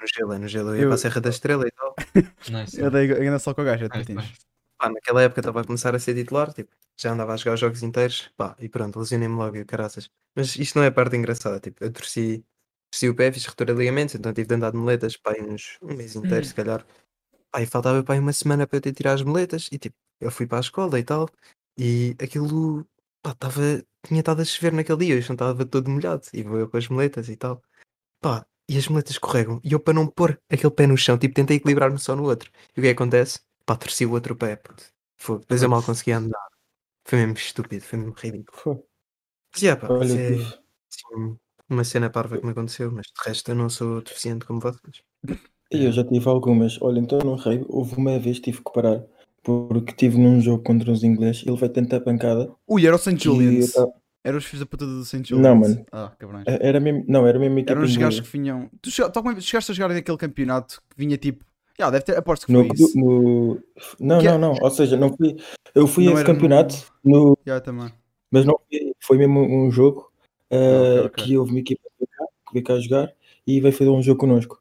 no 0.00 0.06
gelo, 0.12 0.32
é 0.32 0.38
no 0.38 0.48
gelo. 0.48 0.70
Eu 0.70 0.74
ia 0.76 0.82
Eu- 0.82 0.88
para 0.88 0.94
a 0.96 0.98
Serra 0.98 1.20
da 1.20 1.30
Estrela 1.30 1.64
e 1.66 1.70
tal. 1.70 1.94
Nice. 2.50 2.80
Eu 2.80 2.90
dei 2.90 3.12
ainda 3.12 3.38
só 3.38 3.54
com 3.54 3.62
o 3.62 3.64
gajo, 3.64 3.84
é 3.84 3.88
patins. 3.88 4.32
Pá, 4.82 4.90
naquela 4.90 5.22
época 5.22 5.40
estava 5.40 5.60
a 5.60 5.64
começar 5.64 5.94
a 5.94 5.98
ser 6.00 6.12
titular. 6.16 6.52
Tipo, 6.52 6.74
já 7.00 7.12
andava 7.12 7.34
a 7.34 7.36
jogar 7.36 7.54
os 7.54 7.60
jogos 7.60 7.84
inteiros. 7.84 8.32
Pá, 8.36 8.56
e 8.58 8.68
pronto, 8.68 8.98
lesionei-me 8.98 9.36
logo, 9.36 9.56
e 9.56 9.64
caraças. 9.64 10.10
Mas 10.34 10.56
isto 10.56 10.76
não 10.76 10.82
é 10.84 10.88
a 10.88 10.92
parte 10.92 11.16
engraçada. 11.16 11.60
Tipo, 11.60 11.84
eu 11.84 11.92
torci, 11.92 12.44
torci 12.90 13.08
o 13.08 13.14
pé, 13.14 13.30
fiz 13.30 13.46
ruptura 13.46 13.72
de 13.74 13.78
ligamentos. 13.78 14.16
Então 14.16 14.32
tive 14.32 14.48
de 14.48 14.54
andar 14.56 14.72
de 14.72 14.78
moletas. 14.78 15.16
Pá, 15.16 15.34
uns 15.40 15.78
um 15.82 15.94
mês 15.94 16.16
inteiro, 16.16 16.44
se 16.44 16.52
calhar. 16.52 16.84
Pá, 17.52 17.62
e 17.62 17.66
faltava 17.66 18.02
pá, 18.04 18.16
uma 18.16 18.32
semana 18.32 18.66
para 18.66 18.78
eu 18.78 18.80
ter 18.82 18.92
tirar 18.92 19.12
as 19.14 19.22
moletas. 19.22 19.68
E 19.72 19.78
tipo, 19.78 19.96
eu 20.20 20.32
fui 20.32 20.48
para 20.48 20.58
a 20.58 20.62
escola 20.62 20.98
e 20.98 21.04
tal. 21.04 21.28
E 21.78 22.16
aquilo, 22.20 22.84
pá, 23.22 23.32
estava. 23.32 23.62
Tinha 24.04 24.20
estado 24.20 24.42
a 24.42 24.44
chover 24.44 24.72
naquele 24.72 24.98
dia. 25.06 25.14
Eu 25.14 25.20
estava 25.20 25.64
todo 25.66 25.90
molhado. 25.90 26.26
E 26.34 26.42
vou 26.42 26.58
eu 26.58 26.68
com 26.68 26.76
as 26.76 26.88
moletas 26.88 27.28
e 27.28 27.36
tal. 27.36 27.62
Pá, 28.20 28.46
e 28.68 28.78
as 28.78 28.88
moletas 28.88 29.12
escorregam. 29.12 29.60
E 29.64 29.72
eu, 29.72 29.80
para 29.80 29.94
não 29.94 30.06
pôr 30.08 30.40
aquele 30.50 30.72
pé 30.72 30.86
no 30.88 30.96
chão, 30.96 31.18
tipo, 31.18 31.34
tentei 31.34 31.58
equilibrar-me 31.58 31.98
só 32.00 32.16
no 32.16 32.24
outro. 32.24 32.50
E 32.76 32.80
o 32.80 32.82
que 32.82 32.88
é 32.88 32.94
que 32.94 33.02
acontece? 33.02 33.40
Pá, 33.64 33.76
torci 33.76 34.04
o 34.06 34.12
outro 34.12 34.34
pé. 34.36 34.56
puto. 34.56 34.82
Fogo. 35.16 35.40
Depois 35.40 35.62
eu 35.62 35.68
mal 35.68 35.82
conseguia 35.82 36.18
andar. 36.18 36.46
Foi 37.04 37.18
mesmo 37.18 37.34
estúpido, 37.34 37.84
foi 37.84 37.98
mesmo 37.98 38.14
ridículo. 38.16 38.58
Foi. 38.58 38.74
Mas, 39.52 39.62
yeah, 39.62 39.80
pá, 39.80 39.92
Olha, 39.92 40.12
é 40.12 40.30
tive- 40.30 40.42
assim, 40.44 41.38
uma 41.68 41.84
cena 41.84 42.10
parva 42.10 42.38
que 42.38 42.44
me 42.44 42.52
aconteceu, 42.52 42.90
mas 42.90 43.06
de 43.06 43.12
resto 43.28 43.50
eu 43.50 43.54
não 43.54 43.68
sou 43.68 44.00
deficiente 44.02 44.44
como 44.44 44.60
vocês. 44.60 45.02
E 45.70 45.84
eu 45.84 45.92
já 45.92 46.04
tive 46.04 46.28
algumas. 46.28 46.80
Olha, 46.82 46.98
então 47.00 47.18
no 47.20 47.34
rei, 47.36 47.64
houve 47.68 47.96
uma 47.96 48.18
vez 48.18 48.40
tive 48.40 48.58
que 48.58 48.72
parar. 48.72 49.02
Porque 49.42 49.90
estive 49.90 50.18
num 50.18 50.40
jogo 50.40 50.62
contra 50.62 50.90
os 50.92 51.02
ingleses, 51.02 51.44
ele 51.46 51.56
vai 51.56 51.68
tentar 51.68 52.00
pancada. 52.00 52.54
Ui, 52.68 52.86
era 52.86 52.94
o 52.94 52.98
St. 52.98 53.16
Julian's. 53.22 53.72
Era 54.24 54.36
os 54.36 54.44
filhos 54.44 54.60
da 54.60 54.66
puta 54.66 54.86
do 54.86 55.04
St. 55.04 55.28
Julian's. 55.28 55.42
Não, 55.48 55.56
mano. 55.56 55.86
Ah, 55.90 56.12
cabrões. 56.16 56.44
Era 56.46 56.78
mesmo, 56.78 57.04
não, 57.08 57.26
era 57.26 57.38
mesmo 57.40 57.58
equipa 57.58 57.72
Eram 57.72 57.82
os 57.82 57.96
gajos 57.96 58.20
que 58.20 58.38
vinham. 58.38 58.70
Tu 58.80 58.90
chega- 58.90 59.10
tu 59.10 59.16
alguma 59.16 59.34
vez 59.34 59.44
chegaste 59.44 59.72
a 59.72 59.74
jogar 59.74 59.92
naquele 59.94 60.16
campeonato 60.16 60.80
que 60.88 60.96
vinha 60.96 61.16
tipo. 61.18 61.44
Já, 61.78 61.90
deve 61.90 62.04
ter. 62.04 62.16
Aposto 62.16 62.46
que 62.46 62.52
No, 62.52 62.64
foi 62.66 62.70
isso. 62.74 62.98
no- 62.98 63.60
Não, 63.98 64.20
Que 64.20 64.26
é- 64.28 64.30
não, 64.32 64.38
não. 64.38 64.54
Ou 64.60 64.70
seja, 64.70 64.96
não 64.96 65.16
fui. 65.16 65.36
Eu 65.74 65.86
fui 65.86 66.04
Não 66.04 66.12
a 66.12 66.14
esse 66.14 66.22
era 66.24 66.28
no- 66.32 66.34
campeonato, 66.34 66.74
no... 67.04 67.38
Já 67.46 67.60
também. 67.60 67.90
mas 68.30 68.44
não 68.44 68.58
foi, 68.68 68.92
foi 69.00 69.18
mesmo 69.18 69.40
um 69.40 69.70
jogo 69.70 70.12
uh, 70.52 71.06
ok. 71.06 71.24
que 71.24 71.38
houve 71.38 71.50
uma 71.52 71.60
equipa 71.60 71.82
que 71.88 72.04
veio 72.04 72.08
cá- 72.10 72.26
que 72.46 72.52
veio 72.52 72.64
cá 72.64 72.78
jogar 72.78 73.12
e 73.46 73.60
veio 73.60 73.72
fazer 73.72 73.90
um 73.90 74.02
jogo 74.02 74.20
connosco. 74.20 74.60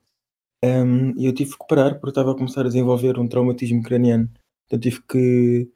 Um, 0.63 1.13
e 1.17 1.25
eu 1.25 1.33
tive 1.33 1.51
que 1.57 1.67
parar 1.67 1.95
porque 1.95 2.09
estava 2.09 2.31
a 2.31 2.35
começar 2.35 2.61
a 2.61 2.65
desenvolver 2.65 3.17
um 3.19 3.27
traumatismo 3.27 3.81
craniano. 3.83 4.29
Então 4.67 4.79
tive 4.79 5.01
que 5.01 5.69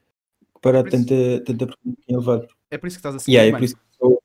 Por 0.61 0.73
isso- 0.75 0.83
tanta, 0.89 1.43
tanta 1.43 1.65
pressão 1.67 1.95
levado. 2.09 2.47
É 2.71 2.77
por 2.77 2.87
isso 2.87 2.95
que 2.97 2.99
estás 2.99 3.15
assim. 3.15 3.31
E 3.31 3.37
aí, 3.37 3.49
é 3.49 3.51
por 3.51 3.63
isso 3.63 3.75
que 3.75 3.81
sou. 3.97 4.21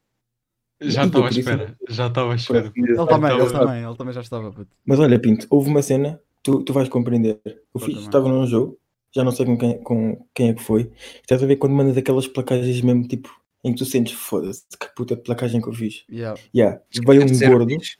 Já 0.80 1.04
estava 1.06 1.26
à 1.26 1.30
espera. 1.30 1.76
Já 1.88 2.06
estava 2.06 2.32
à 2.32 2.36
espera. 2.36 2.72
Ele 2.74 3.06
também, 3.06 3.36
ele 3.36 3.50
também, 3.52 3.84
ele 3.84 3.96
também 3.96 4.14
já 4.14 4.20
estava. 4.20 4.50
puto. 4.52 4.70
Mas 4.84 4.98
olha, 5.00 5.18
Pinto, 5.18 5.46
houve 5.50 5.68
uma 5.68 5.82
cena, 5.82 6.20
tu, 6.42 6.62
tu 6.62 6.72
vais 6.72 6.88
compreender. 6.88 7.40
Eu 7.44 7.80
fiz, 7.80 7.98
estava 7.98 8.28
num 8.28 8.46
jogo, 8.46 8.78
já 9.14 9.24
não 9.24 9.32
sei 9.32 9.46
com 9.46 9.58
quem, 9.58 9.82
com 9.82 10.26
quem 10.34 10.50
é 10.50 10.54
que 10.54 10.62
foi. 10.62 10.90
Estás 11.20 11.42
a 11.42 11.46
ver 11.46 11.56
quando 11.56 11.74
mandas 11.74 11.96
aquelas 11.96 12.26
placagens 12.26 12.80
mesmo, 12.80 13.06
tipo, 13.06 13.30
em 13.64 13.72
que 13.72 13.78
tu 13.78 13.84
sentes, 13.84 14.14
foda-se, 14.14 14.64
que 14.78 14.94
puta 14.94 15.16
de 15.16 15.22
placagem 15.22 15.60
que 15.60 15.68
eu 15.68 15.72
fiz. 15.72 16.04
Yeah. 16.10 16.40
Yeah, 16.54 16.80
veio 17.06 17.24
um 17.24 17.38
gordo. 17.38 17.66
diz. 17.66 17.96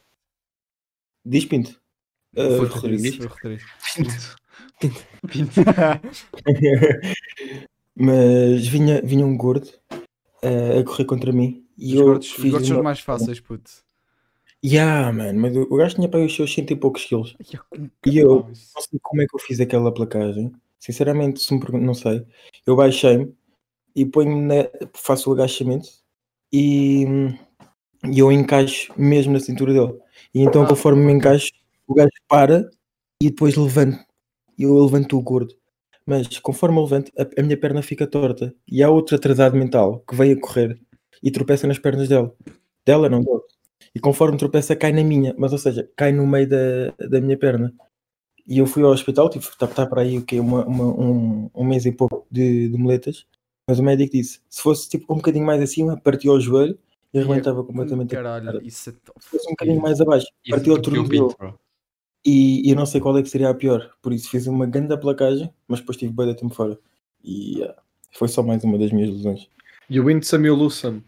Diz 1.25 1.45
Pinto. 1.45 1.81
Ah, 2.37 2.57
Foi 2.57 2.67
Rodrigues. 2.67 3.17
Foi 3.17 3.27
o 3.27 3.29
Rodrigues. 3.29 4.37
Pinto. 5.29 5.61
Mas 7.95 8.67
vinha, 8.67 9.03
vinha 9.03 9.27
um 9.27 9.37
gordo 9.37 9.69
ah, 10.43 10.81
a 10.81 10.85
correr 10.85 11.05
contra 11.05 11.33
mim. 11.33 11.67
E 11.77 11.95
Os 11.95 12.01
eu 12.01 12.07
gordos, 12.07 12.29
os 12.29 12.35
fiz 12.35 12.51
gordos 12.51 12.69
são 12.69 12.77
uma... 12.77 12.81
os 12.81 12.85
mais 12.85 13.01
fáceis, 13.01 13.41
puto. 13.41 13.71
Yeah, 14.65 15.11
mano, 15.13 15.41
mas 15.41 15.57
o 15.57 15.63
o 15.71 15.77
gajo 15.77 15.95
tinha 15.97 16.09
para 16.09 16.21
os 16.25 16.35
seus 16.35 16.53
cento 16.53 16.73
e 16.73 16.77
poucos 16.77 17.05
quilos. 17.07 17.35
Ai, 17.41 17.87
é 18.07 18.11
E 18.11 18.19
eu-. 18.19 18.47
Não 18.47 18.55
sei 18.83 18.99
como 19.03 19.23
é 19.23 19.27
que 19.27 19.35
eu 19.35 19.39
fiz 19.41 19.61
aquela 19.61 19.93
placagem. 19.93 20.53
Sinceramente, 20.79 21.41
se 21.41 21.53
me 21.55 21.61
perguntam, 21.61 21.87
não 21.87 21.95
sei. 21.95 22.27
Eu 22.67 22.77
baixei-me 22.77 23.35
e 23.97 24.07
ponho-me 24.07 24.43
na- 24.43 24.71
faço 24.95 25.31
o 25.31 25.35
agachamento 25.35 25.89
e, 26.53 27.05
e 28.11 28.19
eu 28.19 28.31
encaixo 28.33 28.93
mesmo 28.97 29.33
na 29.33 29.41
cintura 29.41 29.73
dele. 29.73 29.99
E 30.35 30.41
então, 30.43 30.65
Ah, 30.65 30.69
conforme 30.69 31.03
me 31.03 31.09
ok. 31.09 31.19
encaixo, 31.19 31.51
o 31.87 31.95
gajo 31.95 32.11
para 32.29 32.71
e 33.23 33.31
depois 33.31 33.57
levanto. 33.57 33.99
E 34.59 34.65
eu 34.65 34.75
levanto 34.85 35.19
o 35.19 35.23
gordo. 35.23 35.55
Mas 36.07 36.39
conforme 36.41 36.79
eu 36.79 36.85
levanto, 36.85 37.13
a, 37.19 37.41
a 37.41 37.45
minha 37.45 37.59
perna 37.59 37.83
fica 37.83 38.07
torta. 38.07 38.55
E 38.69 38.83
há 38.83 38.91
outro 38.91 39.17
atrasado 39.17 39.57
mental 39.57 40.01
que 40.09 40.15
vem 40.17 40.33
a 40.33 40.41
correr 40.41 40.81
e 41.23 41.31
tropeça 41.31 41.67
nas 41.67 41.79
pernas 41.79 42.09
dela. 42.09 42.35
Dela, 42.87 43.09
não 43.11 43.23
dele. 43.23 43.41
E 43.95 44.01
conforme 44.01 44.37
tropeça, 44.39 44.77
cai 44.77 44.93
na 44.93 45.03
minha. 45.03 45.35
Mas, 45.39 45.53
ou 45.53 45.59
seja, 45.59 45.89
cai 45.97 46.13
no 46.13 46.27
meio 46.27 46.49
da, 46.49 46.93
da 47.09 47.21
minha 47.21 47.37
perna. 47.39 47.73
E 48.47 48.59
eu 48.59 48.67
fui 48.67 48.83
ao 48.83 48.91
hospital, 48.91 49.29
tive 49.31 49.47
que 49.47 49.53
estar 49.65 49.87
para 49.87 50.03
aí 50.03 50.19
o 50.19 50.25
quê? 50.25 50.41
Uma, 50.41 50.65
uma- 50.67 50.85
um, 50.85 51.51
um 51.55 51.65
mês 51.65 51.87
e 51.87 51.93
pouco 51.93 52.27
de, 52.31 52.69
de 52.69 52.77
muletas. 52.77 53.27
Mas 53.69 53.79
o 53.79 53.83
médico 53.83 54.13
disse: 54.13 54.41
se 54.49 54.63
fosse 54.63 54.89
tipo 54.89 55.13
um 55.13 55.17
bocadinho 55.17 55.47
mais 55.47 55.63
acima, 55.63 55.97
partia 56.01 56.33
o 56.33 56.41
joelho 56.41 56.77
e 57.15 57.19
arrebentava 57.19 57.63
completamente. 57.65 58.15
a 58.15 58.19
Caralho, 58.19 58.45
cara. 58.47 58.65
isso 58.65 58.91
é 58.91 58.93
top. 59.05 59.23
Se 59.23 59.29
fosse 59.31 59.47
um 59.47 59.51
bocadinho 59.51 59.81
mais 59.81 60.01
abaixo, 60.01 60.27
Isso 60.45 60.51
partia 60.51 60.73
o 60.73 60.81
tornozelo. 60.83 61.35
E, 62.25 62.67
e 62.67 62.71
eu 62.71 62.77
não 62.77 62.87
sei 62.87 63.01
qual 63.01 63.17
é 63.17 63.23
que 63.23 63.29
seria 63.31 63.49
a 63.51 63.55
pior. 63.55 63.91
Por 64.03 64.13
isso 64.13 64.29
fiz 64.29 64.47
uma 64.47 64.67
grande 64.67 64.97
placagem, 64.99 65.51
mas 65.69 65.81
depois 65.81 65.97
tive 65.97 66.13
bem 66.13 66.27
de 66.27 66.35
tempo 66.37 66.55
fora. 66.55 66.79
E 67.25 67.63
ah, 67.63 67.75
foi 68.13 68.29
só 68.29 68.43
mais 68.43 68.63
uma 68.65 68.79
das 68.79 68.91
minhas 68.93 69.11
lesões. 69.11 69.49
E 69.89 69.99
o 70.01 70.05
Wind 70.07 70.23
Samuel 70.25 70.55
Lucem. 70.55 71.03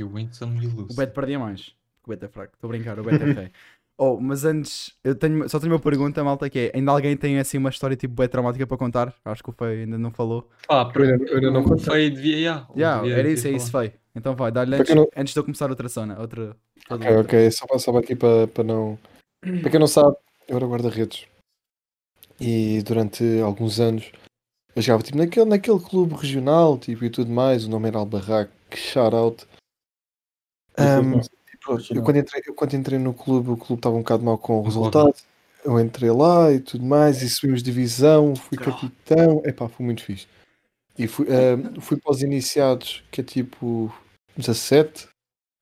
E 0.00 0.04
o 0.04 0.08
Winston 0.08 0.54
e 0.62 0.66
o 0.66 0.80
O. 0.90 0.94
Beto 0.94 1.12
perdia 1.12 1.38
mais. 1.38 1.74
O 2.04 2.08
Beto 2.08 2.24
é 2.24 2.28
fraco. 2.28 2.54
Estou 2.54 2.68
a 2.68 2.72
brincar, 2.72 2.98
o 2.98 3.04
Beto 3.04 3.22
é 3.24 3.34
feio. 3.34 3.50
Oh, 4.02 4.18
mas 4.18 4.46
antes, 4.46 4.94
eu 5.04 5.14
tenho, 5.14 5.46
só 5.46 5.60
tenho 5.60 5.74
uma 5.74 5.78
pergunta, 5.78 6.24
malta, 6.24 6.48
que 6.48 6.58
é: 6.58 6.72
ainda 6.74 6.90
alguém 6.90 7.14
tem 7.18 7.38
assim 7.38 7.58
uma 7.58 7.68
história 7.68 7.94
tipo 7.94 8.14
bem 8.14 8.26
traumática 8.26 8.66
para 8.66 8.78
contar? 8.78 9.14
Acho 9.22 9.42
que 9.44 9.50
o 9.50 9.52
Feio 9.52 9.80
ainda 9.80 9.98
não 9.98 10.10
falou. 10.10 10.48
Pá, 10.66 10.90
Eu 10.94 11.02
ainda, 11.02 11.24
eu 11.26 11.34
ainda 11.34 11.50
não 11.50 11.60
o 11.60 11.64
contei. 11.64 11.84
Feio 11.84 12.14
devia, 12.14 12.40
já. 12.42 12.66
Já, 12.74 13.00
devia 13.02 13.18
era 13.18 13.28
isso, 13.30 13.46
é 13.46 13.50
isso. 13.50 13.70
Feio. 13.70 13.92
Então 14.14 14.34
vai, 14.34 14.50
dá-lhe 14.50 14.74
antes, 14.74 14.94
não- 14.94 15.06
antes 15.14 15.34
de 15.34 15.38
eu 15.38 15.44
começar 15.44 15.68
outra 15.68 15.86
zona. 15.86 16.18
Outra. 16.18 16.56
Ok, 16.88 17.10
ok. 17.18 17.50
Só 17.50 17.66
passava 17.66 18.00
aqui 18.00 18.16
para, 18.16 18.46
para 18.48 18.64
não. 18.64 18.98
Para 19.60 19.68
quem 19.70 19.78
não 19.78 19.86
sabe, 19.86 20.16
eu 20.48 20.56
era 20.56 20.66
guarda-redes. 20.66 21.26
E 22.40 22.82
durante 22.82 23.22
alguns 23.44 23.80
anos 23.80 24.10
eu 24.74 24.80
jogava 24.80 25.02
tipo, 25.02 25.18
naquele, 25.18 25.44
naquele 25.44 25.78
clube 25.78 26.14
regional 26.14 26.78
tipo, 26.78 27.04
e 27.04 27.10
tudo 27.10 27.30
mais. 27.30 27.66
O 27.66 27.68
nome 27.68 27.88
era 27.88 27.98
Albarraque. 27.98 28.50
Shout 28.74 29.14
out. 29.14 29.46
Um, 30.80 31.20
eu, 31.94 32.02
quando 32.02 32.16
entrei, 32.16 32.42
eu 32.46 32.54
quando 32.54 32.74
entrei 32.74 32.98
no 32.98 33.12
clube, 33.12 33.50
o 33.50 33.56
clube 33.56 33.78
estava 33.78 33.94
um 33.94 34.00
bocado 34.00 34.24
mal 34.24 34.38
com 34.38 34.60
o 34.60 34.62
resultado. 34.62 35.14
Eu 35.64 35.78
entrei 35.78 36.10
lá 36.10 36.50
e 36.50 36.58
tudo 36.58 36.84
mais, 36.84 37.22
e 37.22 37.28
subimos 37.28 37.62
divisão, 37.62 38.34
fui 38.34 38.56
capitão. 38.56 39.42
Epá, 39.44 39.68
foi 39.68 39.84
muito 39.84 40.02
fixe. 40.02 40.26
E 40.98 41.06
fui, 41.06 41.26
fui 41.80 41.98
para 41.98 42.12
os 42.12 42.22
iniciados, 42.22 43.04
que 43.10 43.20
é 43.20 43.24
tipo 43.24 43.92
17. 44.36 45.08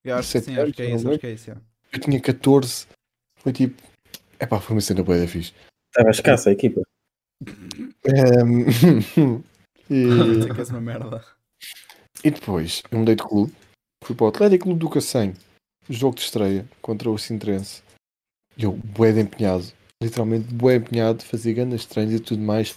Eu 0.05 0.17
acho 0.17 0.33
que 0.33 0.39
17 0.39 0.45
sim, 0.45 0.61
acho 0.61 0.73
que 0.73 0.83
é 0.83 0.95
isso, 0.95 1.09
acho 1.09 1.19
que 1.19 1.27
é 1.27 1.33
isso. 1.33 1.51
Eu 1.93 2.01
tinha 2.01 2.21
14. 2.21 2.87
Foi 3.37 3.53
tipo. 3.53 3.83
Epá, 4.41 4.61
foi 4.61 4.77
uma 4.77 4.81
cena 4.81 5.03
boa 5.03 5.19
da 5.19 5.27
fixe. 5.27 5.53
Estava 5.89 6.11
escassa 6.11 6.51
a 6.51 6.53
equipa. 6.53 6.81
Um, 7.43 8.67
e, 9.91 10.07
Sei 10.43 10.53
que 10.53 10.61
és 10.61 10.71
uma 10.71 10.81
merda. 10.81 11.25
e 12.23 12.31
depois, 12.31 12.83
eu 12.91 12.99
mudei 12.99 13.17
de 13.17 13.23
clube. 13.23 13.53
Fui 14.09 14.17
para 14.17 14.25
o 14.25 14.29
Atlético 14.29 14.65
Clube 14.65 14.81
do 14.81 14.89
Cacém. 14.89 15.35
Jogo 15.87 16.17
de 16.17 16.23
estreia 16.23 16.65
contra 16.81 17.11
o 17.11 17.19
Sintrense. 17.19 17.83
E 18.57 18.65
eu, 18.65 18.73
bué 18.73 19.13
de 19.13 19.21
empenhado. 19.21 19.67
Literalmente, 20.03 20.47
bué 20.55 20.77
empenhado. 20.77 21.23
Fazia 21.23 21.53
grandes 21.53 21.85
treinos 21.85 22.15
e 22.15 22.19
tudo 22.19 22.41
mais. 22.41 22.75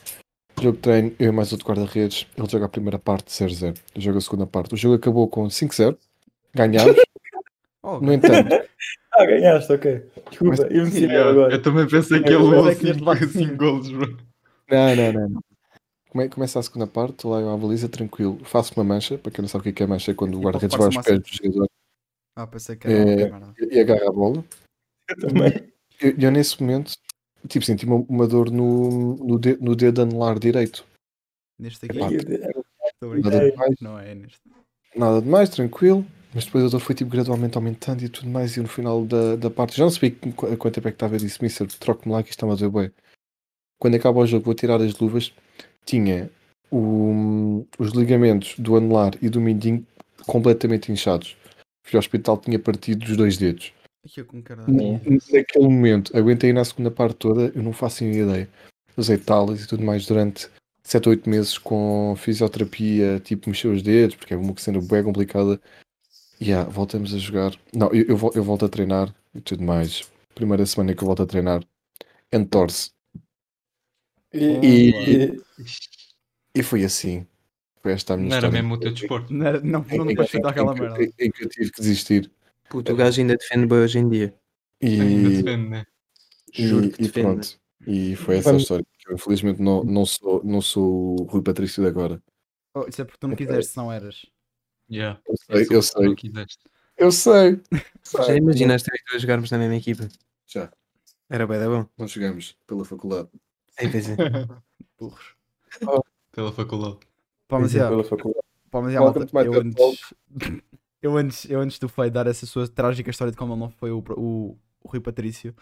Jogo 0.61 0.75
de 0.75 0.81
treino, 0.83 1.15
eu 1.17 1.29
e 1.29 1.31
mais 1.31 1.53
outro 1.53 1.65
guarda-redes. 1.65 2.27
Ele 2.37 2.49
joga 2.49 2.65
a 2.65 2.69
primeira 2.69 2.99
parte 2.99 3.31
0-0. 3.31 3.77
Eu 3.95 4.01
jogo 4.01 4.17
a 4.17 4.21
segunda 4.21 4.45
parte. 4.45 4.73
O 4.73 4.77
jogo 4.77 4.95
acabou 4.95 5.25
com 5.29 5.47
5-0. 5.47 5.97
Ganhámos. 6.53 6.97
Oh, 7.83 7.99
No 7.99 8.13
entanto, 8.13 8.47
Ah, 9.17 9.25
ganhaste, 9.25 9.71
ok. 9.71 10.05
Desculpa, 10.29 10.63
eu 10.69 10.85
me 10.85 10.91
sinto 10.91 11.15
agora. 11.15 11.55
Eu 11.55 11.61
também 11.63 11.87
pensei 11.87 12.21
que 12.21 12.29
Eu 12.29 12.41
ele 12.41 12.49
levou 12.49 12.71
5 12.75 13.27
cinco. 13.31 13.55
golos, 13.55 13.89
bro. 13.89 14.17
Não, 14.69 14.95
não, 14.95 15.13
não. 15.29 15.41
Come- 16.11 16.27
Começa 16.29 16.59
a 16.59 16.63
segunda 16.63 16.85
parte, 16.87 17.13
estou 17.13 17.31
lá 17.31 17.53
à 17.53 17.57
baliza, 17.57 17.87
tranquilo. 17.87 18.37
Faço 18.43 18.73
uma 18.75 18.83
mancha, 18.83 19.17
para 19.17 19.31
quem 19.31 19.41
não 19.41 19.47
sabe 19.49 19.61
o 19.61 19.63
que 19.63 19.69
é 19.69 19.73
que 19.73 19.83
é 19.83 19.87
mancha, 19.87 20.11
é 20.11 20.13
quando 20.13 20.35
o 20.35 20.39
E 20.41 20.43
guarda-redes 20.43 20.77
vai 20.77 20.85
aos 20.87 20.95
uma 20.95 21.03
pés 21.03 21.19
do 21.21 21.27
jogador 21.27 21.67
Ah, 22.35 22.47
pensei 22.47 22.75
que 22.75 22.87
É, 22.87 22.91
era 22.91 23.03
uma 23.29 23.39
merda. 23.39 23.53
e, 23.59 23.75
e 23.75 23.79
agarra 23.79 24.09
a 24.09 24.11
bola. 24.11 24.43
Eu 25.09 25.17
também. 25.19 25.71
Eu, 26.01 26.15
eu 26.19 26.31
nesse 26.31 26.59
momento, 26.61 26.91
tipo, 27.47 27.65
senti 27.65 27.85
uma, 27.85 27.95
uma 28.09 28.27
dor 28.27 28.51
no, 28.51 29.15
no, 29.15 29.39
de- 29.39 29.57
no 29.61 29.75
dedo 29.75 30.01
anular 30.01 30.37
direito. 30.37 30.85
Neste 31.59 31.85
aqui, 31.85 31.97
Epá, 31.97 32.09
estou 32.11 33.13
a 33.13 33.17
Nada 33.17 33.51
demais, 33.51 33.75
Não 33.79 33.99
é 33.99 34.15
neste. 34.15 34.39
nada 34.95 35.21
demais, 35.21 35.49
tranquilo. 35.49 36.05
Mas 36.33 36.45
depois 36.45 36.63
a 36.63 36.69
dor 36.69 36.79
foi 36.79 36.95
tipo 36.95 37.09
gradualmente 37.11 37.57
aumentando 37.57 38.03
e 38.03 38.09
tudo 38.09 38.29
mais. 38.29 38.55
E 38.55 38.61
no 38.61 38.67
final 38.67 39.05
da, 39.05 39.35
da 39.35 39.49
parte, 39.49 39.77
já 39.77 39.83
não 39.83 39.91
sabia 39.91 40.11
qu- 40.11 40.31
qu- 40.31 40.57
quanto 40.57 40.75
tempo 40.75 40.87
é 40.87 40.91
que 40.91 40.95
estava. 40.95 41.15
Eu 41.15 41.19
disse, 41.19 41.41
Mister, 41.43 41.67
troque-me 41.77 42.13
lá 42.13 42.23
que 42.23 42.29
isto 42.29 42.43
está 42.45 42.51
a 42.51 42.55
doer 42.55 42.71
bem. 42.89 42.91
Quando 43.77 43.95
acaba 43.95 44.19
o 44.19 44.25
jogo, 44.25 44.45
vou 44.45 44.53
tirar 44.53 44.81
as 44.81 44.97
luvas. 44.97 45.33
Tinha 45.85 46.29
o- 46.71 47.65
os 47.77 47.91
ligamentos 47.91 48.55
do 48.57 48.75
anular 48.75 49.13
e 49.21 49.29
do 49.29 49.41
mindinho 49.41 49.85
completamente 50.25 50.91
inchados. 50.91 51.35
Fui 51.83 51.97
ao 51.97 51.99
hospital, 51.99 52.37
tinha 52.37 52.59
partido 52.59 53.03
os 53.05 53.17
dois 53.17 53.37
dedos. 53.37 53.73
N- 54.71 54.99
Naquele 55.31 55.65
momento, 55.67 56.15
aguentei 56.17 56.53
na 56.53 56.63
segunda 56.63 56.89
parte 56.91 57.15
toda, 57.17 57.51
eu 57.55 57.61
não 57.63 57.73
faço 57.73 58.03
nem 58.03 58.13
ideia. 58.21 58.49
Usei 58.95 59.17
talas 59.17 59.63
e 59.63 59.67
tudo 59.67 59.83
mais 59.83 60.05
durante 60.05 60.47
7 60.83 61.07
ou 61.07 61.11
8 61.11 61.29
meses 61.29 61.57
com 61.57 62.13
fisioterapia, 62.17 63.19
tipo 63.19 63.49
mexer 63.49 63.67
os 63.67 63.81
dedos, 63.81 64.15
porque 64.15 64.33
é 64.33 64.37
uma 64.37 64.53
cena 64.57 64.79
bem 64.81 65.03
complicada. 65.03 65.59
E 66.39 66.45
yeah, 66.45 66.67
voltamos 66.69 67.13
a 67.13 67.17
jogar. 67.17 67.53
Não, 67.73 67.87
eu, 67.91 68.05
eu, 68.07 68.31
eu 68.35 68.43
volto 68.43 68.65
a 68.65 68.69
treinar 68.69 69.13
e 69.35 69.41
tudo 69.41 69.63
mais. 69.63 70.09
Primeira 70.33 70.65
semana 70.65 70.93
que 70.95 71.03
eu 71.03 71.05
volto 71.07 71.21
a 71.23 71.25
treinar, 71.27 71.63
entorce. 72.31 72.91
E, 74.33 75.41
e 76.55 76.63
foi 76.63 76.83
assim. 76.83 77.27
Foi 77.81 77.93
esta 77.93 78.13
a 78.13 78.17
minha 78.17 78.29
Não 78.29 78.37
era 78.37 78.47
história. 78.47 78.61
mesmo 78.61 78.75
o 78.75 78.79
teu 78.79 78.91
desporto. 78.93 79.33
Não, 79.33 79.45
era- 79.45 79.59
não, 79.61 79.81
não 79.81 80.25
chutar 80.25 80.49
em- 80.49 80.51
aquela 80.51 80.73
merda. 80.75 81.03
em- 81.03 81.13
em 81.19 81.31
que 81.31 81.43
eu 81.43 81.49
tive 81.49 81.71
que 81.71 81.81
desistir. 81.81 82.31
Puto, 82.69 82.93
o 82.93 82.95
gajo 82.95 83.19
ainda 83.19 83.35
defende 83.35 83.65
bem 83.65 83.79
hoje 83.79 83.99
em 83.99 84.09
dia. 84.09 84.35
Ainda 84.81 85.29
E, 85.29 85.43
defende, 85.43 85.69
né? 85.69 85.85
Juro 86.53 86.85
e, 86.85 86.89
que 86.91 87.01
e 87.03 87.07
defende. 87.07 87.23
pronto. 87.23 87.61
E 87.87 88.15
foi 88.15 88.37
essa 88.37 88.53
a 88.53 88.57
história. 88.57 88.85
Eu, 89.07 89.15
infelizmente 89.15 89.61
não, 89.61 89.83
não, 89.83 90.05
sou, 90.05 90.43
não 90.43 90.61
sou 90.61 91.19
o 91.21 91.23
Rui 91.23 91.41
Patrício 91.41 91.81
de 91.81 91.89
agora. 91.89 92.21
Oh, 92.73 92.85
isso 92.87 93.01
é 93.01 93.05
porque 93.05 93.17
tu 93.19 93.27
não 93.27 93.35
quiseste, 93.35 93.71
se 93.71 93.77
não 93.77 93.91
eras. 93.91 94.25
Yeah. 94.89 95.19
Eu 95.27 95.33
É 95.49 95.55
sei, 95.57 95.65
eu 95.65 95.73
não 95.73 95.81
sei. 95.81 96.15
quiseste. 96.15 96.59
Eu 96.97 97.11
sei. 97.11 97.61
Já 98.27 98.35
imaginaste 98.35 98.89
eu 98.91 98.95
e 98.95 99.03
tu 99.05 99.15
a 99.15 99.19
jogarmos 99.19 99.49
na 99.51 99.57
mesma 99.57 99.75
equipa? 99.75 100.07
Já. 100.47 100.71
Era 101.29 101.47
bem, 101.47 101.59
da 101.59 101.67
bom. 101.67 101.87
Nós 101.97 102.11
jogamos 102.11 102.55
pela 102.67 102.85
faculdade. 102.85 103.29
Pois 103.89 104.09
é. 104.09 104.15
Burros. 104.99 105.35
Pela 106.31 106.51
faculdade. 106.51 106.97
Pá, 107.47 107.59
mas 107.59 107.71
já, 107.71 107.89
Pela 107.89 108.03
faculdade. 108.03 108.45
pá, 108.69 108.81
mas 108.81 108.93
malta, 108.93 109.27
eu 109.43 109.53
antes, 109.53 110.13
eu 111.01 111.17
antes, 111.17 111.49
eu 111.49 111.59
antes 111.59 111.79
do 111.79 111.89
Feio 111.89 112.11
dar 112.11 112.27
essa 112.27 112.45
sua 112.45 112.67
trágica 112.67 113.09
história 113.09 113.31
de 113.31 113.37
como 113.37 113.53
ele 113.53 113.59
não 113.59 113.69
foi 113.69 113.91
o, 113.91 113.99
o, 114.11 114.57
o 114.81 114.87
Rui 114.87 115.01
Patrício, 115.01 115.53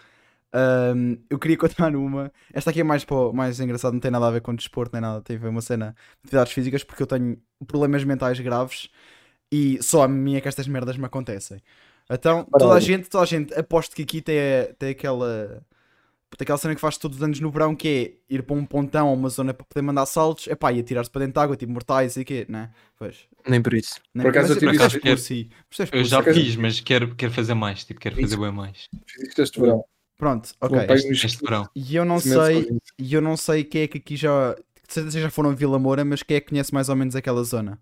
ahm, 0.53 1.15
eu 1.29 1.39
queria 1.39 1.57
contar 1.57 1.95
uma. 1.95 2.31
Esta 2.53 2.69
aqui 2.69 2.81
é 2.81 2.83
mais, 2.83 3.03
pô, 3.03 3.33
mais 3.33 3.59
engraçada, 3.59 3.93
não 3.93 3.99
tem 3.99 4.11
nada 4.11 4.27
a 4.27 4.31
ver 4.31 4.41
com 4.41 4.53
desporto 4.53 4.93
nem 4.93 5.01
nada, 5.01 5.21
tem 5.21 5.37
a 5.37 5.39
ver 5.39 5.47
uma 5.47 5.61
cena 5.61 5.95
de 6.21 6.27
atividades 6.27 6.53
físicas, 6.53 6.83
porque 6.83 7.01
eu 7.01 7.07
tenho 7.07 7.41
problemas 7.65 8.03
mentais 8.03 8.39
graves 8.39 8.89
e 9.51 9.81
só 9.81 10.03
a 10.03 10.07
mim 10.07 10.35
é 10.35 10.41
que 10.41 10.47
estas 10.47 10.67
merdas 10.67 10.97
me 10.97 11.05
acontecem. 11.05 11.61
Então, 12.09 12.45
toda 12.57 12.73
a 12.73 12.79
gente, 12.79 13.09
toda 13.09 13.23
a 13.23 13.27
gente, 13.27 13.53
aposto 13.53 13.95
que 13.95 14.01
aqui 14.03 14.21
tem, 14.21 14.35
tem 14.77 14.89
aquela 14.91 15.63
aquela 16.39 16.57
cena 16.57 16.75
que 16.75 16.81
faz 16.81 16.97
todos 16.97 17.17
os 17.17 17.23
anos 17.23 17.39
no 17.39 17.49
verão, 17.49 17.75
que 17.75 17.87
é 18.29 18.33
ir 18.35 18.43
para 18.43 18.55
um 18.55 18.65
pontão 18.65 19.07
ou 19.07 19.13
uma 19.15 19.29
zona 19.29 19.53
para 19.53 19.65
poder 19.65 19.81
mandar 19.81 20.05
saltos, 20.05 20.47
é 20.47 20.55
pá, 20.55 20.71
e 20.71 20.79
atirar-se 20.79 21.09
para 21.09 21.21
dentro 21.21 21.33
de 21.33 21.39
água, 21.39 21.55
tipo 21.55 21.71
mortais 21.71 22.15
e 22.17 22.23
quê, 22.25 22.45
né? 22.47 22.69
Pois. 22.97 23.17
Nem 23.47 23.61
por 23.61 23.73
isso. 23.73 23.95
Nem- 24.13 24.23
Por 24.23 24.29
acaso 24.29 24.53
eu 24.53 24.57
tive 24.59 24.77
mas 24.77 24.93
isso- 24.93 24.99
por 25.01 25.17
si. 25.17 25.49
És 25.71 25.79
Eu 25.79 25.87
por 25.87 26.03
já 26.05 26.23
si. 26.23 26.33
fiz, 26.33 26.55
mas 26.55 26.79
quero, 26.79 27.15
quero 27.15 27.31
fazer 27.33 27.53
mais. 27.53 27.83
Tipo, 27.83 27.99
quero 27.99 28.15
fazer 28.15 28.37
bem 28.37 28.51
mais. 28.51 28.87
Fiz 29.07 29.27
isto 29.29 29.41
este 29.41 29.59
verão. 29.59 29.83
Pronto, 30.17 30.49
ok. 30.59 30.77
Este, 30.89 31.25
este 31.25 31.41
verão. 31.43 31.69
E 31.75 31.95
eu 31.95 32.03
não 32.05 32.17
15 32.17 32.29
metros 32.29 32.47
sei, 32.67 32.77
e 32.99 33.13
eu 33.13 33.21
não 33.21 33.37
sei 33.37 33.63
quem 33.63 33.81
é 33.83 33.87
que 33.87 33.97
aqui 33.97 34.15
já. 34.15 34.53
De 34.53 34.93
certeza 34.93 35.19
já 35.21 35.29
foram 35.29 35.51
a 35.51 35.53
Vila 35.53 35.77
Moura, 35.79 36.03
mas 36.03 36.23
quem 36.23 36.37
é 36.37 36.41
que 36.41 36.49
conhece 36.49 36.73
mais 36.73 36.89
ou 36.89 36.95
menos 36.95 37.15
aquela 37.15 37.43
zona? 37.43 37.79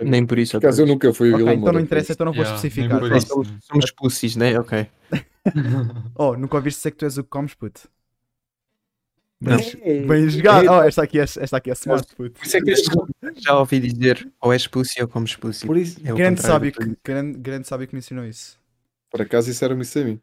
Nem 0.00 0.26
por 0.26 0.38
isso. 0.38 0.52
Por 0.52 0.58
acaso 0.58 0.82
eu 0.82 0.86
nunca 0.86 1.12
fui 1.14 1.32
a 1.32 1.36
Vila 1.38 1.50
então 1.52 1.60
Moura, 1.60 1.72
não 1.72 1.80
por 1.80 1.84
interessa, 1.86 2.12
então 2.12 2.26
não 2.26 2.32
vou 2.32 2.42
Yeah, 2.44 2.56
especificar. 2.56 3.00
Somos, 3.62 3.90
pussies, 3.90 4.36
né? 4.36 4.58
Ok. 4.60 4.86
Oh, 6.16 6.36
nunca 6.36 6.56
ouviste 6.56 6.78
dizer 6.78 6.90
que 6.92 6.96
tu 6.98 7.04
és 7.04 7.18
o 7.18 7.24
que 7.24 7.30
comes, 7.30 7.54
puto? 7.54 7.88
Não. 9.40 9.58
Bem 10.06 10.28
jogado. 10.30 10.66
Oh, 10.70 10.82
esta 10.82 11.02
aqui 11.02 11.18
é, 11.20 11.22
esta 11.24 11.56
aqui 11.58 11.70
é 11.70 11.74
smart, 11.74 12.06
puto. 12.16 12.38
Por 12.40 12.46
isso 12.46 12.56
é 12.56 12.60
que 12.62 12.70
este 12.70 12.90
Já 13.36 13.58
ouvi 13.58 13.80
dizer 13.80 14.30
ou 14.40 14.52
és 14.52 14.66
pussy 14.66 15.02
ou 15.02 15.08
comes 15.08 15.36
pussy. 15.36 15.66
Por 15.66 15.76
isso, 15.76 16.00
É 16.04 16.12
Grande 16.12 16.40
sábio, 16.40 16.72
que, 16.72 16.96
grande, 17.04 17.38
grande 17.38 17.68
sábio 17.68 17.86
que 17.86 17.94
me 17.94 17.98
ensinou 17.98 18.24
isso. 18.24 18.58
por 19.10 19.20
acaso 19.20 19.50
isso 19.50 19.64
era-me 19.64 19.82
isso 19.82 19.98
a 19.98 20.04
mim. 20.04 20.20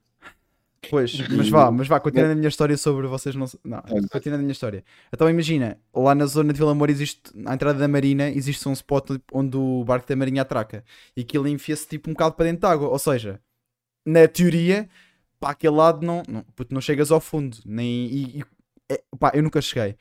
Pois, 0.89 1.17
mas 1.29 1.47
vá, 1.47 1.71
mas 1.71 1.87
vá, 1.87 1.97
continuando 1.97 2.33
a 2.33 2.35
minha 2.35 2.49
história 2.49 2.75
sobre 2.75 3.07
vocês 3.07 3.35
não. 3.35 3.45
Não, 3.63 3.81
continuando 4.11 4.41
a 4.41 4.43
minha 4.43 4.51
história. 4.51 4.83
Então 5.13 5.29
imagina, 5.29 5.77
lá 5.93 6.13
na 6.13 6.25
zona 6.25 6.51
de 6.51 6.59
Vila 6.59 6.75
Moura 6.75 6.91
existe, 6.91 7.21
à 7.45 7.53
entrada 7.53 7.79
da 7.79 7.87
marina, 7.87 8.29
existe 8.29 8.67
um 8.67 8.73
spot 8.73 9.11
onde 9.31 9.55
o 9.55 9.83
barco 9.85 10.07
da 10.09 10.15
marinha 10.15 10.41
atraca. 10.41 10.83
E 11.15 11.21
aquilo 11.21 11.47
enfia-se 11.47 11.87
tipo 11.87 12.09
um 12.09 12.13
bocado 12.13 12.35
para 12.35 12.45
dentro 12.45 12.67
de 12.67 12.73
água. 12.73 12.89
Ou 12.89 12.99
seja, 12.99 13.39
na 14.05 14.27
teoria, 14.27 14.89
para 15.43 15.51
aquele 15.51 15.75
lado 15.75 16.05
não, 16.05 16.23
não, 16.25 16.45
não 16.69 16.79
chegas 16.79 17.11
ao 17.11 17.19
fundo. 17.19 17.57
Nem, 17.65 18.05
e, 18.05 18.39
e- 18.39 18.43
é, 18.87 19.03
pá, 19.19 19.29
eu 19.33 19.43
nunca 19.43 19.61
cheguei. 19.61 19.97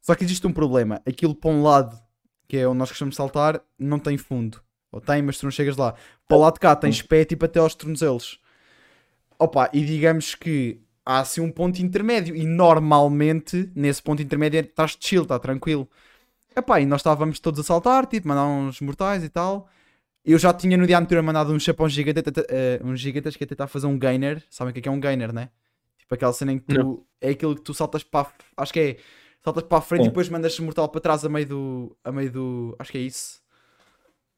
Só 0.00 0.14
que 0.14 0.24
existe 0.24 0.46
um 0.46 0.52
problema. 0.52 1.02
Aquilo 1.04 1.34
para 1.34 1.50
um 1.50 1.62
lado, 1.62 1.94
que 2.48 2.56
é 2.56 2.66
onde 2.66 2.78
nós 2.78 2.88
costumamos 2.88 3.14
saltar, 3.14 3.60
não 3.78 3.98
tem 3.98 4.16
fundo. 4.16 4.62
Ou 4.90 4.98
tem, 4.98 5.20
mas 5.20 5.36
tu 5.36 5.44
não 5.44 5.50
chegas 5.50 5.76
lá. 5.76 5.94
Para 6.26 6.36
o 6.38 6.40
lado 6.40 6.54
de 6.54 6.60
cá 6.60 6.74
tens 6.74 7.02
pé 7.02 7.22
tipo 7.22 7.44
até 7.44 7.60
aos 7.60 7.74
tornozelos. 7.74 8.40
Opa, 9.38 9.68
e 9.74 9.84
digamos 9.84 10.34
que 10.34 10.80
há 11.04 11.18
assim 11.20 11.42
um 11.42 11.52
ponto 11.52 11.82
intermédio. 11.82 12.34
E 12.34 12.46
normalmente, 12.46 13.70
nesse 13.76 14.02
ponto 14.02 14.22
intermédio, 14.22 14.60
estás 14.60 14.96
chill, 14.98 15.24
está 15.24 15.38
tranquilo. 15.38 15.86
Epá, 16.56 16.80
e 16.80 16.86
nós 16.86 17.00
estávamos 17.02 17.38
todos 17.40 17.60
a 17.60 17.62
saltar, 17.62 18.06
tipo, 18.06 18.26
mandar 18.26 18.46
uns 18.46 18.80
mortais 18.80 19.22
e 19.22 19.28
tal. 19.28 19.68
Eu 20.30 20.38
já 20.38 20.52
tinha 20.52 20.76
no 20.76 20.86
dia 20.86 20.98
anterior 20.98 21.22
mandado 21.22 21.52
um 21.52 21.58
chapão 21.58 21.88
gigante, 21.88 22.20
uh, 22.20 22.86
um 22.86 22.94
gigantesco 22.94 23.42
a 23.42 23.46
tentar 23.46 23.66
fazer 23.66 23.86
um 23.86 23.98
gainer. 23.98 24.42
Sabem 24.50 24.70
o 24.70 24.74
que 24.74 24.80
é, 24.80 24.82
que 24.82 24.88
é 24.88 24.92
um 24.92 25.00
gainer, 25.00 25.32
né? 25.32 25.48
Tipo 25.98 26.14
aquela 26.14 26.32
cena 26.32 26.52
em 26.52 26.58
que 26.58 26.74
tu. 26.74 27.06
É 27.20 27.30
aquilo 27.30 27.54
que 27.56 27.62
tu 27.62 27.72
saltas 27.74 28.02
para. 28.04 28.28
a- 28.28 28.62
Acho 28.62 28.72
que 28.72 28.80
é. 28.80 28.96
Saltas 29.42 29.62
para 29.64 29.78
a 29.78 29.80
frente 29.80 30.00
e 30.00 30.04
Sim. 30.04 30.10
depois 30.10 30.28
mandas 30.28 30.58
mortal 30.60 30.88
para 30.88 31.00
trás 31.00 31.24
a 31.24 31.28
meio 31.28 31.46
do. 31.46 31.96
A 32.04 32.12
meio 32.12 32.30
do. 32.30 32.76
Acho 32.78 32.92
que 32.92 32.98
é 32.98 33.00
isso. 33.02 33.40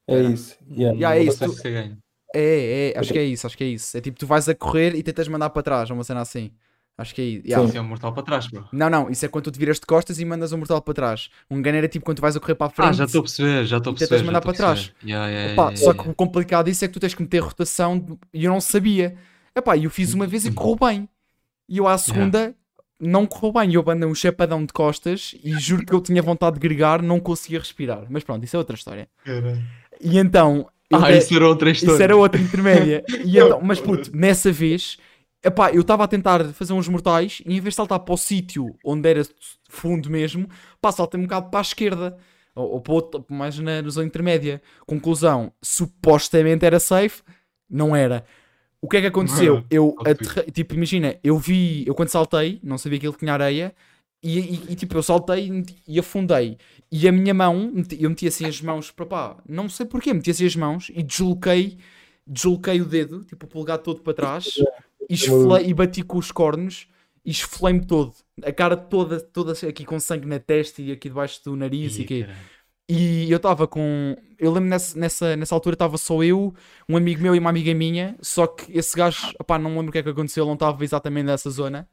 É 0.06 0.20
isso. 0.22 0.56
Yeah. 0.70 0.96
Yeah, 0.96 1.16
é 1.16 1.24
Não 1.24 1.32
isso. 1.32 1.56
tu- 1.56 1.62
ganho. 1.62 1.98
É, 2.34 2.92
é, 2.94 2.98
acho 2.98 3.12
que 3.12 3.18
é 3.18 3.24
isso, 3.24 3.46
acho 3.46 3.56
que 3.56 3.64
é 3.64 3.66
isso. 3.66 3.96
É 3.96 4.00
tipo, 4.00 4.16
tu 4.18 4.26
vais 4.26 4.48
a 4.48 4.54
correr 4.54 4.94
e 4.94 5.02
tentas 5.02 5.26
mandar 5.26 5.50
para 5.50 5.62
trás, 5.62 5.90
uma 5.90 6.04
cena 6.04 6.20
assim. 6.20 6.52
Acho 6.98 7.14
que 7.14 7.22
é 7.22 7.24
isso. 7.24 7.46
Yeah. 7.46 7.66
Isso 7.68 7.78
é 7.78 7.80
um 7.80 7.84
mortal 7.84 8.12
para 8.12 8.22
trás, 8.22 8.46
bro. 8.46 8.68
Não, 8.72 8.90
não, 8.90 9.08
isso 9.10 9.24
é 9.24 9.28
quando 9.28 9.44
tu 9.44 9.50
te 9.50 9.58
viras 9.58 9.80
de 9.80 9.86
costas 9.86 10.20
e 10.20 10.24
mandas 10.24 10.52
um 10.52 10.58
mortal 10.58 10.82
para 10.82 10.92
trás. 10.92 11.30
Um 11.50 11.62
gunner 11.62 11.82
é 11.84 11.88
tipo 11.88 12.04
quando 12.04 12.18
tu 12.18 12.20
vais 12.20 12.36
a 12.36 12.40
correr 12.40 12.54
para 12.54 12.66
a 12.66 12.70
frente. 12.70 12.88
Ah, 12.88 12.92
já 12.92 13.04
estou 13.04 13.20
a 13.20 13.22
perceber, 13.22 13.64
já 13.64 13.76
estou 13.78 13.92
a 13.92 13.94
tentas 13.94 14.08
perceber. 14.08 14.18
já 14.18 14.26
mandar 14.26 14.40
para 14.42 14.52
trás. 14.52 14.92
Yeah, 15.02 15.28
yeah, 15.28 15.52
Opa, 15.54 15.62
yeah, 15.62 15.76
só 15.78 15.84
yeah, 15.90 16.02
que 16.02 16.10
o 16.10 16.14
complicado 16.14 16.66
disso 16.66 16.84
é 16.84 16.88
que 16.88 16.94
tu 16.94 17.00
tens 17.00 17.14
que 17.14 17.22
meter 17.22 17.38
rotação 17.38 18.18
e 18.34 18.44
eu 18.44 18.52
não 18.52 18.60
sabia. 18.60 19.16
Epá, 19.56 19.76
e 19.76 19.84
eu 19.84 19.90
fiz 19.90 20.12
uma 20.12 20.26
vez 20.26 20.44
e 20.44 20.52
correu 20.52 20.76
bem. 20.76 21.08
E 21.68 21.78
eu 21.78 21.88
à 21.88 21.96
segunda 21.96 22.54
não 23.00 23.24
correu 23.26 23.52
bem. 23.54 23.70
E 23.70 23.74
eu 23.76 23.82
mandei 23.82 24.06
um 24.06 24.14
chapadão 24.14 24.64
de 24.64 24.72
costas 24.72 25.34
e 25.42 25.52
juro 25.58 25.86
que 25.86 25.94
eu 25.94 26.00
tinha 26.02 26.20
vontade 26.20 26.54
de 26.54 26.60
gregar, 26.60 27.00
não 27.02 27.18
conseguia 27.18 27.58
respirar. 27.60 28.04
Mas 28.10 28.22
pronto, 28.24 28.44
isso 28.44 28.56
é 28.56 28.58
outra 28.58 28.76
história. 28.76 29.08
yeah. 29.26 29.58
E 30.02 30.18
então. 30.18 30.68
Ah, 30.92 31.10
de- 31.10 31.18
isso 31.18 31.34
era 31.34 31.46
outra 31.48 31.70
história. 31.70 31.94
Isso 31.94 32.02
era 32.02 32.16
outra 32.16 32.40
intermédia. 32.40 33.04
E 33.24 33.38
então, 33.38 33.60
mas 33.62 33.80
puto, 33.80 34.10
nessa 34.14 34.50
vez, 34.52 34.98
epá, 35.42 35.70
eu 35.72 35.80
estava 35.82 36.04
a 36.04 36.08
tentar 36.08 36.44
fazer 36.52 36.72
uns 36.72 36.88
mortais 36.88 37.42
e 37.46 37.56
em 37.56 37.60
vez 37.60 37.72
de 37.72 37.76
saltar 37.76 38.00
para 38.00 38.14
o 38.14 38.16
sítio 38.16 38.74
onde 38.84 39.08
era 39.08 39.22
fundo 39.68 40.10
mesmo, 40.10 40.48
pá, 40.80 40.92
saltei 40.92 41.18
um 41.20 41.24
bocado 41.24 41.50
para 41.50 41.60
a 41.60 41.62
esquerda. 41.62 42.18
Ou, 42.54 42.72
ou 42.72 42.80
para 42.80 42.92
outro, 42.94 43.24
mais 43.28 43.58
na, 43.60 43.80
na 43.80 43.88
zona 43.90 44.06
intermédia. 44.06 44.60
Conclusão, 44.84 45.52
supostamente 45.62 46.64
era 46.66 46.80
safe, 46.80 47.22
não 47.68 47.94
era. 47.94 48.24
O 48.80 48.88
que 48.88 48.96
é 48.96 49.00
que 49.02 49.06
aconteceu? 49.08 49.64
Eu, 49.70 49.94
aterrei- 50.04 50.50
tipo, 50.50 50.74
imagina, 50.74 51.16
eu 51.22 51.38
vi, 51.38 51.84
eu 51.86 51.94
quando 51.94 52.08
saltei, 52.08 52.60
não 52.62 52.78
sabia 52.78 52.98
que 52.98 53.06
ele 53.06 53.16
tinha 53.16 53.32
areia, 53.34 53.74
e, 54.22 54.38
e- 54.38 54.72
e, 54.72 54.76
tipo, 54.76 54.96
eu 54.96 55.02
saltei 55.02 55.64
e 55.86 55.98
afundei. 55.98 56.58
E 56.90 57.06
a 57.08 57.12
minha 57.12 57.32
mão, 57.34 57.72
eu 57.98 58.10
meti 58.10 58.26
assim 58.26 58.46
as 58.46 58.60
mãos 58.60 58.90
para 58.90 59.06
pá, 59.06 59.36
não 59.48 59.68
sei 59.68 59.86
porquê, 59.86 60.12
meti 60.14 60.30
assim 60.30 60.46
as 60.46 60.56
mãos 60.56 60.90
e 60.94 61.02
desloquei, 61.02 61.78
desloquei 62.26 62.80
o 62.80 62.84
dedo, 62.86 63.24
tipo 63.24 63.46
o 63.46 63.48
polegar 63.48 63.78
todo 63.78 64.00
para 64.02 64.14
trás, 64.14 64.64
e, 65.08 65.14
esfolei, 65.14 65.66
e 65.66 65.74
bati 65.74 66.02
com 66.02 66.18
os 66.18 66.30
cornos 66.30 66.88
e 67.24 67.30
esfolei-me 67.30 67.84
todo. 67.84 68.14
A 68.42 68.52
cara 68.52 68.76
toda, 68.76 69.20
toda 69.20 69.52
aqui 69.52 69.84
com 69.84 69.98
sangue 70.00 70.26
na 70.26 70.38
testa 70.38 70.80
e 70.82 70.92
aqui 70.92 71.08
debaixo 71.08 71.42
do 71.44 71.56
nariz 71.56 71.98
e 71.98 72.04
caralho. 72.04 72.36
E 72.92 73.30
eu 73.30 73.36
estava 73.36 73.68
com. 73.68 74.16
Eu 74.36 74.50
lembro 74.50 74.68
nessa, 74.68 74.98
nessa, 74.98 75.36
nessa 75.36 75.54
altura 75.54 75.74
estava 75.74 75.96
só 75.96 76.24
eu, 76.24 76.52
um 76.88 76.96
amigo 76.96 77.22
meu 77.22 77.36
e 77.36 77.38
uma 77.38 77.48
amiga 77.48 77.72
minha. 77.72 78.16
Só 78.20 78.48
que 78.48 78.76
esse 78.76 78.96
gajo, 78.96 79.32
opá, 79.38 79.56
não 79.60 79.70
lembro 79.76 79.90
o 79.90 79.92
que 79.92 79.98
é 79.98 80.02
que 80.02 80.08
aconteceu, 80.08 80.42
ele 80.42 80.48
não 80.48 80.54
estava 80.54 80.82
exatamente 80.82 81.26
nessa 81.26 81.50
zona. 81.50 81.88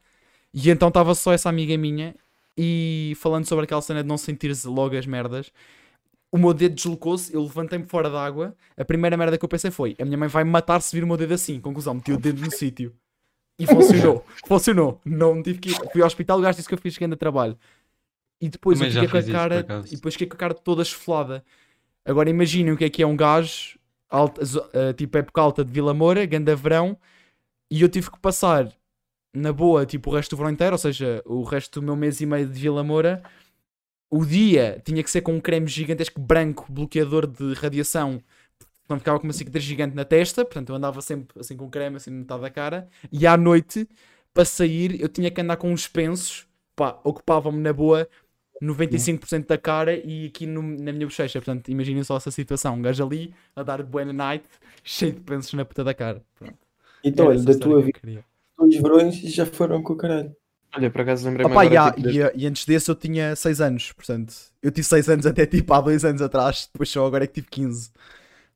E 0.52 0.72
então 0.72 0.88
estava 0.88 1.14
só 1.14 1.32
essa 1.34 1.50
amiga 1.50 1.78
minha. 1.78 2.16
E 2.58 3.14
falando 3.18 3.46
sobre 3.46 3.66
aquela 3.66 3.82
cena 3.82 4.02
de 4.02 4.10
não 4.10 4.18
sentir-se 4.18 4.68
logo 4.68 4.98
as 4.98 5.06
merdas, 5.06 5.52
o 6.32 6.38
meu 6.38 6.54
dedo 6.54 6.76
deslocou-se, 6.76 7.34
eu 7.34 7.42
levantei-me 7.42 7.86
fora 7.86 8.10
da 8.10 8.24
água. 8.24 8.56
A 8.76 8.84
primeira 8.84 9.16
merda 9.16 9.38
que 9.38 9.46
eu 9.46 9.50
pensei 9.50 9.72
foi: 9.72 9.96
a 10.00 10.06
minha 10.06 10.18
mãe 10.18 10.28
vai 10.28 10.44
me 10.44 10.50
matar 10.50 10.82
se 10.82 10.96
vir 10.96 11.04
o 11.04 11.08
meu 11.08 11.18
dedo 11.18 11.34
assim. 11.34 11.60
Conclusão, 11.60 11.94
meti 11.94 12.12
o 12.12 12.18
dedo 12.18 12.42
no 12.42 12.52
sítio. 12.52 12.94
E 13.60 13.66
funcionou. 13.66 14.24
funcionou. 14.46 15.02
Não 15.04 15.42
tive 15.42 15.60
que 15.60 15.70
ir. 15.70 15.92
Fui 15.92 16.02
ao 16.02 16.08
hospital, 16.08 16.38
o 16.38 16.42
gajo 16.42 16.58
disse 16.58 16.68
que 16.68 16.76
eu 16.76 16.78
fiz 16.78 16.98
grande 16.98 17.16
trabalho. 17.16 17.58
E 18.40 18.50
depois 18.50 18.78
Também 18.78 18.94
eu 18.94 19.02
fiquei 19.02 19.10
com 19.10 19.18
a 19.18 19.20
isso, 19.20 19.32
cara. 19.32 19.86
E 19.88 19.96
depois 19.96 20.14
fiquei 20.14 20.28
com 20.28 20.36
a 20.36 20.38
cara 20.38 20.54
toda 20.54 20.84
esfolada. 20.84 21.44
Agora 22.06 22.30
imaginem 22.30 22.72
o 22.72 22.78
que 22.78 22.86
é 22.86 22.90
que 22.90 23.02
é 23.02 23.08
um 23.08 23.18
gajo, 23.18 23.80
alta, 24.10 24.42
eh, 24.74 24.94
tipo 24.94 25.18
época 25.18 25.42
alta 25.42 25.66
de 25.66 25.72
Vila 25.72 25.94
Moura, 25.94 26.26
ganda 26.26 26.56
verão, 26.56 26.98
e 27.70 27.82
eu 27.82 27.90
tive 27.90 28.10
que 28.10 28.20
passar 28.20 28.72
na 29.34 29.52
boa, 29.52 29.86
tipo 29.86 30.10
o 30.10 30.14
resto 30.14 30.30
do 30.32 30.38
verão 30.38 30.52
inteiro, 30.52 30.74
ou 30.74 30.78
seja, 30.78 31.22
o 31.26 31.44
resto 31.44 31.82
do 31.82 31.86
meu 31.86 31.96
mês 31.96 32.22
e 32.22 32.26
meio 32.26 32.48
de 32.48 32.60
Vila 32.60 32.84
Moura. 32.84 33.22
O 34.10 34.26
dia 34.26 34.82
tinha 34.86 35.04
que 35.04 35.12
ser 35.12 35.22
com 35.22 35.34
um 35.36 35.40
creme 35.40 35.68
gigantesco 35.68 36.20
branco, 36.20 36.66
bloqueador 36.70 37.28
de 37.28 37.54
radiação, 37.54 38.22
não 38.88 38.98
ficava 38.98 39.20
com 39.20 39.26
uma 39.28 39.34
cicatriz 39.34 39.64
gigante 39.66 39.96
na 39.96 40.06
testa, 40.06 40.46
portanto 40.46 40.70
eu 40.70 40.76
andava 40.76 41.02
sempre 41.02 41.38
assim 41.40 41.58
com 41.58 41.70
creme, 41.70 41.98
assim 41.98 42.12
metade 42.12 42.42
da 42.42 42.50
cara, 42.50 42.88
e 43.12 43.28
à 43.28 43.36
noite, 43.36 43.88
para 44.34 44.46
sair, 44.46 45.02
eu 45.02 45.10
tinha 45.10 45.30
que 45.30 45.42
andar 45.42 45.58
com 45.58 45.72
uns 45.72 45.88
pensos, 45.88 46.48
pá, 46.76 46.98
ocupava-me 47.04 47.60
na 47.60 47.74
boa 47.74 48.08
95% 48.62 49.48
da 49.48 49.58
cara 49.58 49.96
e 49.96 50.28
aqui 50.28 50.46
no- 50.48 50.62
na 50.62 50.92
minha 50.92 51.06
bochecha. 51.06 51.40
Portanto, 51.40 51.70
imaginem 51.70 52.04
só 52.04 52.18
essa 52.18 52.32
situação. 52.32 52.76
Um 52.76 52.82
gajo 52.82 53.06
ali 53.06 53.34
a 53.56 53.62
dar 53.62 53.84
buena 53.84 54.12
night, 54.14 54.46
cheio 54.84 55.12
de 55.14 55.20
pensos 55.20 55.54
na 55.54 55.64
puta 55.66 55.84
da 55.84 55.94
cara. 55.94 56.24
Pronto. 56.36 56.58
Então, 57.04 57.28
olha, 57.28 57.38
da 57.44 57.54
tua 57.60 57.82
vida, 57.82 58.00
os 58.58 58.76
verões 58.76 59.16
já 59.20 59.46
foram 59.46 59.84
com 59.84 59.94
o 59.94 59.96
caralho. 59.98 60.36
Olha, 60.78 60.92
por 60.92 61.02
acaso 61.02 61.26
lembrei-me 61.28 61.52
Opa, 61.52 61.62
agora, 61.64 61.74
ya, 61.76 61.92
tipo, 61.92 62.10
e, 62.10 62.44
e 62.44 62.48
antes 62.48 62.66
desse 62.66 62.90
eu 62.92 62.96
tinha 62.96 63.36
6 63.36 63.62
anos. 63.62 63.92
Portanto, 63.94 64.34
eu 64.62 64.72
tive 64.72 64.88
6 64.88 65.10
anos 65.10 65.26
até 65.26 65.46
tipo 65.46 65.74
há 65.74 65.82
2 65.82 66.06
anos 66.06 66.22
atrás. 66.22 66.70
Depois 66.72 66.90
só 66.90 67.06
agora 67.06 67.24
é 67.24 67.28
que 67.28 67.34
tive 67.34 67.48
15. 67.50 67.92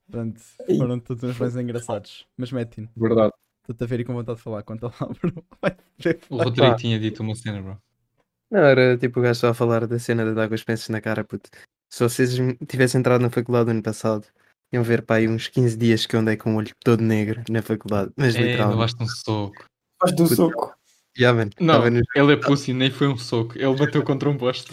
Portanto, 0.10 0.42
Ei. 0.68 0.78
foram 0.78 1.00
todos 1.00 1.24
uns 1.24 1.38
bens 1.38 1.56
engraçados. 1.56 2.28
Mas 2.38 2.52
mete 2.52 2.88
Verdade. 2.96 3.34
Estou-te 3.64 3.84
a 3.84 3.88
ver 3.88 4.00
e 4.02 4.06
com 4.06 4.14
vontade 4.14 4.38
de 4.38 4.44
falar. 4.44 4.62
Conta 4.64 4.88
lá, 4.88 4.94
ver. 5.98 6.20
O 6.30 6.38
Rodrigo 6.38 6.76
tinha 6.76 7.00
dito 7.00 7.24
uma 7.24 7.36
cena, 7.36 7.62
bro. 7.62 7.78
Não, 8.52 8.60
era 8.60 8.98
tipo 8.98 9.20
o 9.20 9.24
gajo 9.24 9.40
só 9.40 9.48
a 9.50 9.54
falar 9.54 9.88
da 9.88 9.98
cena 9.98 10.26
de 10.26 10.34
dar 10.36 10.48
com 10.48 10.56
os 10.56 10.64
pensos 10.64 10.90
na 10.90 11.00
cara, 11.02 11.24
puto. 11.24 11.50
Se 11.90 12.04
vocês 12.04 12.36
tivessem 12.68 13.00
entrado 13.00 13.22
na 13.22 13.30
faculdade 13.30 13.66
no 13.66 13.72
ano 13.72 13.82
passado, 13.84 14.28
iam 14.74 14.84
ver 14.84 15.02
para 15.04 15.18
aí 15.18 15.28
uns 15.28 15.48
15 15.48 15.78
dias 15.78 16.06
que 16.06 16.16
eu 16.16 16.20
andei 16.20 16.36
com 16.38 16.54
o 16.54 16.58
olho 16.58 16.72
todo 16.84 17.02
negro 17.02 17.42
na 17.50 17.62
faculdade. 17.62 18.12
Mas 18.16 18.36
É, 18.36 18.42
literalmente. 18.42 18.76
levaste 18.78 19.04
um 19.04 19.08
soco. 19.08 19.66
Do 20.06 20.24
Puta. 20.24 20.36
soco. 20.36 20.74
Já, 21.16 21.34
mano, 21.34 21.52
Não, 21.60 21.86
ele 21.86 22.34
é 22.34 22.36
pussy, 22.38 22.74
nem 22.74 22.90
foi 22.90 23.08
um 23.08 23.18
soco. 23.18 23.58
Ele 23.58 23.76
bateu 23.76 24.04
contra 24.04 24.30
um 24.30 24.38
poste. 24.38 24.72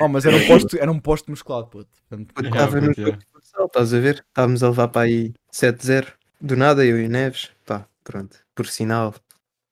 Oh, 0.00 0.08
mas 0.08 0.24
era 0.24 0.36
um 0.36 0.46
posto, 0.46 0.78
era 0.78 0.90
um 0.90 0.98
posto 0.98 1.30
musculado, 1.30 1.66
puto. 1.66 1.90
Portanto, 2.08 2.32
puto, 2.34 2.48
Yeah, 2.48 2.58
tava 2.58 2.80
no 2.80 2.86
jogo 2.86 3.00
yeah. 3.00 3.18
de 3.18 3.26
futsal, 3.26 3.66
estás 3.66 3.94
a 3.94 4.00
ver? 4.00 4.24
Estávamos 4.26 4.62
a 4.62 4.68
levar 4.68 4.88
para 4.88 5.02
aí 5.02 5.34
7-0. 5.52 6.06
Do 6.40 6.56
nada, 6.56 6.84
eu 6.84 7.00
e 7.00 7.06
o 7.06 7.08
Neves. 7.08 7.50
Pá, 7.66 7.86
pronto. 8.02 8.38
Por 8.54 8.66
sinal. 8.66 9.14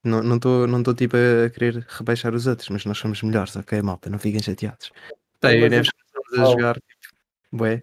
Não 0.05 0.23
não 0.23 0.37
estou 0.37 0.67
não 0.67 0.83
tô, 0.83 0.95
tipo 0.95 1.17
a 1.17 1.51
querer 1.51 1.85
rebaixar 1.89 2.35
os 2.35 2.47
outros, 2.47 2.69
mas 2.71 2.85
nós 2.85 2.97
somos 2.99 3.23
melhores, 3.23 3.57
ok, 3.57 3.83
malta? 3.83 4.09
Não 4.09 4.19
fiquem 4.19 4.43
chateados. 4.43 4.93
Tá, 5.41 5.55
eu 5.55 5.67
e 5.67 5.71
Neves 5.71 5.91
começamos 5.91 6.39
a 6.39 6.43
Uau. 6.43 6.53
jogar, 6.53 6.75
tipo, 6.77 7.17
bué. 7.53 7.83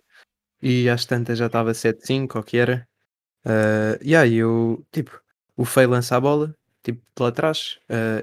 E 0.62 0.90
às 0.90 1.06
tantas 1.06 1.38
já 1.38 1.48
estava 1.48 1.74
7-5, 1.74 2.36
ou 2.36 2.42
o 2.42 2.44
que 2.44 2.58
era. 2.58 2.88
Ah, 3.46 3.98
e 4.02 4.16
aí 4.16 4.36
eu, 4.36 4.86
tipo, 4.92 5.20
o 5.56 5.66
Fei 5.66 5.86
lança 5.86 6.16
a 6.16 6.20
bola, 6.20 6.56
tipo, 6.88 7.02
de 7.16 7.22
lá 7.24 7.28
atrás, 7.30 7.80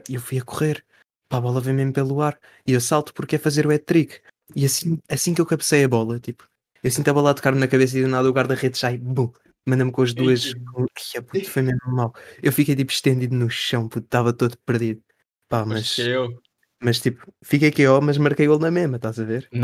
e 0.09 0.15
eu 0.15 0.21
fui 0.21 0.39
a 0.39 0.43
correr, 0.43 0.83
pá, 1.29 1.37
a 1.37 1.41
bola 1.41 1.61
vem 1.61 1.75
mesmo 1.75 1.93
pelo 1.93 2.21
ar, 2.23 2.39
e 2.67 2.73
eu 2.73 2.81
salto 2.81 3.13
porque 3.13 3.37
é 3.37 3.39
fazer 3.39 3.67
o 3.67 3.71
hat-trick. 3.71 4.21
E 4.57 4.65
assim, 4.65 4.99
assim 5.09 5.35
que 5.35 5.41
eu 5.41 5.47
cabecei 5.47 5.85
a 5.85 5.89
bola, 5.89 6.19
tipo, 6.19 6.49
eu 6.83 6.91
sinto 6.91 7.09
a 7.09 7.13
bola 7.13 7.31
a 7.31 7.35
tocar-me 7.35 7.59
na 7.61 7.69
cabeça 7.69 7.99
e 7.99 8.03
do 8.03 8.09
nada 8.09 8.29
o 8.29 8.33
guarda-redes 8.33 8.81
sai, 8.81 8.97
bum, 8.99 9.31
manda-me 9.67 9.91
com 9.93 10.03
as 10.03 10.15
duas. 10.15 10.55
com- 10.55 10.87
Ai, 11.15 11.23
puto, 11.23 11.51
foi 11.51 11.63
mesmo 11.63 11.81
mal. 11.93 12.15
Eu 12.43 12.53
fiquei 12.53 12.75
tipo 12.77 12.93
estendido 12.93 13.35
no 13.35 13.49
chão, 13.51 13.89
puto, 13.89 14.05
estava 14.07 14.33
todo 14.33 14.57
perdido. 14.65 15.03
Pá, 15.49 15.65
Mas 15.65 15.97
mas, 15.99 16.09
mas 16.83 17.01
tipo, 17.01 17.27
fiquei 17.43 17.71
KO, 17.71 18.01
mas 18.03 18.17
marquei 18.19 18.47
gol 18.47 18.59
na 18.59 18.71
mesma, 18.71 18.97
estás 18.97 19.19
a 19.21 19.25
ver? 19.25 19.43
Tipo, 19.43 19.61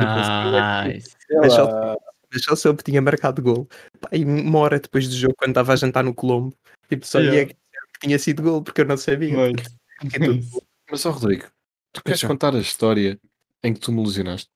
Nice. 0.88 1.16
Mas 1.40 1.52
só- 1.54 1.96
mas 2.32 2.42
só 2.44 2.54
soube 2.56 2.78
que 2.78 2.84
tinha 2.90 3.02
marcado 3.02 3.42
gol. 3.42 3.68
Pá, 4.00 4.08
e 4.12 4.24
uma 4.24 4.58
hora 4.60 4.78
depois 4.78 5.08
do 5.08 5.14
jogo, 5.14 5.34
quando 5.36 5.50
estava 5.50 5.72
a 5.72 5.76
jantar 5.76 6.04
no 6.04 6.14
Colombo, 6.14 6.54
tipo, 6.88 7.04
só 7.06 7.18
Yeah. 7.18 7.38
ia 7.40 7.46
que 7.46 7.56
tinha 8.00 8.18
sido 8.18 8.42
gol, 8.42 8.62
porque 8.62 8.80
eu 8.80 8.86
não 8.86 8.96
sabia. 8.96 9.34
Todo- 9.36 9.60
Mas, 10.90 11.06
ó 11.06 11.10
Rodrigo, 11.10 11.46
tu 11.92 12.02
queres 12.02 12.20
Então. 12.20 12.30
contar 12.30 12.54
a 12.54 12.58
história 12.60 13.20
em 13.62 13.72
que 13.74 13.80
tu 13.80 13.92
me 13.92 14.02
lesionaste? 14.02 14.50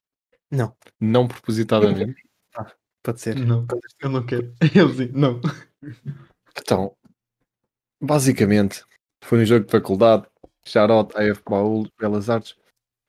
Não, 0.51 0.75
Não 1.01 1.29
propositadamente? 1.29 2.23
pode 3.03 3.21
ser. 3.21 3.37
Não, 3.37 3.67
eu 4.01 4.09
não 4.09 4.25
quero. 4.25 4.53
Ele 4.75 4.95
sim, 4.95 5.13
não. 5.13 5.41
Então, 6.59 6.97
basicamente, 8.01 8.85
foi 9.23 9.43
um 9.43 9.45
jogo 9.45 9.67
de 9.67 9.71
faculdade, 9.73 10.27
Charlotte, 10.65 11.17
AF 11.17 11.43
Baúl, 11.49 11.89
Belas 11.99 12.29
Artes. 12.31 12.57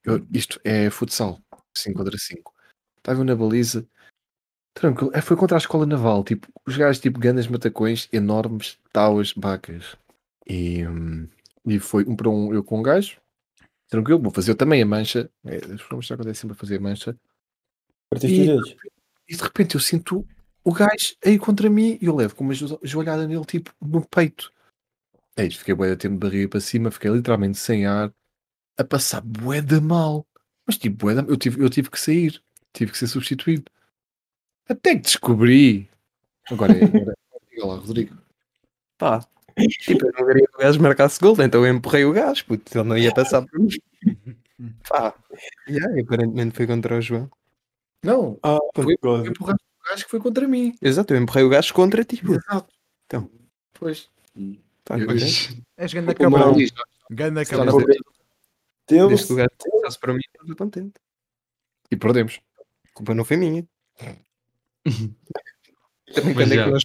Eu- 0.03 0.25
isto 0.31 0.59
é 0.63 0.89
futsal, 0.89 1.39
5 1.75 1.97
contra 1.97 2.17
5. 2.17 2.53
Estava 2.97 3.19
eu 3.19 3.23
na 3.23 3.35
baliza, 3.35 3.87
tranquilo. 4.73 5.11
É, 5.13 5.21
foi 5.21 5.35
contra 5.37 5.57
a 5.57 5.59
escola 5.59 5.85
naval, 5.85 6.23
tipo, 6.23 6.47
os 6.65 6.75
gajos, 6.77 7.01
tipo, 7.01 7.19
grandes 7.19 7.47
matacões, 7.47 8.07
enormes, 8.11 8.77
tauas, 8.91 9.33
vacas. 9.35 9.95
E, 10.47 10.81
e 11.65 11.79
foi 11.79 12.05
um 12.05 12.15
para 12.15 12.29
um, 12.29 12.53
eu 12.53 12.63
com 12.63 12.79
um 12.79 12.83
gajo, 12.83 13.19
tranquilo, 13.87 14.21
vou 14.21 14.31
fazer 14.31 14.51
eu 14.51 14.55
também 14.55 14.81
a 14.81 14.85
mancha. 14.85 15.29
É, 15.43 15.57
os 15.57 15.81
programas 15.81 16.05
já 16.05 16.15
acontecem 16.15 16.41
sempre 16.41 16.55
a 16.55 16.59
fazer 16.59 16.77
a 16.77 16.81
mancha. 16.81 17.17
Partiste 18.09 18.41
E- 18.41 18.45
dedos. 18.47 18.75
E 19.27 19.35
de 19.35 19.41
repente 19.43 19.75
eu 19.75 19.81
sinto 19.81 20.27
o 20.63 20.71
gajo 20.71 21.15
aí 21.25 21.39
contra 21.39 21.69
mim 21.69 21.97
e 22.01 22.05
eu 22.05 22.15
levo 22.15 22.35
com 22.35 22.43
uma 22.43 22.53
jo- 22.53 22.79
joelhada 22.83 23.27
nele, 23.27 23.45
tipo, 23.45 23.71
no 23.81 24.05
peito. 24.07 24.51
Aí 25.35 25.49
fiquei 25.51 25.73
bué 25.73 25.89
de 25.89 25.97
tempo 25.97 26.13
de 26.13 26.19
barriga 26.19 26.47
para 26.49 26.59
cima, 26.59 26.91
fiquei 26.91 27.11
literalmente 27.11 27.57
sem 27.57 27.85
ar, 27.85 28.13
a 28.77 28.83
passar 28.83 29.21
bué 29.21 29.61
de 29.61 29.79
mal. 29.81 30.25
Mas 30.65 30.77
tipo, 30.77 30.95
bué 31.05 31.15
de... 31.15 31.29
eu, 31.29 31.37
tive, 31.37 31.61
eu 31.63 31.69
tive 31.69 31.89
que 31.89 31.99
sair, 31.99 32.41
tive 32.71 32.91
que 32.91 32.97
ser 32.97 33.07
substituído. 33.07 33.65
Até 34.69 34.95
que 34.95 35.01
descobri. 35.01 35.89
Agora 36.49 36.73
é. 36.73 36.83
Agora... 36.85 37.17
Diga 37.49 37.65
lá, 37.65 37.75
Rodrigo. 37.75 38.17
Pá, 38.97 39.27
tipo, 39.55 40.05
eu 40.07 40.11
não 40.13 40.25
queria 40.27 40.47
que 40.47 40.55
o 40.55 40.59
gajo 40.59 40.81
marcasse 40.81 41.19
gol, 41.19 41.35
então 41.41 41.65
eu 41.65 41.73
empurrei 41.73 42.05
o 42.05 42.11
gajo, 42.13 42.45
puto, 42.45 42.77
ele 42.77 42.87
não 42.87 42.97
ia 42.97 43.13
passar 43.13 43.45
por 43.45 43.59
mim. 43.59 43.69
Pá, 44.87 45.13
yeah, 45.67 45.97
e 45.97 46.01
aparentemente 46.01 46.55
foi 46.55 46.65
contra 46.67 46.97
o 46.97 47.01
João. 47.01 47.29
Não, 48.03 48.39
Ah, 48.43 48.57
Foi- 48.73 48.95
eu 49.01 49.25
empurraste 49.25 49.63
o 49.65 49.89
gajo 49.89 50.03
que 50.05 50.11
foi 50.11 50.19
contra 50.19 50.47
mim. 50.47 50.75
Exato, 50.81 51.13
eu 51.13 51.21
empurrei 51.21 51.43
o 51.43 51.49
gajo 51.49 51.73
contra 51.73 52.03
ti. 52.05 52.17
puto. 52.17 52.39
Exato. 52.49 52.73
Então. 53.05 53.29
Pois. 53.73 54.09
Não 54.35 54.55
tem. 54.85 55.63
És 55.77 55.93
Manuel 55.93 56.15
cabrão. 56.15 56.55
na 57.31 57.45
cabrão. 57.45 57.77
Deus, 58.87 59.07
Desde 59.09 59.27
que 59.27 59.33
o 59.33 59.35
gajo 59.35 59.49
passasse 59.71 59.99
para 59.99 60.13
mim, 60.13 60.19
eu 60.35 60.41
estava 60.43 60.55
contente. 60.55 60.93
E 61.91 61.95
perdemos. 61.97 62.39
A 62.59 62.93
culpa 62.93 63.13
não 63.15 63.25
foi 63.25 63.37
minha. 63.37 63.65
Também 66.13 66.33
quando 66.33 66.53
é 66.53 66.63
que 66.63 66.69
nós 66.71 66.83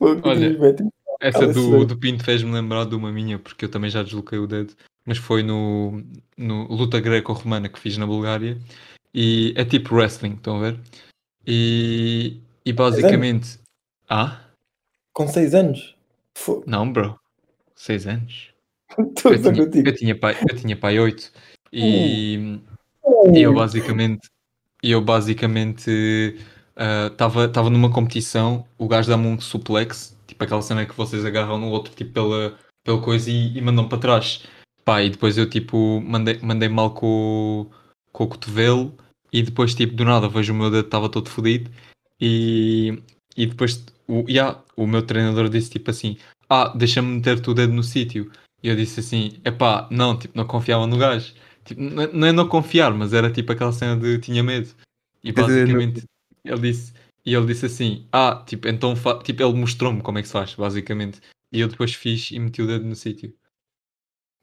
Olha, 0.00 0.50
Deus, 0.50 0.60
mete- 0.60 0.88
Essa 1.20 1.46
do, 1.46 1.84
do 1.84 1.98
Pinto 1.98 2.24
fez-me 2.24 2.52
lembrar 2.52 2.84
de 2.84 2.94
uma 2.94 3.10
minha, 3.10 3.38
porque 3.38 3.64
eu 3.64 3.68
também 3.70 3.90
já 3.90 4.02
desloquei 4.02 4.38
o 4.38 4.46
dedo, 4.46 4.74
mas 5.04 5.18
foi 5.18 5.42
no, 5.42 6.02
no 6.36 6.64
luta 6.72 7.00
greco-romana 7.00 7.68
que 7.68 7.78
fiz 7.80 7.96
na 7.96 8.06
Bulgária. 8.06 8.56
E 9.12 9.52
é 9.56 9.64
tipo 9.64 9.94
wrestling, 9.94 10.34
estão 10.34 10.58
a 10.58 10.70
ver? 10.70 10.80
E, 11.46 12.40
e 12.64 12.72
basicamente. 12.72 13.58
Ah? 14.08 14.40
Com 15.12 15.26
6 15.26 15.54
anos. 15.54 15.96
Não, 16.66 16.90
bro. 16.92 17.18
Seis 17.74 18.06
anos. 18.06 18.50
Eu 18.96 19.06
tinha, 19.42 19.64
eu 19.86 19.94
tinha 19.94 20.18
pai, 20.18 20.36
eu 20.48 20.56
tinha 20.56 20.76
pai 20.76 20.98
8 20.98 21.30
e, 21.72 22.60
e 23.34 23.42
eu 23.42 23.54
basicamente 23.54 24.28
e 24.82 24.90
eu 24.90 25.00
basicamente 25.00 26.36
estava 27.12 27.70
numa 27.70 27.90
competição, 27.90 28.64
o 28.78 28.86
gajo 28.88 29.08
dá-me 29.08 29.26
um 29.26 29.40
suplex, 29.40 30.16
tipo 30.26 30.42
aquela 30.44 30.62
cena 30.62 30.86
que 30.86 30.94
vocês 30.96 31.24
agarram 31.24 31.58
no 31.58 31.68
outro 31.68 31.92
tipo 31.94 32.12
pela, 32.12 32.56
pela 32.84 33.00
coisa 33.00 33.30
e, 33.30 33.56
e 33.56 33.60
mandam 33.60 33.88
para 33.88 33.98
trás. 33.98 34.44
Pá, 34.84 35.02
e 35.02 35.10
depois 35.10 35.36
eu 35.36 35.48
tipo 35.48 36.00
mandei, 36.00 36.38
mandei 36.40 36.68
mal 36.68 36.92
com, 36.92 37.06
o- 37.66 37.70
com 38.12 38.24
o 38.24 38.28
cotovelo 38.28 38.94
e 39.32 39.42
depois 39.42 39.74
tipo 39.74 39.94
do 39.94 40.04
nada 40.04 40.28
vejo 40.28 40.52
o 40.52 40.56
meu 40.56 40.70
dedo 40.70 40.86
estava 40.86 41.08
todo 41.10 41.28
fodido 41.28 41.70
e, 42.20 43.02
e 43.36 43.46
depois 43.46 43.84
o, 44.06 44.24
yeah, 44.28 44.58
o 44.76 44.86
meu 44.86 45.02
treinador 45.02 45.48
disse 45.48 45.70
tipo 45.70 45.90
assim, 45.90 46.16
ah, 46.48 46.68
deixa-me 46.74 47.16
meter-te 47.16 47.50
o 47.50 47.54
dedo 47.54 47.72
no 47.72 47.82
sítio. 47.82 48.30
E 48.62 48.68
eu 48.68 48.74
disse 48.76 49.00
assim, 49.00 49.38
epá, 49.44 49.86
não, 49.90 50.18
tipo, 50.18 50.36
não 50.36 50.46
confiava 50.46 50.86
no 50.86 50.96
gajo. 50.96 51.34
Tipo, 51.64 51.80
não 51.82 52.02
é- 52.02 52.32
não 52.32 52.44
é 52.44 52.48
confiar, 52.48 52.92
mas 52.94 53.12
era 53.12 53.30
tipo 53.30 53.52
aquela 53.52 53.72
cena 53.72 53.96
de 53.96 54.18
tinha 54.18 54.42
medo. 54.42 54.70
E 55.22 55.30
basicamente 55.32 56.04
ele 56.44 56.60
disse, 56.60 56.92
e 57.24 57.34
ele 57.34 57.46
disse 57.46 57.66
assim, 57.66 58.06
ah, 58.12 58.42
tipo, 58.46 58.68
então 58.68 58.96
fa-" 58.96 59.18
tipo, 59.22 59.42
ele 59.42 59.54
mostrou-me 59.54 60.02
como 60.02 60.18
é 60.18 60.22
que 60.22 60.28
se 60.28 60.32
faz, 60.32 60.54
basicamente. 60.54 61.20
E 61.52 61.60
eu 61.60 61.68
depois 61.68 61.94
fiz 61.94 62.30
e 62.30 62.38
meti 62.38 62.62
o 62.62 62.66
dedo 62.66 62.84
no 62.84 62.96
sítio. 62.96 63.34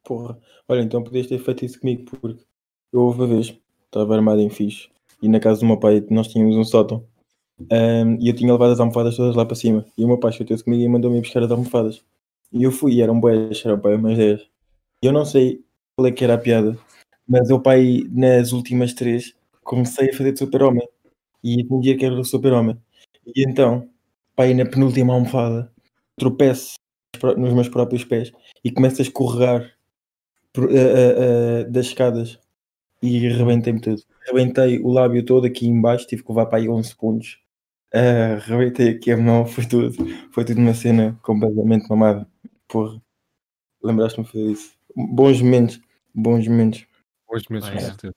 Porra. 0.04 0.39
Olha, 0.68 0.82
então 0.82 1.04
podias 1.04 1.28
ter 1.28 1.39
feito 1.39 1.66
isso 1.66 1.80
comigo, 1.80 2.06
porque 2.06 2.43
eu 2.93 3.02
houve 3.02 3.22
uma 3.22 3.28
vez, 3.28 3.56
estava 3.86 4.16
armado 4.16 4.39
em 4.41 4.50
fixe, 4.50 4.88
e 5.22 5.28
na 5.28 5.39
casa 5.39 5.62
do 5.62 5.66
meu 5.66 5.80
pai 5.80 6.06
nós 6.10 6.28
tínhamos 6.28 6.56
um 6.56 6.64
sótão, 6.64 7.06
ahm, 7.72 8.18
e 8.22 8.30
eu 8.30 8.36
tinha 8.36 8.52
levado 8.52 8.74
as 8.74 8.80
almofadas 8.80 9.18
todas 9.18 9.36
lá 9.36 9.46
para 9.46 9.56
cima, 9.56 9.86
e 9.98 10.04
o 10.04 10.08
meu 10.08 10.20
pai 10.20 10.32
chateou-se 10.34 10.64
comigo 10.64 10.84
e 10.84 10.88
mandou-me 10.89 11.20
buscar 11.22 11.43
as 11.43 11.52
almofadas. 11.52 12.04
E 12.52 12.64
eu 12.64 12.72
fui, 12.72 12.96
e 12.96 13.02
eram 13.02 13.20
boas, 13.20 13.66
eram 13.66 13.80
pai 13.80 13.96
umas 13.96 14.18
10. 14.18 14.41
E 15.04 15.08
eu 15.08 15.14
não 15.14 15.26
sei 15.26 15.64
qual 15.96 16.08
é 16.08 16.12
que 16.12 16.24
era 16.24 16.36
a 16.36 16.38
piada, 16.38 16.78
mas 17.28 17.50
eu 17.50 17.60
pai, 17.62 18.04
nas 18.12 18.52
últimas 18.52 18.93
três, 18.93 19.36
comecei 19.64 20.10
a 20.12 20.14
fazer 20.14 20.34
de 20.34 20.39
super-homem, 20.39 20.88
e 21.46 21.62
entendia 21.62 21.96
que 21.96 22.04
era 22.04 22.20
o 22.20 22.26
super-homem. 22.26 22.76
E 23.36 23.48
então, 23.48 23.88
pai, 24.36 24.56
na 24.56 24.66
penúltima 24.66 25.14
almofada, 25.14 25.72
tropeço 26.18 26.74
nos 27.38 27.54
meus 27.54 27.70
próprios 27.70 28.04
pés, 28.04 28.32
e 28.64 28.72
começo 28.72 29.00
a 29.00 29.04
escorregar 29.04 29.72
por- 30.52 30.72
eh, 30.72 30.76
eh, 30.76 31.16
eh, 31.18 31.64
das 31.66 31.86
escadas 31.88 32.39
e 33.02 33.30
rebentei-me 33.30 33.80
tudo. 33.80 34.02
Rebentei 34.28 34.80
o 34.80 34.91
lábio 34.91 35.24
todo 35.24 35.46
aqui 35.46 35.68
em 35.68 35.80
baixo, 35.80 36.08
tive 36.08 36.24
que 36.24 36.30
levar 36.30 36.48
para 36.48 36.58
aí 36.58 36.68
11 36.68 36.96
pontos. 36.96 37.39
Eh, 37.93 38.39
rebentei 38.41 38.89
aqui 38.89 39.12
a 39.12 39.18
mão, 39.18 39.46
foi 39.46 39.66
tudo. 39.68 39.93
Foi 40.32 40.43
tudo 40.43 40.60
uma 40.60 40.74
cena 40.74 41.18
completamente 41.22 41.88
mamada. 41.88 42.28
Porra, 42.68 43.00
lembraste-me 43.84 44.26
de 44.26 44.32
fazer 44.32 44.52
isso. 44.52 44.76
Bons 44.96 45.41
momentos, 45.41 45.80
bons 46.14 46.48
momentos. 46.48 46.88
Hoje 47.28 47.46
mesmo, 47.52 47.72
com 47.72 47.78
é. 47.78 47.82
certeza. 47.82 48.14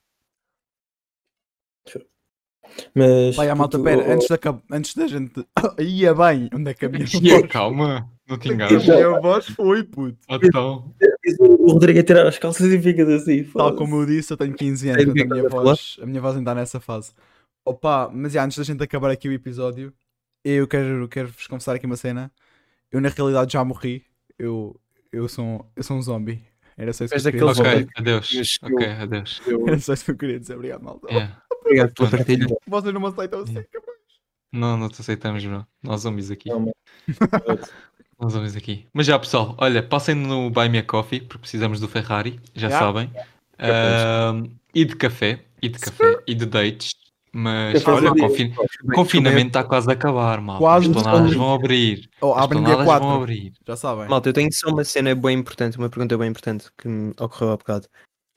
Mas. 2.95 3.37
Vai 3.37 3.49
à 3.49 3.55
malta, 3.55 3.79
pera, 3.79 4.05
oh, 4.07 4.13
antes 4.13 4.29
da, 4.29 4.39
antes 4.71 4.95
da 4.95 5.07
gente. 5.07 5.47
Ia 5.79 6.15
bem, 6.15 6.49
onde 6.55 6.71
é 6.71 6.75
que 6.75 6.85
a 6.87 6.89
minha 6.89 7.07
voz? 7.07 7.47
calma, 7.51 8.09
não 8.29 8.39
te 8.39 8.51
é 8.51 8.55
enganes. 8.55 8.89
a 8.89 8.95
minha 8.95 9.21
voz 9.21 9.47
foi, 9.47 9.83
puto. 9.85 10.19
Então, 10.29 10.95
O 11.41 11.73
Rodrigo 11.73 11.99
a 12.01 12.03
tirar 12.03 12.27
as 12.27 12.39
calças 12.39 12.71
e 12.73 12.81
fica 12.81 13.03
assim. 13.15 13.45
Tal 13.45 13.75
como 13.75 13.97
eu 14.03 14.07
disse, 14.07 14.33
eu 14.33 14.37
tenho 14.37 14.55
15 14.55 14.89
anos, 14.91 15.07
a 15.07 15.21
é 15.21 15.25
minha 15.25 15.49
voz, 15.49 15.97
a 16.01 16.07
minha 16.07 16.21
voz 16.21 16.37
ainda 16.37 16.51
está 16.51 16.61
nessa 16.61 16.81
fase. 16.81 17.13
Opa, 17.65 18.11
mas 18.13 18.33
já, 18.33 18.45
antes 18.45 18.57
da 18.57 18.65
gente 18.65 18.83
acabar 18.83 19.11
aqui 19.11 19.29
o 19.29 19.33
episódio, 19.33 19.93
eu 20.45 20.67
quero, 20.67 21.07
quero 21.09 21.29
vos 21.29 21.47
confessar 21.47 21.77
aqui 21.77 21.87
uma 21.87 21.97
cena. 21.97 22.33
Eu 22.91 23.01
na 23.01 23.09
realidade 23.11 23.53
já 23.53 23.63
morri. 23.65 24.05
Eu, 24.39 24.79
eu, 25.13 25.29
sou, 25.29 25.71
eu 25.77 25.83
sou 25.83 25.97
um 25.97 26.03
zombie. 26.03 26.43
Era 26.79 26.93
só 26.93 27.05
isso 27.05 27.15
que 27.15 27.27
eu 27.29 27.33
queria 27.33 27.47
dizer. 27.53 27.63
ok, 27.63 27.89
adeus. 27.97 28.31
Mas 28.35 28.57
eu- 28.63 28.77
Ok, 28.77 28.87
adeus. 28.87 29.41
Eu- 29.47 29.69
Era 29.69 29.79
só 29.81 29.93
isso 29.93 30.05
que 30.05 30.11
eu 30.13 30.17
queria 30.17 30.39
dizer. 30.41 30.55
Obrigado, 30.55 30.83
malta. 30.83 31.09
Yeah. 31.13 31.43
Obrigado 31.61 31.93
pela 31.93 32.11
partilha. 32.11 32.47
Vocês 32.67 32.95
não 32.95 33.01
me 33.01 33.07
aceitam 33.09 33.41
assim, 33.41 33.55
cabrão. 33.55 33.95
Não, 34.53 34.77
não 34.79 34.89
te 34.89 35.01
aceitamos, 35.01 35.45
bro. 35.45 35.67
Nós 35.83 36.01
zombies 36.03 36.31
aqui. 36.31 36.49
Não, 36.49 36.73
Nós 38.21 38.33
vamos 38.33 38.57
aqui. 38.57 38.87
Mas 38.93 39.07
já, 39.07 39.17
pessoal, 39.19 39.55
olha, 39.59 39.81
passem 39.83 40.15
no 40.15 40.51
Buy 40.51 40.69
Me 40.69 40.79
a 40.79 40.83
Coffee, 40.83 41.21
porque 41.21 41.39
precisamos 41.43 41.79
do 41.81 41.87
Ferrari, 41.87 42.41
já 42.55 42.69
Já. 42.69 42.79
sabem. 42.81 43.13
Ahm, 43.59 44.51
e 44.75 44.85
de 44.85 44.97
café, 44.97 45.45
e 45.63 45.69
de 45.69 45.79
café, 45.79 46.17
e 46.27 46.35
de 46.35 46.47
dates. 46.47 46.91
Mas 47.33 47.87
olha, 47.87 48.09
sabia. 48.09 48.23
confin- 48.29 48.55
confinamento 48.95 49.47
está 49.49 49.65
quase 49.65 49.89
a 49.91 49.93
acabar, 49.93 50.41
mal. 50.41 50.59
Quase 50.59 50.87
As 50.89 50.93
planadas 50.93 51.35
vão 51.35 51.55
abrir. 51.55 52.09
Oh, 52.21 52.33
As 52.35 52.45
abrem 52.45 52.61
dia 52.65 52.75
planadas 52.75 52.87
4. 52.87 53.07
vão 53.09 53.17
abrir. 53.23 53.53
Já 53.67 53.77
sabem. 53.77 54.09
Malta, 54.09 54.29
eu 54.29 54.33
tenho 54.33 54.53
só 54.53 54.71
uma 54.71 54.85
cena 54.85 55.15
bem 55.15 55.39
importante, 55.39 55.77
uma 55.79 55.89
pergunta 55.91 56.17
bem 56.17 56.29
importante 56.31 56.69
que 56.77 56.89
me 56.89 57.11
ocorreu 57.21 57.53
há 57.53 57.57
bocado. 57.57 57.89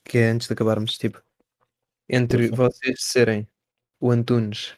Que 0.05 0.17
é 0.17 0.29
antes 0.31 0.47
de 0.47 0.53
acabarmos, 0.53 0.97
tipo, 0.97 1.21
entre 2.09 2.49
vocês 2.49 3.03
serem 3.03 3.47
o 3.99 4.11
Antunes 4.11 4.73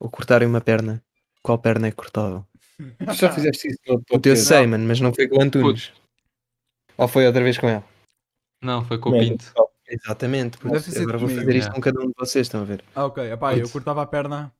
ou 0.00 0.10
cortarem 0.10 0.48
uma 0.48 0.60
perna, 0.60 1.02
qual 1.42 1.58
perna 1.58 1.88
é? 1.88 1.92
Tu 1.92 2.04
já 3.14 3.30
fizeste 3.32 3.68
isso 3.68 3.78
no 3.86 3.94
O 3.94 3.98
teu 3.98 4.04
podcast? 4.18 4.44
sei, 4.46 4.66
mano, 4.66 4.86
mas 4.86 5.00
não 5.00 5.12
foi 5.14 5.28
com 5.28 5.36
o 5.38 5.42
Antunes. 5.42 5.92
Ou 6.96 7.06
foi 7.08 7.26
outra 7.26 7.42
vez 7.42 7.58
com 7.58 7.68
ela? 7.68 7.84
Não, 8.62 8.84
foi 8.84 8.98
com 8.98 9.10
o 9.10 9.18
Pinto. 9.18 9.52
Exatamente. 9.88 10.58
Deve 10.62 11.00
agora 11.02 11.18
vou 11.18 11.28
fazer 11.28 11.56
isto 11.56 11.72
com 11.72 11.80
cada 11.80 12.00
um 12.00 12.06
de 12.06 12.14
vocês, 12.18 12.46
estão 12.46 12.62
a 12.62 12.64
ver? 12.64 12.82
Ah, 12.94 13.06
ok. 13.06 13.32
Epá, 13.32 13.56
eu 13.56 13.68
cortava 13.68 14.02
a 14.02 14.06
perna. 14.06 14.52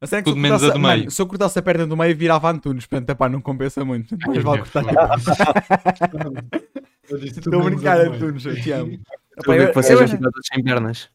A 0.00 0.06
cena 0.06 0.20
é 0.20 0.22
que 0.22 0.30
se 0.30 0.34
Tudo 0.34 0.38
eu 0.38 0.42
menos 0.42 0.62
a 0.62 0.66
cortasse- 0.66 0.80
do 0.80 0.86
meio. 0.88 0.98
mano, 1.00 1.10
se 1.10 1.22
eu 1.22 1.26
cortasse 1.26 1.58
a 1.58 1.62
perna 1.62 1.86
do 1.86 1.96
meio, 1.96 2.16
virava 2.16 2.50
Antunes. 2.50 2.86
Portanto, 2.86 3.10
epá, 3.10 3.28
não 3.28 3.40
compensa 3.42 3.84
muito. 3.84 4.16
Mais 4.26 4.42
vale 4.42 4.62
cortar. 4.62 4.84
Estou 7.10 7.60
a 7.60 7.64
brincar, 7.64 8.00
Antunes. 8.00 8.46
Eu 8.46 8.54
te 8.62 8.70
amo. 8.72 8.92
Estou 8.92 9.02
a 9.02 9.40
Epá, 9.40 9.52
ver 9.56 9.62
eu- 9.62 9.68
que 9.68 9.74
vocês 9.74 10.00
eu- 10.00 10.06
já 10.06 10.14
ficaram 10.14 10.32
todos 10.32 10.46
sem 10.52 10.64
pernas. 10.64 11.10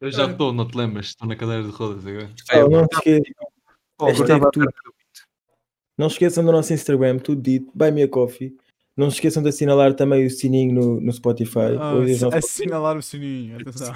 Eu 0.00 0.12
já 0.12 0.26
estou, 0.30 0.52
não 0.52 0.68
te 0.68 0.76
lembras? 0.76 1.06
Estou 1.06 1.26
na 1.26 1.34
cadeira 1.34 1.62
de 1.64 1.70
rodas 1.70 2.06
agora. 2.06 2.30
Oh, 2.54 2.68
não, 2.68 2.84
se 2.84 2.88
esque... 2.94 3.22
Oh, 3.98 4.04
Hashtag 4.06 4.28
cortava 4.28 4.48
a 4.48 4.50
tudo. 4.52 4.66
perna. 4.66 4.72
não 5.98 6.08
se 6.08 6.14
esqueçam 6.14 6.44
do 6.44 6.52
nosso 6.52 6.72
Instagram, 6.72 7.18
tudo 7.18 7.42
dito, 7.42 7.70
Buy 7.74 7.90
Me 7.90 8.02
a 8.04 8.08
Coffee. 8.08 8.56
Não 8.96 9.08
se 9.08 9.16
esqueçam 9.16 9.42
de 9.42 9.48
assinalar 9.48 9.94
também 9.94 10.26
o 10.26 10.30
sininho 10.30 10.74
no, 10.74 11.00
no 11.00 11.12
Spotify. 11.12 11.76
Ah, 11.78 11.92
assinalar 12.36 12.96
o 12.96 13.02
sininho. 13.02 13.58
Atenção. 13.60 13.94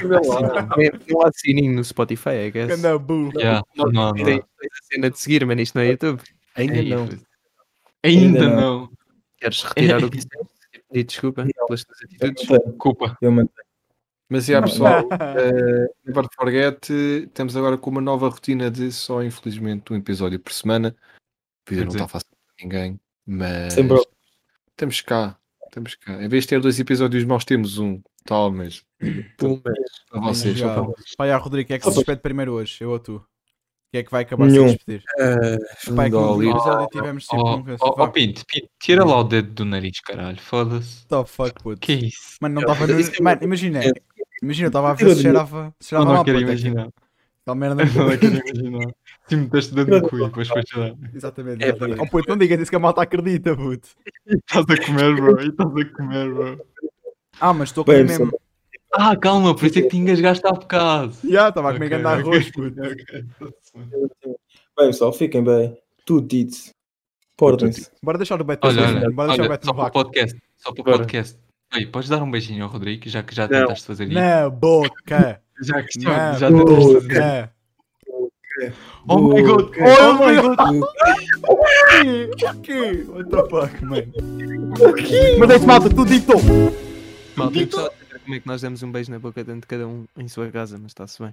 Não 1.09 1.22
há 1.22 1.30
sininho 1.32 1.74
no 1.74 1.84
Spotify, 1.84 2.47
I 2.47 2.51
guess. 2.51 2.68
Ganda 2.68 2.99
burro. 2.99 3.32
Yeah, 3.36 3.62
não, 3.76 3.86
não. 3.92 4.12
Tem 4.14 4.24
tem 4.24 4.40
a 4.40 4.92
cena 4.95 5.11
de 5.11 5.18
seguir, 5.18 5.45
mas 5.47 5.59
isto 5.61 5.74
não 5.74 5.82
é 5.82 5.90
YouTube. 5.90 6.22
Ainda 6.55 6.76
Ei, 6.76 6.88
não. 6.88 7.03
Ainda, 7.03 7.18
Ainda 8.05 8.49
não. 8.49 8.57
não. 8.80 8.90
Queres 9.38 9.62
retirar 9.62 10.05
o 10.05 10.09
que 10.11 10.16
disseste? 10.16 10.55
Pedir 10.90 11.05
desculpa 11.05 11.45
pelas 11.45 11.84
tuas 11.84 12.01
Eu 12.01 12.07
atitudes? 12.28 12.49
mantenho, 12.49 12.72
Culpa. 12.78 13.18
eu 13.20 13.32
mantenho. 13.32 13.64
Mas 14.28 14.47
já 14.47 14.62
pessoal, 14.62 15.07
eh, 15.36 15.86
never 16.05 16.26
forget, 16.34 16.88
temos 17.34 17.57
agora 17.57 17.76
com 17.76 17.90
uma 17.90 18.01
nova 18.01 18.28
rotina 18.28 18.70
de 18.70 18.90
só 18.90 19.22
infelizmente 19.22 19.92
um 19.92 19.97
episódio 19.97 20.40
por 20.40 20.53
semana. 20.53 20.97
Quer 21.66 21.80
não 21.84 21.88
está 21.88 22.09
fácil 22.09 22.28
para 22.30 22.64
ninguém, 22.64 23.01
mas 23.26 23.74
Sempre 23.74 24.03
temos 24.77 25.01
cá, 25.01 25.37
temos 25.72 25.95
cá. 25.95 26.22
Em 26.22 26.29
vez 26.29 26.45
de 26.45 26.49
ter 26.51 26.61
dois 26.61 26.79
episódios, 26.79 27.25
nós 27.25 27.45
temos 27.45 27.79
um, 27.79 28.01
tal, 28.25 28.51
mas 28.51 28.83
Pum, 29.39 29.61
para 29.61 30.20
vocês. 30.20 30.61
Pá, 31.16 31.27
já, 31.27 31.37
Rodrigo, 31.37 31.68
quem 31.68 31.77
é 31.77 31.79
que 31.79 31.85
se 31.87 31.95
despede 31.95 32.20
primeiro 32.20 32.53
hoje? 32.53 32.79
Eu 32.83 32.91
ou 32.91 32.99
tu? 32.99 33.25
Quem 33.93 34.01
é 34.01 34.03
que 34.03 34.11
vai 34.11 34.22
acabar 34.22 34.47
Nenhum. 34.47 34.66
sem 34.66 34.77
despedir? 34.77 35.05
É 35.18 35.57
que 35.85 35.91
no 35.91 36.09
dólar. 36.11 36.45
episódio 36.45 36.89
tivemos 36.89 37.27
Oh, 37.31 37.57
um... 37.57 37.64
oh, 37.81 38.03
oh, 38.03 38.09
Pinto, 38.09 38.45
Pinto, 38.45 38.68
tira 38.81 39.05
lá 39.05 39.20
o 39.20 39.22
dedo 39.25 39.53
do 39.53 39.64
nariz, 39.64 40.01
caralho. 40.01 40.41
Foda-se. 40.41 41.07
the 41.07 41.25
fuck, 41.25 41.62
puto. 41.62 41.81
Que 41.81 41.93
é 41.93 41.95
isso? 42.07 42.37
Mano, 42.41 42.57
não 42.57 42.62
estava 42.62 42.89
no... 42.89 42.99
Isso 42.99 43.12
é 43.16 43.22
Mano, 43.22 43.45
imagina. 43.45 43.81
Imagina, 44.43 44.66
eu 44.66 44.68
estava 44.68 44.91
a 44.91 44.95
ver 44.95 45.14
se 45.14 45.22
cheirava, 45.22 45.72
se 45.79 45.91
cheirava 45.91 46.09
não 46.09 46.16
mal, 46.16 46.25
quero 46.25 46.39
puto. 46.39 46.51
imaginar. 46.51 46.89
Aquela 47.47 47.55
merda. 47.55 47.82
Eu 47.84 48.05
não 48.09 48.18
quero 48.18 48.59
imaginar. 48.59 48.95
Se 49.28 49.36
me 49.36 49.42
meteste 49.42 49.72
o 49.72 49.76
dedo 49.76 50.01
no 50.01 50.09
cu 50.09 50.18
e 50.18 50.24
depois 50.24 50.49
foi 50.49 50.62
chorar. 50.66 50.95
Exatamente, 51.14 51.62
É, 51.62 51.68
exatamente. 51.68 52.01
Oh, 52.01 52.07
puto, 52.07 52.28
não 52.28 52.38
diga 52.38 52.55
isso 52.55 52.70
que 52.70 52.76
a 52.76 52.78
malta 52.78 53.03
acredita, 53.03 53.55
puto. 53.55 53.88
Estás 54.26 54.64
a 54.68 54.86
comer, 54.86 55.14
bro. 55.14 55.40
E 55.42 55.49
estás 55.49 55.68
a 55.76 55.84
comer, 55.97 56.32
bro. 56.32 56.66
Ah, 57.40 57.53
mas 57.53 57.68
estou 57.68 57.82
a 57.82 57.84
comer 57.84 58.05
mesmo. 58.05 58.30
Ah, 58.92 59.16
calma, 59.16 59.55
por 59.55 59.66
isso 59.66 59.78
é 59.78 59.82
que 59.82 59.88
te 59.88 59.97
engasgaste 59.99 60.47
há 60.47 60.53
bocado. 60.53 61.14
Já, 61.24 61.49
estava 61.49 61.70
a 61.70 61.72
comer 61.74 61.86
Ok, 61.86 61.97
ganda 61.99 62.12
ok. 62.12 62.22
arroz, 62.22 62.51
puto. 62.51 62.80
Bem, 64.76 64.86
pessoal, 64.86 65.12
fiquem 65.12 65.42
bem. 65.45 65.76
Tudo 66.07 66.26
dito. 66.26 66.57
Portem-se. 67.36 67.90
Bora 68.03 68.16
deixar 68.18 68.40
o 68.40 68.45
Beto 68.45 68.66
Olha, 68.68 68.82
fazer, 68.82 68.97
olha, 68.99 69.11
Bora 69.11 69.28
deixar 69.28 69.42
o 69.42 69.45
olha, 69.45 69.51
Beto 69.53 69.66
só 69.66 69.72
no 69.72 69.78
para 69.78 69.88
o 69.88 69.92
podcast. 69.92 70.42
Só 70.57 70.72
para 70.72 70.80
o 70.80 70.84
podcast. 70.84 71.38
Ei, 71.72 71.86
podes 71.86 72.08
dar 72.08 72.22
um 72.22 72.30
beijinho 72.30 72.64
ao 72.64 72.70
Rodrigo, 72.70 73.08
já 73.08 73.22
que 73.22 73.34
já 73.34 73.48
Não. 73.48 73.60
tentaste 73.62 73.86
fazer 73.86 74.04
isso. 74.04 74.14
Na 74.14 74.48
boca. 74.50 75.40
Já 75.62 75.80
que 75.84 76.00
já, 76.00 76.32
já 76.32 76.48
tentaste 76.50 76.94
fazer 76.94 76.98
isso. 76.98 77.06
boca. 77.06 77.52
Oh 79.08 79.18
my 79.20 79.40
god! 79.42 79.70
Oh 79.78 80.26
my 80.26 80.34
god! 80.42 80.58
O 81.46 82.60
quê? 82.60 83.04
What 83.08 83.30
the 83.30 83.48
fuck, 83.48 83.84
mano? 83.84 84.12
Mas 85.38 85.50
é 85.50 85.56
isso, 85.56 85.66
malta, 85.66 85.88
tudo 85.90 86.06
dito! 86.06 86.32
Malta, 87.36 87.56
eu 87.56 87.66
gostava 87.66 87.90
de 87.90 88.06
saber 88.08 88.18
como 88.24 88.34
é 88.34 88.40
que 88.40 88.46
nós 88.48 88.62
demos 88.62 88.82
um 88.82 88.90
beijo 88.90 89.12
na 89.12 89.20
boca 89.20 89.44
dentro 89.44 89.60
de 89.60 89.66
cada 89.68 89.86
um 89.86 90.06
em 90.18 90.26
sua 90.26 90.50
casa, 90.50 90.76
mas 90.76 90.90
está-se 90.90 91.22
bem. 91.22 91.32